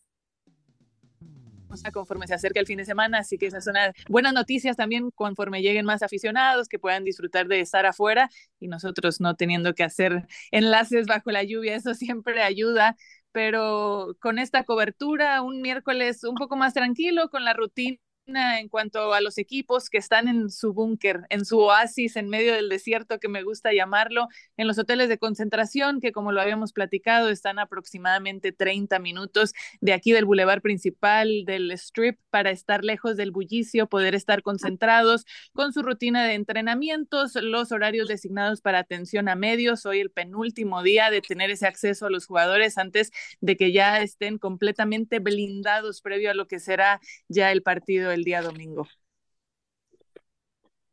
conforme 1.92 2.26
se 2.26 2.34
acerca 2.34 2.60
el 2.60 2.66
fin 2.66 2.78
de 2.78 2.84
semana, 2.84 3.18
así 3.18 3.38
que 3.38 3.46
esas 3.46 3.64
son 3.64 3.74
buenas 4.08 4.32
noticias 4.32 4.76
también 4.76 5.10
conforme 5.10 5.62
lleguen 5.62 5.84
más 5.84 6.02
aficionados 6.02 6.68
que 6.68 6.78
puedan 6.78 7.04
disfrutar 7.04 7.46
de 7.46 7.60
estar 7.60 7.86
afuera 7.86 8.30
y 8.58 8.68
nosotros 8.68 9.20
no 9.20 9.34
teniendo 9.34 9.74
que 9.74 9.84
hacer 9.84 10.26
enlaces 10.50 11.06
bajo 11.06 11.30
la 11.30 11.42
lluvia, 11.42 11.76
eso 11.76 11.94
siempre 11.94 12.42
ayuda, 12.42 12.96
pero 13.32 14.16
con 14.20 14.38
esta 14.38 14.64
cobertura, 14.64 15.42
un 15.42 15.60
miércoles 15.60 16.24
un 16.24 16.36
poco 16.36 16.56
más 16.56 16.74
tranquilo, 16.74 17.28
con 17.28 17.44
la 17.44 17.52
rutina 17.52 17.98
en 18.36 18.68
cuanto 18.68 19.14
a 19.14 19.20
los 19.20 19.38
equipos 19.38 19.88
que 19.88 19.98
están 19.98 20.28
en 20.28 20.50
su 20.50 20.74
búnker, 20.74 21.22
en 21.30 21.44
su 21.46 21.58
oasis 21.60 22.16
en 22.16 22.28
medio 22.28 22.52
del 22.52 22.68
desierto, 22.68 23.18
que 23.18 23.28
me 23.28 23.42
gusta 23.42 23.72
llamarlo, 23.72 24.28
en 24.56 24.66
los 24.66 24.78
hoteles 24.78 25.08
de 25.08 25.18
concentración, 25.18 26.00
que 26.00 26.12
como 26.12 26.32
lo 26.32 26.40
habíamos 26.40 26.72
platicado, 26.72 27.30
están 27.30 27.58
aproximadamente 27.58 28.52
30 28.52 28.98
minutos 28.98 29.54
de 29.80 29.94
aquí 29.94 30.12
del 30.12 30.26
bulevar 30.26 30.60
principal, 30.60 31.44
del 31.46 31.70
strip, 31.72 32.18
para 32.30 32.50
estar 32.50 32.84
lejos 32.84 33.16
del 33.16 33.30
bullicio, 33.30 33.88
poder 33.88 34.14
estar 34.14 34.42
concentrados 34.42 35.24
con 35.54 35.72
su 35.72 35.82
rutina 35.82 36.26
de 36.26 36.34
entrenamientos, 36.34 37.34
los 37.36 37.72
horarios 37.72 38.08
designados 38.08 38.60
para 38.60 38.80
atención 38.80 39.28
a 39.28 39.36
medios. 39.36 39.86
Hoy 39.86 40.00
el 40.00 40.10
penúltimo 40.10 40.82
día 40.82 41.10
de 41.10 41.22
tener 41.22 41.50
ese 41.50 41.66
acceso 41.66 42.06
a 42.06 42.10
los 42.10 42.26
jugadores 42.26 42.76
antes 42.76 43.10
de 43.40 43.56
que 43.56 43.72
ya 43.72 44.02
estén 44.02 44.38
completamente 44.38 45.18
blindados 45.18 46.02
previo 46.02 46.30
a 46.30 46.34
lo 46.34 46.46
que 46.46 46.60
será 46.60 47.00
ya 47.28 47.50
el 47.52 47.62
partido 47.62 48.12
el 48.18 48.24
día 48.24 48.42
domingo. 48.42 48.86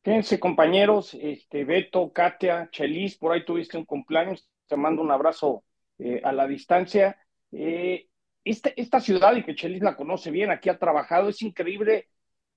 Fíjense, 0.04 0.40
compañeros, 0.40 1.16
este, 1.20 1.66
Beto, 1.66 2.14
Katia, 2.14 2.70
Chelis, 2.72 3.18
por 3.18 3.32
ahí 3.32 3.44
tuviste 3.44 3.78
un 3.78 3.86
cumpleaños, 3.86 4.48
te 4.68 4.78
mando 4.78 5.02
un 5.02 5.12
abrazo 5.12 5.64
eh, 5.98 6.22
a 6.24 6.32
la 6.32 6.48
distancia. 6.48 7.18
Eh, 7.52 8.08
esta, 8.44 8.70
esta 8.76 9.00
ciudad, 9.00 9.36
y 9.36 9.44
que 9.44 9.56
Chelis 9.56 9.82
la 9.82 9.96
conoce 9.96 10.30
bien, 10.30 10.52
aquí 10.52 10.70
ha 10.70 10.78
trabajado, 10.78 11.30
es 11.30 11.42
increíble 11.42 12.08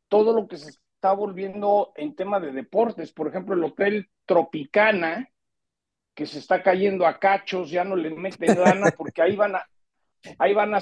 todo 0.08 0.34
lo 0.34 0.46
que 0.46 0.58
se 0.58 0.70
está 0.70 1.12
volviendo 1.12 1.92
en 1.96 2.14
tema 2.14 2.38
de 2.38 2.52
deportes. 2.52 3.12
Por 3.12 3.28
ejemplo, 3.28 3.54
el 3.54 3.64
Hotel 3.64 4.10
Tropicana, 4.26 5.30
que 6.14 6.26
se 6.26 6.40
está 6.40 6.62
cayendo 6.62 7.06
a 7.06 7.18
cachos, 7.18 7.70
ya 7.70 7.82
no 7.84 7.96
le 7.96 8.10
meten 8.10 8.60
lana 8.60 8.90
porque 8.96 9.22
ahí 9.22 9.36
van 9.36 9.56
a, 9.56 9.66
ahí 10.38 10.52
van 10.52 10.74
a 10.74 10.80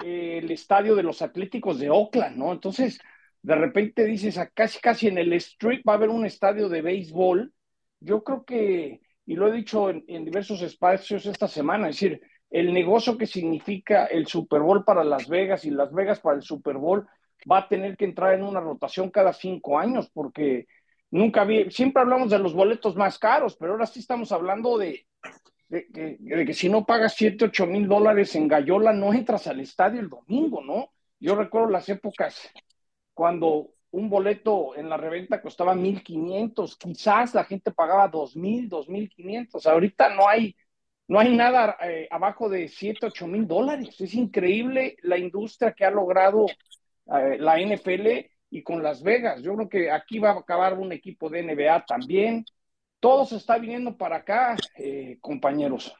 ser 0.00 0.44
el 0.44 0.50
estadio 0.50 0.94
de 0.94 1.02
los 1.02 1.22
Atléticos 1.22 1.78
de 1.78 1.90
Oakland, 1.90 2.36
¿no? 2.36 2.52
Entonces, 2.52 2.98
de 3.42 3.54
repente 3.54 4.04
dices, 4.04 4.38
a 4.38 4.48
casi 4.48 4.80
casi 4.80 5.08
en 5.08 5.18
el 5.18 5.32
street 5.34 5.82
va 5.88 5.92
a 5.92 5.96
haber 5.96 6.10
un 6.10 6.26
estadio 6.26 6.68
de 6.68 6.82
béisbol. 6.82 7.52
Yo 8.00 8.24
creo 8.24 8.44
que, 8.44 9.00
y 9.24 9.34
lo 9.36 9.48
he 9.48 9.52
dicho 9.52 9.90
en, 9.90 10.24
diversos 10.24 10.62
espacios 10.62 11.26
esta 11.26 11.48
semana, 11.48 11.88
es 11.88 11.96
decir, 11.96 12.20
el 12.50 12.72
negocio 12.72 13.16
que 13.16 13.26
significa 13.26 14.06
el 14.06 14.26
Super 14.26 14.60
Bowl 14.60 14.84
para 14.84 15.04
Las 15.04 15.28
Vegas 15.28 15.64
y 15.64 15.70
Las 15.70 15.92
Vegas 15.92 16.20
para 16.20 16.36
el 16.36 16.42
Super 16.42 16.76
Bowl 16.76 17.06
va 17.50 17.58
a 17.58 17.68
tener 17.68 17.96
que 17.96 18.04
entrar 18.04 18.34
en 18.34 18.42
una 18.42 18.60
rotación 18.60 19.10
cada 19.10 19.32
cinco 19.32 19.78
años, 19.78 20.10
porque 20.12 20.66
nunca 21.10 21.44
vi, 21.44 21.70
siempre 21.70 22.02
hablamos 22.02 22.30
de 22.30 22.38
los 22.38 22.54
boletos 22.54 22.96
más 22.96 23.18
caros, 23.18 23.56
pero 23.56 23.72
ahora 23.72 23.86
sí 23.86 24.00
estamos 24.00 24.32
hablando 24.32 24.78
de, 24.78 25.06
de, 25.68 26.44
que 26.46 26.54
si 26.54 26.68
no 26.68 26.84
pagas 26.84 27.14
7, 27.16 27.46
8 27.46 27.66
mil 27.66 27.88
dólares 27.88 28.34
en 28.36 28.48
Gallola, 28.48 28.92
no 28.92 29.12
entras 29.12 29.46
al 29.46 29.60
estadio 29.60 30.00
el 30.00 30.08
domingo, 30.08 30.62
¿no? 30.62 30.92
Yo 31.18 31.34
recuerdo 31.34 31.70
las 31.70 31.88
épocas 31.88 32.50
cuando 33.14 33.72
un 33.90 34.10
boleto 34.10 34.76
en 34.76 34.88
la 34.88 34.96
reventa 34.96 35.40
costaba 35.40 35.74
1.500, 35.74 36.76
quizás 36.78 37.34
la 37.34 37.44
gente 37.44 37.72
pagaba 37.72 38.10
2.000, 38.10 38.68
2.500. 38.68 39.66
Ahorita 39.66 40.14
no 40.14 40.28
hay, 40.28 40.54
no 41.08 41.18
hay 41.18 41.34
nada 41.34 41.76
eh, 41.82 42.06
abajo 42.10 42.48
de 42.48 42.68
7, 42.68 43.06
8 43.06 43.26
mil 43.26 43.46
dólares. 43.46 44.00
Es 44.00 44.14
increíble 44.14 44.96
la 45.02 45.18
industria 45.18 45.72
que 45.72 45.84
ha 45.84 45.90
logrado 45.90 46.46
eh, 46.46 47.38
la 47.38 47.58
NFL 47.58 48.26
y 48.50 48.62
con 48.62 48.82
Las 48.82 49.02
Vegas. 49.02 49.42
Yo 49.42 49.54
creo 49.56 49.68
que 49.68 49.90
aquí 49.90 50.18
va 50.18 50.30
a 50.30 50.38
acabar 50.40 50.74
un 50.78 50.92
equipo 50.92 51.30
de 51.30 51.42
NBA 51.42 51.86
también 51.86 52.44
todo 53.00 53.24
se 53.26 53.36
está 53.36 53.58
viniendo 53.58 53.96
para 53.96 54.16
acá, 54.16 54.56
eh, 54.76 55.18
compañeros. 55.20 55.94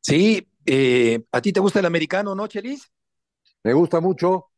Sí, 0.00 0.46
eh, 0.66 1.24
¿a 1.30 1.40
ti 1.40 1.52
te 1.52 1.60
gusta 1.60 1.78
el 1.78 1.86
americano, 1.86 2.34
no, 2.34 2.46
Chelis? 2.46 2.90
Me 3.62 3.72
gusta 3.72 4.00
mucho 4.00 4.50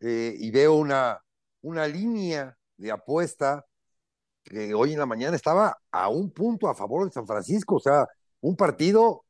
eh, 0.00 0.34
y 0.38 0.50
veo 0.50 0.74
una, 0.74 1.22
una 1.62 1.86
línea 1.86 2.56
de 2.76 2.90
apuesta 2.90 3.64
que 4.44 4.74
hoy 4.74 4.92
en 4.92 4.98
la 4.98 5.06
mañana 5.06 5.36
estaba 5.36 5.76
a 5.90 6.08
un 6.08 6.30
punto 6.30 6.68
a 6.68 6.74
favor 6.74 7.06
de 7.06 7.12
San 7.12 7.26
Francisco, 7.26 7.76
o 7.76 7.80
sea, 7.80 8.06
un 8.40 8.56
partido, 8.56 9.24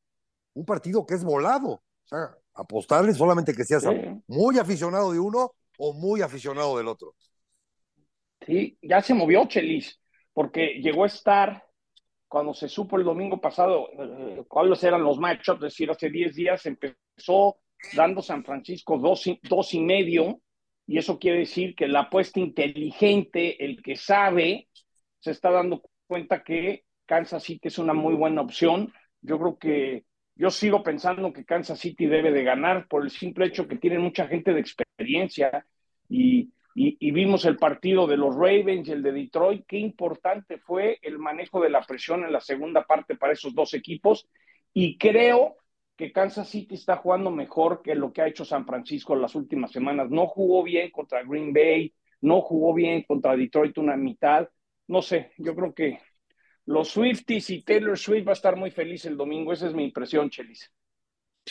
un 0.55 0.65
partido 0.65 1.07
que 1.07 1.15
es 1.15 1.25
volado, 1.25 1.71
o 1.71 1.83
sea, 2.05 2.37
apostarle 2.55 3.15
solamente 3.15 3.55
que 3.55 3.65
seas 3.65 3.85
muy 4.27 4.59
aficionado 4.59 5.13
de 5.13 5.19
uno 5.19 5.53
o 5.79 5.93
muy 5.93 6.23
aficionado 6.23 6.77
del 6.77 6.89
otro. 6.89 7.15
Sí, 8.47 8.79
ya 8.83 9.03
se 9.03 9.15
movió 9.15 9.47
Chelis 9.47 10.01
porque 10.33 10.81
llegó 10.81 11.05
a 11.05 11.09
estar, 11.09 11.65
cuando 12.29 12.55
se 12.55 12.69
supo 12.69 12.97
el 12.97 13.05
domingo 13.05 13.41
pasado 13.41 13.89
eh, 13.99 14.45
cuáles 14.47 14.83
eran 14.85 15.03
los 15.03 15.19
matchups, 15.19 15.59
es 15.59 15.73
decir, 15.73 15.91
hace 15.91 16.11
10 16.11 16.35
días 16.35 16.67
empezó 16.67 17.59
dando 17.95 18.23
San 18.23 18.45
Francisco 18.45 18.99
dos 18.99 19.27
y, 19.27 19.41
dos 19.43 19.75
y 19.75 19.81
medio, 19.81 20.41
y 20.87 20.99
eso 20.99 21.19
quiere 21.19 21.41
decir 21.41 21.75
que 21.75 21.89
la 21.89 22.01
apuesta 22.01 22.41
inteligente, 22.41 23.65
el 23.65 23.83
que 23.83 23.97
sabe, 23.97 24.69
se 25.19 25.31
está 25.33 25.51
dando 25.51 25.83
cuenta 26.07 26.43
que 26.43 26.85
Kansas 27.07 27.43
City 27.43 27.69
es 27.69 27.79
una 27.79 27.95
muy 27.95 28.15
buena 28.15 28.41
opción. 28.41 28.93
Yo 29.21 29.39
creo 29.39 29.59
que 29.59 30.05
yo 30.35 30.51
sigo 30.51 30.83
pensando 30.83 31.33
que 31.33 31.45
Kansas 31.45 31.79
City 31.79 32.07
debe 32.07 32.33
de 32.33 32.43
ganar 32.43 32.89
por 32.89 33.05
el 33.05 33.11
simple 33.11 33.47
hecho 33.47 33.69
que 33.69 33.77
tienen 33.77 34.01
mucha 34.01 34.27
gente 34.27 34.53
de 34.53 34.61
experiencia 34.61 35.67
y, 36.09 36.53
y, 36.75 37.11
vimos 37.11 37.45
el 37.45 37.57
partido 37.57 38.07
de 38.07 38.17
los 38.17 38.35
Ravens 38.35 38.89
y 38.89 38.93
el 38.93 39.03
de 39.03 39.13
Detroit. 39.13 39.65
Qué 39.67 39.79
importante 39.79 40.59
fue 40.59 40.99
el 41.03 41.19
manejo 41.19 41.61
de 41.61 41.71
la 41.71 41.83
presión 41.83 42.25
en 42.25 42.33
la 42.33 42.41
segunda 42.41 42.85
parte 42.85 43.17
para 43.17 43.33
esos 43.33 43.55
dos 43.55 43.75
equipos 43.75 44.29
y 44.73 44.97
creo 44.97 45.57
que 45.97 46.13
Kansas 46.13 46.49
City 46.49 46.77
está 46.77 46.97
jugando 46.97 47.31
mejor 47.31 47.83
que 47.83 47.95
lo 47.95 48.13
que 48.13 48.23
ha 48.23 48.29
hecho 48.29 48.45
San 48.45 48.65
Francisco 48.65 49.15
en 49.15 49.23
las 49.23 49.35
últimas 49.35 49.73
semanas. 49.73 50.09
No 50.11 50.27
jugó 50.27 50.63
bien 50.63 50.91
contra 50.91 51.23
Green 51.25 51.53
Bay, 51.53 51.93
no 52.21 52.41
jugó 52.41 52.73
bien 52.73 53.03
contra 53.03 53.37
Detroit 53.37 53.77
una 53.79 53.97
mitad. 53.97 54.49
No 54.87 55.03
sé, 55.03 55.33
yo 55.39 55.55
creo 55.55 55.75
que 55.75 55.99
los 56.67 56.89
Swifties 56.89 57.51
y 57.51 57.63
Taylor 57.63 57.99
Swift 57.99 58.27
va 58.27 58.31
a 58.31 58.35
estar 58.35 58.57
muy 58.57 58.71
feliz 58.71 59.05
el 59.05 59.17
domingo. 59.17 59.53
Esa 59.53 59.67
es 59.67 59.75
mi 59.75 59.85
impresión, 59.85 60.31
Chelis. 60.31 60.73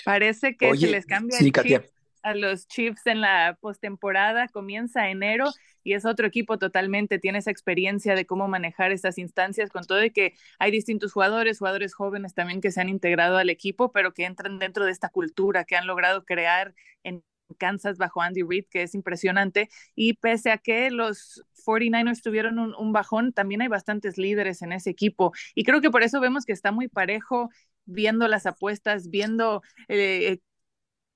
Parece 0.06 0.56
que 0.56 0.76
se 0.76 0.88
les 0.88 1.06
cambia 1.06 1.38
el 1.40 1.52
chip 1.52 1.84
a 2.24 2.34
los 2.36 2.68
Chiefs 2.68 3.06
en 3.08 3.22
la 3.22 3.58
postemporada. 3.62 4.48
Comienza 4.48 5.10
enero 5.10 5.46
y 5.84 5.94
es 5.94 6.06
otro 6.06 6.28
equipo 6.28 6.58
totalmente. 6.58 7.20
Tiene 7.20 7.40
esa 7.40 7.52
experiencia 7.52 8.16
de 8.16 8.26
cómo 8.26 8.48
manejar 8.48 8.92
estas 8.92 9.18
instancias, 9.18 9.70
con 9.70 9.86
todo 9.86 9.98
de 9.98 10.12
que 10.12 10.34
hay 10.60 10.72
distintos 10.72 11.14
jugadores, 11.14 11.60
jugadores 11.60 11.94
jóvenes 11.94 12.34
también 12.34 12.62
que 12.62 12.72
se 12.72 12.82
han 12.82 12.90
integrado 12.90 13.38
al 13.38 13.50
equipo, 13.50 13.92
pero 13.92 14.14
que 14.14 14.26
entran 14.26 14.60
dentro 14.60 14.86
de 14.86 14.92
esta 14.92 15.10
cultura 15.10 15.66
que 15.66 15.76
han 15.76 15.88
logrado 15.88 16.26
crear 16.26 16.74
en 17.04 17.24
Kansas 17.58 17.98
bajo 17.98 18.22
Andy 18.22 18.44
Reid, 18.44 18.66
que 18.70 18.84
es 18.84 18.96
impresionante. 18.96 19.70
Y 19.96 20.14
pese 20.14 20.52
a 20.52 20.58
que 20.58 20.92
los 20.92 21.44
49ers 21.66 22.22
tuvieron 22.22 22.60
un, 22.60 22.94
bajón, 22.94 23.34
también 23.34 23.62
hay 23.62 23.68
bastantes 23.68 24.18
líderes 24.18 24.62
en 24.62 24.72
ese 24.72 24.90
equipo. 24.90 25.32
Y 25.56 25.64
creo 25.64 25.82
que 25.82 25.90
por 25.90 26.04
eso 26.04 26.20
vemos 26.20 26.46
que 26.46 26.54
está 26.54 26.72
muy 26.72 26.88
parejo 26.88 27.50
viendo 27.86 28.28
las 28.28 28.46
apuestas, 28.46 29.10
viendo 29.10 29.62
eh, 29.88 30.40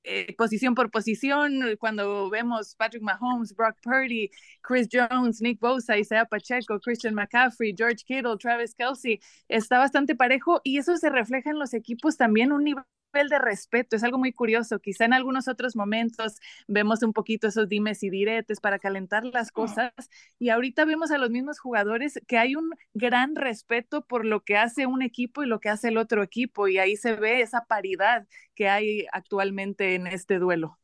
eh, 0.03 0.35
posición 0.37 0.75
por 0.75 0.91
posición, 0.91 1.61
cuando 1.79 2.29
vemos 2.29 2.75
Patrick 2.75 3.03
Mahomes, 3.03 3.55
Brock 3.55 3.77
Purdy, 3.81 4.29
Chris 4.61 4.87
Jones, 4.91 5.41
Nick 5.41 5.59
Bosa, 5.59 5.97
Isaiah 5.97 6.25
Pacheco, 6.25 6.79
Christian 6.79 7.15
McCaffrey, 7.15 7.73
George 7.77 8.03
Kittle, 8.05 8.37
Travis 8.37 8.75
Kelsey, 8.75 9.19
está 9.47 9.77
bastante 9.79 10.15
parejo 10.15 10.61
y 10.63 10.77
eso 10.77 10.97
se 10.97 11.09
refleja 11.09 11.49
en 11.49 11.59
los 11.59 11.73
equipos 11.73 12.17
también 12.17 12.51
un 12.51 12.63
nivel 12.63 12.83
de 13.13 13.37
respeto, 13.39 13.95
es 13.95 14.03
algo 14.03 14.17
muy 14.17 14.33
curioso. 14.33 14.79
Quizá 14.79 15.05
en 15.05 15.13
algunos 15.13 15.47
otros 15.47 15.75
momentos 15.75 16.35
vemos 16.67 17.03
un 17.03 17.13
poquito 17.13 17.47
esos 17.47 17.69
dimes 17.69 18.01
y 18.03 18.09
diretes 18.09 18.59
para 18.59 18.79
calentar 18.79 19.23
las 19.25 19.51
cosas 19.51 19.93
y 20.39 20.49
ahorita 20.49 20.85
vemos 20.85 21.11
a 21.11 21.17
los 21.19 21.29
mismos 21.29 21.59
jugadores 21.59 22.19
que 22.27 22.37
hay 22.39 22.55
un 22.55 22.71
gran 22.93 23.35
respeto 23.35 24.05
por 24.05 24.25
lo 24.25 24.43
que 24.43 24.57
hace 24.57 24.87
un 24.87 25.03
equipo 25.03 25.43
y 25.43 25.47
lo 25.47 25.59
que 25.59 25.69
hace 25.69 25.89
el 25.89 25.97
otro 25.97 26.23
equipo 26.23 26.67
y 26.67 26.79
ahí 26.79 26.95
se 26.97 27.13
ve 27.15 27.41
esa 27.41 27.65
paridad 27.65 28.27
que 28.55 28.67
hay 28.69 29.05
actualmente 29.11 29.93
en 29.95 30.07
este 30.07 30.39
duelo. 30.39 30.79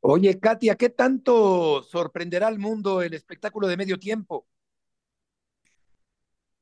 Oye, 0.00 0.38
Katia, 0.40 0.76
¿qué 0.76 0.90
tanto 0.90 1.82
sorprenderá 1.82 2.46
al 2.48 2.58
mundo 2.58 3.02
el 3.02 3.14
espectáculo 3.14 3.66
de 3.68 3.76
medio 3.76 3.98
tiempo? 3.98 4.46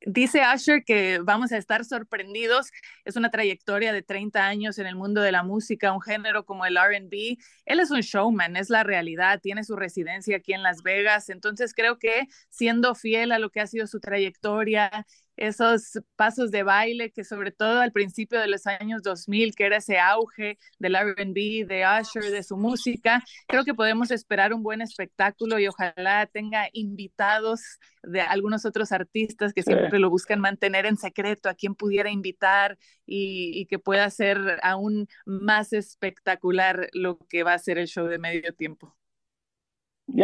Dice 0.05 0.41
Asher 0.41 0.83
que 0.85 1.19
vamos 1.23 1.51
a 1.51 1.57
estar 1.57 1.83
sorprendidos. 1.83 2.71
Es 3.03 3.15
una 3.15 3.31
trayectoria 3.31 3.91
de 3.91 4.03
30 4.03 4.45
años 4.45 4.77
en 4.77 4.85
el 4.85 4.95
mundo 4.95 5.21
de 5.21 5.31
la 5.31 5.43
música, 5.43 5.91
un 5.91 6.01
género 6.01 6.45
como 6.45 6.65
el 6.65 6.77
RB. 6.77 7.37
Él 7.65 7.79
es 7.79 7.91
un 7.91 8.01
showman, 8.01 8.55
es 8.55 8.69
la 8.69 8.83
realidad, 8.83 9.41
tiene 9.41 9.63
su 9.63 9.75
residencia 9.75 10.37
aquí 10.37 10.53
en 10.53 10.63
Las 10.63 10.83
Vegas. 10.83 11.29
Entonces 11.29 11.73
creo 11.73 11.97
que 11.97 12.27
siendo 12.49 12.95
fiel 12.95 13.31
a 13.31 13.39
lo 13.39 13.49
que 13.49 13.59
ha 13.59 13.67
sido 13.67 13.87
su 13.87 13.99
trayectoria 13.99 15.05
esos 15.37 15.99
pasos 16.15 16.51
de 16.51 16.63
baile 16.63 17.11
que 17.11 17.23
sobre 17.23 17.51
todo 17.51 17.79
al 17.79 17.91
principio 17.91 18.39
de 18.39 18.47
los 18.47 18.65
años 18.65 19.03
2000, 19.03 19.55
que 19.55 19.65
era 19.65 19.77
ese 19.77 19.99
auge 19.99 20.57
del 20.79 20.95
RB, 20.95 21.67
de 21.67 21.85
Usher, 21.85 22.31
de 22.31 22.43
su 22.43 22.57
música, 22.57 23.23
creo 23.47 23.63
que 23.63 23.75
podemos 23.75 24.11
esperar 24.11 24.53
un 24.53 24.63
buen 24.63 24.81
espectáculo 24.81 25.59
y 25.59 25.67
ojalá 25.67 26.25
tenga 26.25 26.67
invitados 26.73 27.61
de 28.03 28.21
algunos 28.21 28.65
otros 28.65 28.91
artistas 28.91 29.53
que 29.53 29.61
siempre 29.61 29.99
lo 29.99 30.09
buscan 30.09 30.39
mantener 30.39 30.85
en 30.85 30.97
secreto, 30.97 31.49
a 31.49 31.53
quien 31.53 31.75
pudiera 31.75 32.09
invitar 32.09 32.77
y, 33.05 33.65
que 33.67 33.79
pueda 33.79 34.09
ser 34.09 34.59
aún 34.63 35.07
más 35.25 35.73
espectacular 35.73 36.89
lo 36.93 37.19
que 37.29 37.43
va 37.43 37.53
a 37.53 37.59
ser 37.59 37.77
el 37.77 37.87
show 37.87 38.07
de 38.07 38.17
medio 38.17 38.53
tiempo. 38.53 38.95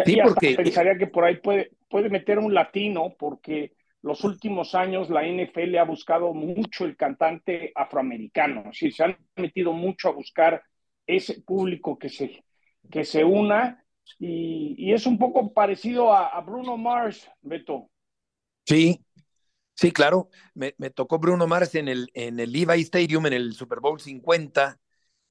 sí, 0.05 0.17
porque 0.23 0.55
pensaría 0.55 0.97
que 0.97 1.07
por 1.07 1.25
ahí 1.25 1.37
puede, 1.37 1.71
puede 1.89 2.09
meter 2.09 2.39
un 2.39 2.53
latino 2.53 3.13
porque 3.19 3.73
los 4.03 4.23
últimos 4.25 4.75
años 4.75 5.09
la 5.09 5.25
NFL 5.25 5.77
ha 5.77 5.85
buscado 5.85 6.33
mucho 6.33 6.85
el 6.85 6.95
cantante 6.95 7.71
afroamericano, 7.73 8.71
sí, 8.73 8.91
se 8.91 9.05
han 9.05 9.17
metido 9.37 9.73
mucho 9.73 10.09
a 10.09 10.11
buscar 10.11 10.61
ese 11.07 11.41
público 11.41 11.97
que 11.97 12.09
se, 12.09 12.43
que 12.91 13.05
se 13.05 13.23
una 13.23 13.83
y, 14.19 14.91
es 14.93 15.05
un 15.05 15.17
poco 15.17 15.53
parecido 15.53 16.13
a, 16.13 16.39
Bruno 16.41 16.77
Mars, 16.77 17.29
Beto. 17.41 17.89
Sí, 18.65 18.99
sí, 19.73 19.91
claro, 19.91 20.29
me, 20.53 20.73
tocó 20.93 21.17
Bruno 21.17 21.47
Mars 21.47 21.75
en 21.75 21.87
el, 21.87 22.09
en 22.13 22.39
el 22.39 22.51
Levi 22.51 22.81
Stadium, 22.81 23.25
en 23.27 23.33
el 23.33 23.53
Super 23.53 23.79
Bowl 23.79 23.99
50, 23.99 24.77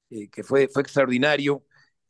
eh, 0.09 0.29
que 0.29 0.43
fue, 0.43 0.67
fue 0.67 0.81
extraordinario, 0.81 1.63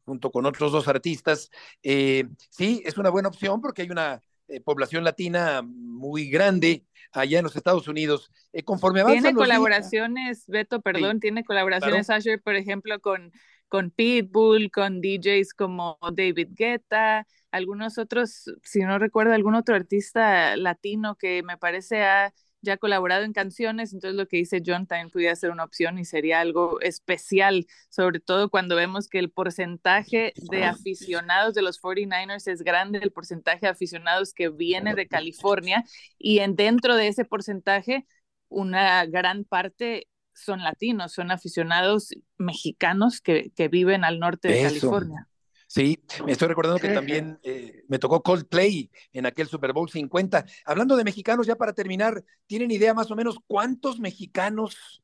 junto 0.06 0.32
con 0.32 0.46
otros 0.46 0.72
dos 0.72 0.88
artistas. 0.88 1.50
Eh, 1.82 2.26
sí, 2.50 2.82
es 2.86 2.98
una 2.98 3.10
buena 3.10 3.28
opción 3.28 3.60
porque 3.60 3.82
hay 3.82 3.90
una 3.90 4.22
eh, 4.48 4.60
población 4.62 5.04
latina 5.04 5.62
muy 5.64 6.30
grande 6.30 6.86
allá 7.12 7.40
en 7.40 7.44
los 7.46 7.56
Estados 7.56 7.88
Unidos. 7.88 8.32
Eh, 8.52 8.64
conforme 8.64 9.04
Tiene 9.06 9.34
colaboraciones, 9.34 10.46
Beto, 10.48 10.82
perdón, 10.82 11.20
tiene 11.20 11.44
colaboraciones 11.44 12.10
Asher, 12.10 12.42
por 12.42 12.56
ejemplo, 12.56 13.00
con, 13.00 13.32
con 13.68 13.92
Pitbull, 13.92 14.72
con 14.72 15.02
DJs 15.02 15.54
como 15.54 15.98
David 16.16 16.50
Guetta, 16.52 17.28
algunos 17.52 17.98
otros, 17.98 18.52
si 18.64 18.80
no 18.80 18.98
recuerdo, 18.98 19.34
algún 19.34 19.56
otro 19.56 19.76
artista 19.76 20.58
latino 20.58 21.16
que 21.16 21.44
me 21.44 21.58
parece 21.58 22.04
ha 22.04 22.34
ya 22.64 22.78
colaborado 22.78 23.24
en 23.24 23.34
canciones, 23.34 23.94
entonces 23.94 24.18
lo 24.18 24.28
que 24.28 24.38
dice 24.38 24.64
John 24.66 24.88
también 24.88 25.12
pudiera 25.12 25.36
ser 25.36 25.52
una 25.52 25.66
opción 25.66 26.00
y 26.00 26.06
sería 26.06 26.40
algo 26.40 26.80
especial, 26.82 27.68
sobre 27.90 28.20
todo 28.20 28.50
cuando 28.50 28.76
vemos 28.76 29.08
que 29.10 29.20
el 29.20 29.30
porcentaje 29.30 30.34
de 30.50 30.64
aficionados 30.64 31.54
de 31.54 31.62
los 31.62 31.80
49ers 31.82 32.48
es 32.48 32.64
grande, 32.64 33.00
el 33.04 33.12
porcentaje 33.12 33.60
de 33.62 33.68
aficionados 33.68 34.34
que 34.34 34.50
viene 34.50 34.96
de 34.96 35.08
California 35.08 35.84
y 36.18 36.40
en, 36.40 36.56
dentro 36.56 36.96
de 36.96 37.10
ese 37.10 37.26
porcentaje 37.26 38.08
una 38.48 39.06
gran 39.06 39.44
parte 39.44 40.08
son 40.34 40.64
latinos, 40.64 41.12
son 41.12 41.32
aficionados 41.32 42.10
mexicanos 42.38 43.22
que, 43.22 43.52
que 43.56 43.68
viven 43.68 44.04
al 44.04 44.20
norte 44.20 44.48
de 44.48 44.64
California. 44.64 45.28
Sí, 45.74 45.98
me 46.24 46.34
estoy 46.34 46.50
recordando 46.50 46.80
que 46.80 46.90
también 46.90 47.40
eh, 47.42 47.82
me 47.88 47.98
tocó 47.98 48.22
Coldplay 48.22 48.92
en 49.12 49.26
aquel 49.26 49.48
Super 49.48 49.74
Bowl 49.74 49.90
50. 49.90 50.46
Hablando 50.66 50.96
de 50.96 51.04
mexicanos, 51.04 51.48
ya 51.48 51.56
para 51.56 51.74
terminar, 51.74 52.24
¿tienen 52.46 52.70
idea 52.70 52.94
más 52.94 53.10
o 53.10 53.16
menos 53.16 53.40
cuántos 53.48 54.00
mexicanos 54.00 55.02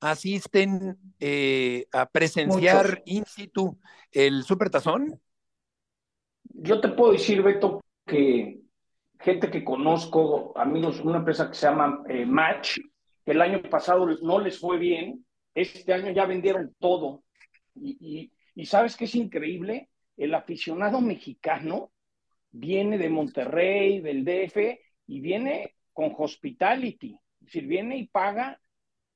asisten 0.00 0.98
eh, 1.18 1.86
a 1.90 2.04
presenciar 2.04 3.00
in 3.06 3.24
situ 3.24 3.78
el 4.12 4.42
Super 4.42 4.68
Tazón? 4.68 5.18
Yo 6.50 6.82
te 6.82 6.88
puedo 6.88 7.12
decir, 7.12 7.42
Beto, 7.42 7.80
que 8.04 8.60
gente 9.20 9.50
que 9.50 9.64
conozco, 9.64 10.52
amigos, 10.54 11.00
una 11.00 11.16
empresa 11.16 11.48
que 11.48 11.54
se 11.56 11.66
llama 11.66 12.02
eh, 12.10 12.26
Match, 12.26 12.76
que 13.24 13.32
el 13.32 13.40
año 13.40 13.62
pasado 13.70 14.06
no 14.20 14.38
les 14.38 14.60
fue 14.60 14.76
bien, 14.76 15.24
este 15.54 15.94
año 15.94 16.12
ya 16.12 16.26
vendieron 16.26 16.76
todo. 16.78 17.24
y, 17.74 18.30
y 18.54 18.66
sabes 18.66 18.98
qué 18.98 19.06
es 19.06 19.14
increíble? 19.14 19.88
El 20.16 20.34
aficionado 20.34 21.00
mexicano 21.00 21.92
viene 22.50 22.98
de 22.98 23.08
Monterrey, 23.08 24.00
del 24.00 24.24
DF, 24.24 24.78
y 25.06 25.20
viene 25.20 25.74
con 25.92 26.14
hospitality. 26.16 27.18
Es 27.40 27.46
decir, 27.46 27.66
viene 27.66 27.98
y 27.98 28.06
paga 28.06 28.60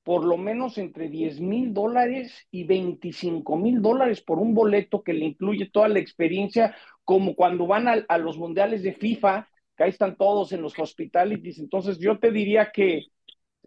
por 0.03 0.25
lo 0.25 0.37
menos 0.37 0.79
entre 0.79 1.09
10 1.09 1.41
mil 1.41 1.75
dólares 1.75 2.47
y 2.51 2.65
25 2.65 3.57
mil 3.57 3.83
dólares 3.83 4.23
por 4.23 4.39
un 4.39 4.55
boleto 4.55 5.03
que 5.03 5.13
le 5.13 5.27
incluye 5.27 5.71
toda 5.71 5.89
la 5.89 5.99
experiencia, 5.99 6.75
como 7.05 7.35
cuando 7.35 7.67
van 7.67 7.89
a, 7.89 8.19
los 8.19 8.39
mundiales 8.39 8.83
de 8.83 8.95
FIFA, 8.95 9.49
que 9.77 9.85
ahí 9.85 9.91
están 9.91 10.17
todos 10.17 10.53
en 10.53 10.63
los 10.63 10.79
hospitalities. 10.79 11.59
Entonces, 11.59 11.99
yo 11.99 12.19
te 12.19 12.31
diría 12.31 12.71
que 12.73 13.07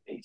eh, 0.05 0.21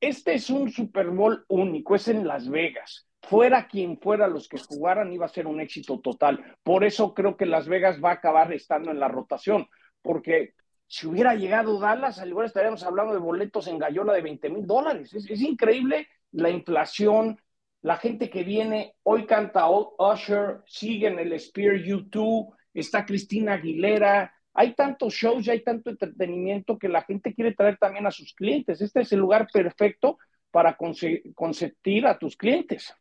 este 0.00 0.34
es 0.34 0.50
un 0.50 0.70
Super 0.70 1.10
Bowl 1.10 1.44
único, 1.48 1.94
es 1.94 2.08
en 2.08 2.26
Las 2.26 2.48
Vegas 2.48 3.06
fuera 3.22 3.66
quien 3.68 3.98
fuera 3.98 4.26
los 4.26 4.48
que 4.48 4.58
jugaran, 4.58 5.12
iba 5.12 5.26
a 5.26 5.30
ser 5.30 5.46
un 5.46 5.60
éxito 5.60 6.00
total. 6.00 6.56
Por 6.62 6.84
eso 6.84 7.14
creo 7.14 7.36
que 7.36 7.46
Las 7.46 7.68
Vegas 7.68 8.00
va 8.02 8.10
a 8.10 8.14
acabar 8.14 8.52
estando 8.52 8.90
en 8.90 9.00
la 9.00 9.08
rotación, 9.08 9.68
porque 10.02 10.54
si 10.86 11.06
hubiera 11.06 11.34
llegado 11.34 11.78
Dallas, 11.78 12.18
al 12.18 12.28
igual 12.28 12.46
estaríamos 12.46 12.82
hablando 12.82 13.14
de 13.14 13.18
boletos 13.18 13.66
en 13.66 13.78
gallola 13.78 14.12
de 14.12 14.20
20 14.20 14.50
mil 14.50 14.66
dólares. 14.66 15.14
Es, 15.14 15.40
increíble 15.40 16.08
la 16.32 16.50
inflación, 16.50 17.40
la 17.80 17.96
gente 17.96 18.28
que 18.28 18.42
viene, 18.42 18.94
hoy 19.02 19.24
canta 19.24 19.70
Usher, 19.70 20.60
siguen 20.66 21.18
el 21.18 21.38
Spear 21.38 21.76
U2, 21.76 22.54
está 22.74 23.06
Cristina 23.06 23.54
Aguilera, 23.54 24.34
hay 24.54 24.74
tantos 24.74 25.14
shows 25.14 25.46
y 25.46 25.50
hay 25.50 25.62
tanto 25.62 25.90
entretenimiento 25.90 26.78
que 26.78 26.88
la 26.88 27.02
gente 27.02 27.34
quiere 27.34 27.54
traer 27.54 27.78
también 27.78 28.06
a 28.06 28.10
sus 28.10 28.34
clientes. 28.34 28.80
Este 28.82 29.00
es 29.00 29.12
el 29.12 29.20
lugar 29.20 29.48
perfecto 29.50 30.18
para 30.50 30.76
consentir 30.76 32.06
a 32.06 32.18
tus 32.18 32.36
clientes. 32.36 32.94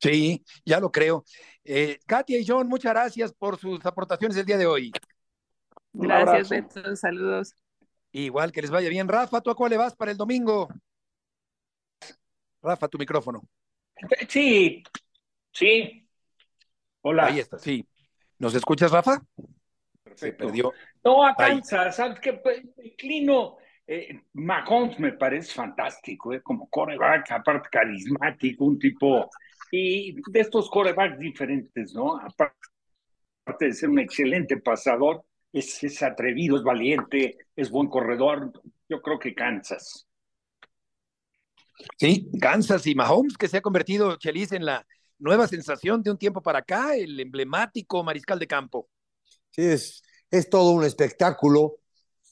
Sí, 0.00 0.42
ya 0.64 0.80
lo 0.80 0.90
creo. 0.90 1.24
Eh, 1.62 1.98
Katia 2.06 2.38
y 2.38 2.46
John, 2.46 2.68
muchas 2.68 2.92
gracias 2.92 3.32
por 3.32 3.58
sus 3.58 3.84
aportaciones 3.84 4.36
el 4.36 4.46
día 4.46 4.56
de 4.56 4.66
hoy. 4.66 4.92
Gracias, 5.92 6.48
Beto. 6.48 6.96
Saludos. 6.96 7.54
Igual 8.12 8.50
que 8.50 8.62
les 8.62 8.70
vaya 8.70 8.88
bien. 8.88 9.08
Rafa, 9.08 9.40
¿tú 9.40 9.50
a 9.50 9.54
cuál 9.54 9.70
le 9.70 9.76
vas 9.76 9.94
para 9.94 10.10
el 10.10 10.16
domingo? 10.16 10.68
Rafa, 12.62 12.88
tu 12.88 12.98
micrófono. 12.98 13.42
Sí, 14.28 14.82
sí. 15.52 16.08
Hola. 17.02 17.26
Ahí 17.26 17.38
está, 17.38 17.58
sí. 17.58 17.86
¿Nos 18.38 18.54
escuchas, 18.54 18.90
Rafa? 18.90 19.22
Perfecto. 20.02 20.46
perdió. 20.46 20.72
No, 21.04 21.24
a 21.24 21.34
Kansas, 21.34 21.96
¿sabes 21.96 22.18
qué? 22.20 22.34
Pues, 22.34 22.62
Clino, 22.96 23.58
eh, 23.92 24.22
Mahomes 24.34 25.00
me 25.00 25.14
parece 25.14 25.52
fantástico, 25.52 26.32
eh, 26.32 26.40
como 26.42 26.70
coreback, 26.70 27.32
aparte 27.32 27.68
carismático, 27.72 28.64
un 28.64 28.78
tipo, 28.78 29.28
y 29.72 30.14
de 30.30 30.40
estos 30.40 30.70
corebacks 30.70 31.18
diferentes, 31.18 31.92
¿no? 31.92 32.16
Aparte 32.16 32.54
de 33.66 33.72
ser 33.72 33.88
un 33.88 33.98
excelente 33.98 34.58
pasador, 34.58 35.24
es, 35.52 35.82
es 35.82 36.00
atrevido, 36.04 36.56
es 36.56 36.62
valiente, 36.62 37.36
es 37.56 37.68
buen 37.68 37.88
corredor. 37.88 38.52
Yo 38.88 39.02
creo 39.02 39.18
que 39.18 39.34
Kansas. 39.34 40.06
Sí, 41.98 42.30
Kansas 42.40 42.86
y 42.86 42.94
Mahomes, 42.94 43.36
que 43.36 43.48
se 43.48 43.56
ha 43.56 43.60
convertido, 43.60 44.14
Chelis, 44.18 44.52
en 44.52 44.66
la 44.66 44.86
nueva 45.18 45.48
sensación 45.48 46.00
de 46.04 46.12
un 46.12 46.18
tiempo 46.18 46.40
para 46.40 46.60
acá, 46.60 46.94
el 46.94 47.18
emblemático 47.18 48.04
mariscal 48.04 48.38
de 48.38 48.46
campo. 48.46 48.88
Sí, 49.50 49.62
es, 49.62 50.00
es 50.30 50.48
todo 50.48 50.70
un 50.70 50.84
espectáculo, 50.84 51.79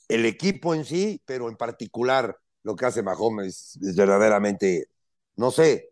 el 0.08 0.24
equipo 0.24 0.74
en 0.74 0.84
sí, 0.84 1.22
pero 1.24 1.48
en 1.48 1.56
particular 1.56 2.36
lo 2.62 2.74
que 2.74 2.86
hace 2.86 3.02
Mahomes 3.02 3.78
es, 3.80 3.96
verdaderamente, 3.96 4.88
no 5.36 5.50
sé, 5.50 5.90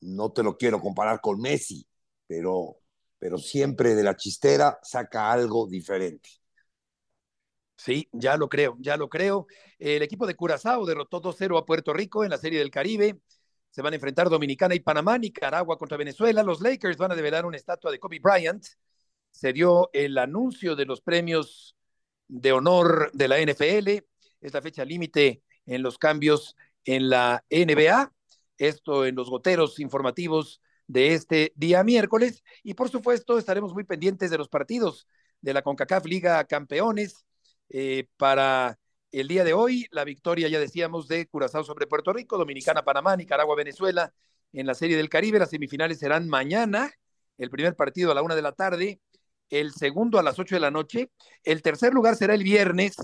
no 0.00 0.32
te 0.32 0.42
lo 0.42 0.56
quiero 0.56 0.80
comparar 0.80 1.20
con 1.20 1.40
Messi, 1.40 1.86
pero, 2.26 2.76
pero 3.18 3.38
siempre 3.38 3.94
de 3.94 4.02
la 4.02 4.16
chistera 4.16 4.78
saca 4.82 5.32
algo 5.32 5.66
diferente. 5.66 6.28
Sí, 7.76 8.08
ya 8.12 8.36
lo 8.36 8.48
creo, 8.50 8.76
ya 8.78 8.98
lo 8.98 9.08
creo. 9.08 9.46
El 9.78 10.02
equipo 10.02 10.26
de 10.26 10.34
Curazao 10.34 10.84
derrotó 10.84 11.20
2-0 11.20 11.56
a 11.56 11.64
Puerto 11.64 11.94
Rico 11.94 12.24
en 12.24 12.30
la 12.30 12.36
Serie 12.36 12.58
del 12.58 12.70
Caribe. 12.70 13.18
Se 13.70 13.80
van 13.80 13.94
a 13.94 13.96
enfrentar 13.96 14.28
Dominicana 14.28 14.74
y 14.74 14.80
Panamá, 14.80 15.16
Nicaragua 15.16 15.78
contra 15.78 15.96
Venezuela. 15.96 16.42
Los 16.42 16.60
Lakers 16.60 16.98
van 16.98 17.12
a 17.12 17.14
develar 17.16 17.46
una 17.46 17.56
estatua 17.56 17.90
de 17.90 17.98
Kobe 17.98 18.20
Bryant. 18.20 18.62
Se 19.30 19.54
dio 19.54 19.88
el 19.94 20.18
anuncio 20.18 20.76
de 20.76 20.84
los 20.84 21.00
premios 21.00 21.74
de 22.30 22.52
honor 22.52 23.10
de 23.12 23.28
la 23.28 23.38
NFL. 23.40 24.04
Es 24.40 24.54
la 24.54 24.62
fecha 24.62 24.84
límite 24.84 25.42
en 25.66 25.82
los 25.82 25.98
cambios 25.98 26.56
en 26.84 27.10
la 27.10 27.44
NBA. 27.50 28.12
Esto 28.56 29.04
en 29.04 29.16
los 29.16 29.28
goteros 29.28 29.80
informativos 29.80 30.60
de 30.86 31.14
este 31.14 31.52
día 31.56 31.82
miércoles. 31.82 32.42
Y 32.62 32.74
por 32.74 32.88
supuesto, 32.88 33.38
estaremos 33.38 33.74
muy 33.74 33.84
pendientes 33.84 34.30
de 34.30 34.38
los 34.38 34.48
partidos 34.48 35.06
de 35.40 35.54
la 35.54 35.62
CONCACAF 35.62 36.06
Liga 36.06 36.44
Campeones 36.44 37.26
eh, 37.68 38.06
para 38.16 38.78
el 39.10 39.28
día 39.28 39.44
de 39.44 39.52
hoy. 39.52 39.86
La 39.90 40.04
victoria, 40.04 40.48
ya 40.48 40.60
decíamos, 40.60 41.08
de 41.08 41.26
Curazao 41.26 41.64
sobre 41.64 41.86
Puerto 41.86 42.12
Rico, 42.12 42.38
Dominicana, 42.38 42.84
Panamá, 42.84 43.16
Nicaragua, 43.16 43.56
Venezuela 43.56 44.12
en 44.52 44.66
la 44.66 44.74
Serie 44.74 44.96
del 44.96 45.08
Caribe. 45.08 45.38
Las 45.38 45.50
semifinales 45.50 45.98
serán 45.98 46.28
mañana, 46.28 46.92
el 47.38 47.50
primer 47.50 47.74
partido 47.74 48.12
a 48.12 48.14
la 48.14 48.22
una 48.22 48.36
de 48.36 48.42
la 48.42 48.52
tarde, 48.52 49.00
el 49.50 49.72
segundo 49.72 50.18
a 50.18 50.22
las 50.22 50.38
ocho 50.38 50.54
de 50.54 50.60
la 50.60 50.70
noche, 50.70 51.10
el 51.44 51.62
tercer 51.62 51.92
lugar 51.92 52.16
será 52.16 52.34
el 52.34 52.42
viernes 52.42 52.96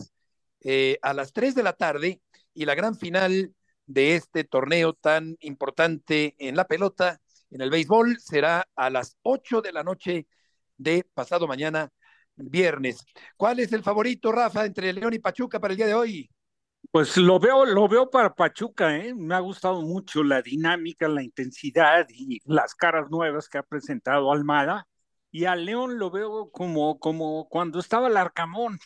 eh, 0.61 0.99
a 1.03 1.13
las 1.13 1.33
tres 1.33 1.55
de 1.55 1.63
la 1.63 1.75
tarde 1.75 2.21
y 2.55 2.65
la 2.65 2.75
gran 2.75 2.97
final 2.97 3.55
de 3.87 4.17
este 4.17 4.45
torneo 4.45 4.95
tan 4.95 5.37
importante 5.41 6.35
en 6.39 6.57
la 6.57 6.67
pelota, 6.67 7.21
en 7.51 7.61
el 7.61 7.71
béisbol, 7.71 8.19
será 8.19 8.69
a 8.75 8.91
las 8.91 9.17
ocho 9.23 9.61
de 9.61 9.73
la 9.73 9.85
noche 9.85 10.27
de 10.77 11.05
pasado 11.15 11.47
mañana 11.47 11.91
viernes. 12.37 13.05
¿Cuál 13.37 13.61
es 13.61 13.73
el 13.73 13.83
favorito, 13.83 14.33
Rafa, 14.33 14.65
entre 14.65 14.93
León 14.93 15.15
y 15.15 15.19
Pachuca 15.19 15.61
para 15.61 15.73
el 15.73 15.77
día 15.77 15.87
de 15.87 15.95
hoy? 15.95 16.31
Pues 16.91 17.17
lo 17.17 17.39
veo, 17.39 17.65
lo 17.65 17.89
veo 17.89 18.09
para 18.11 18.35
Pachuca, 18.35 18.97
¿eh? 18.97 19.15
me 19.15 19.35
ha 19.35 19.41
gustado 19.41 19.83
mucho 19.83 20.23
la 20.23 20.41
dinámica, 20.41 21.09
la 21.09 21.23
intensidad 21.23 22.07
y 22.11 22.41
las 22.45 22.75
caras 22.75 23.11
nuevas 23.11 23.49
que 23.49 23.59
ha 23.59 23.63
presentado 23.63 24.31
Almada. 24.31 24.87
Y 25.37 25.45
a 25.45 25.55
León 25.55 25.99
lo 25.99 26.11
veo 26.11 26.51
como, 26.51 26.99
como 26.99 27.47
cuando 27.51 27.79
estaba 27.79 28.09
el 28.09 28.17
Arcamón. 28.17 28.79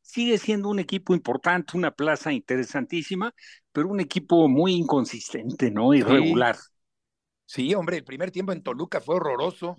Sigue 0.00 0.38
siendo 0.38 0.70
un 0.70 0.78
equipo 0.78 1.12
importante, 1.12 1.76
una 1.76 1.90
plaza 1.90 2.32
interesantísima, 2.32 3.34
pero 3.72 3.88
un 3.88 4.00
equipo 4.00 4.48
muy 4.48 4.72
inconsistente, 4.72 5.70
¿no? 5.70 5.92
Irregular. 5.92 6.56
Sí, 7.44 7.74
hombre, 7.74 7.98
el 7.98 8.04
primer 8.04 8.30
tiempo 8.30 8.52
en 8.52 8.62
Toluca 8.62 9.02
fue 9.02 9.16
horroroso. 9.16 9.76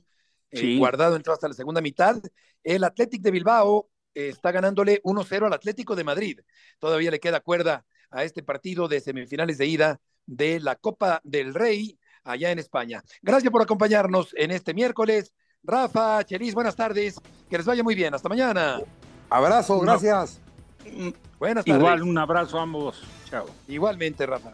Eh, 0.52 0.78
guardado 0.78 1.16
entró 1.16 1.34
hasta 1.34 1.48
la 1.48 1.56
segunda 1.56 1.82
mitad. 1.82 2.22
El 2.64 2.84
Athletic 2.84 3.24
de 3.24 3.32
Bilbao 3.32 3.90
eh, 4.14 4.28
está 4.28 4.52
ganándole 4.52 5.02
1-0 5.04 5.48
al 5.48 5.54
Atlético 5.54 5.96
de 5.96 6.04
Madrid. 6.04 6.42
Todavía 6.78 7.10
le 7.10 7.20
queda 7.20 7.40
cuerda 7.40 7.88
a 8.12 8.24
este 8.24 8.44
partido 8.44 8.88
de 8.88 9.00
semifinales 9.00 9.58
de 9.58 9.66
ida 9.66 10.00
de 10.28 10.60
la 10.60 10.76
Copa 10.76 11.22
del 11.24 11.56
Rey 11.56 11.98
allá 12.24 12.52
en 12.52 12.60
España. 12.60 13.04
Gracias 13.24 13.52
por 13.52 13.64
acompañarnos 13.64 14.36
en 14.36 14.52
este 14.52 14.76
miércoles. 14.76 15.34
Rafa, 15.64 16.24
Chelis, 16.24 16.54
buenas 16.54 16.76
tardes. 16.76 17.20
Que 17.50 17.58
les 17.58 17.66
vaya 17.66 17.84
muy 17.84 17.96
bien. 17.96 18.14
Hasta 18.14 18.30
mañana. 18.30 18.80
Abrazo, 19.30 19.80
gracias. 19.80 20.40
Buenas 21.40 21.66
tardes. 21.66 21.80
Igual, 21.80 22.04
un 22.04 22.18
abrazo 22.18 22.60
a 22.60 22.64
ambos. 22.64 23.02
Chao. 23.30 23.46
Igualmente, 23.68 24.26
Rafa. 24.26 24.54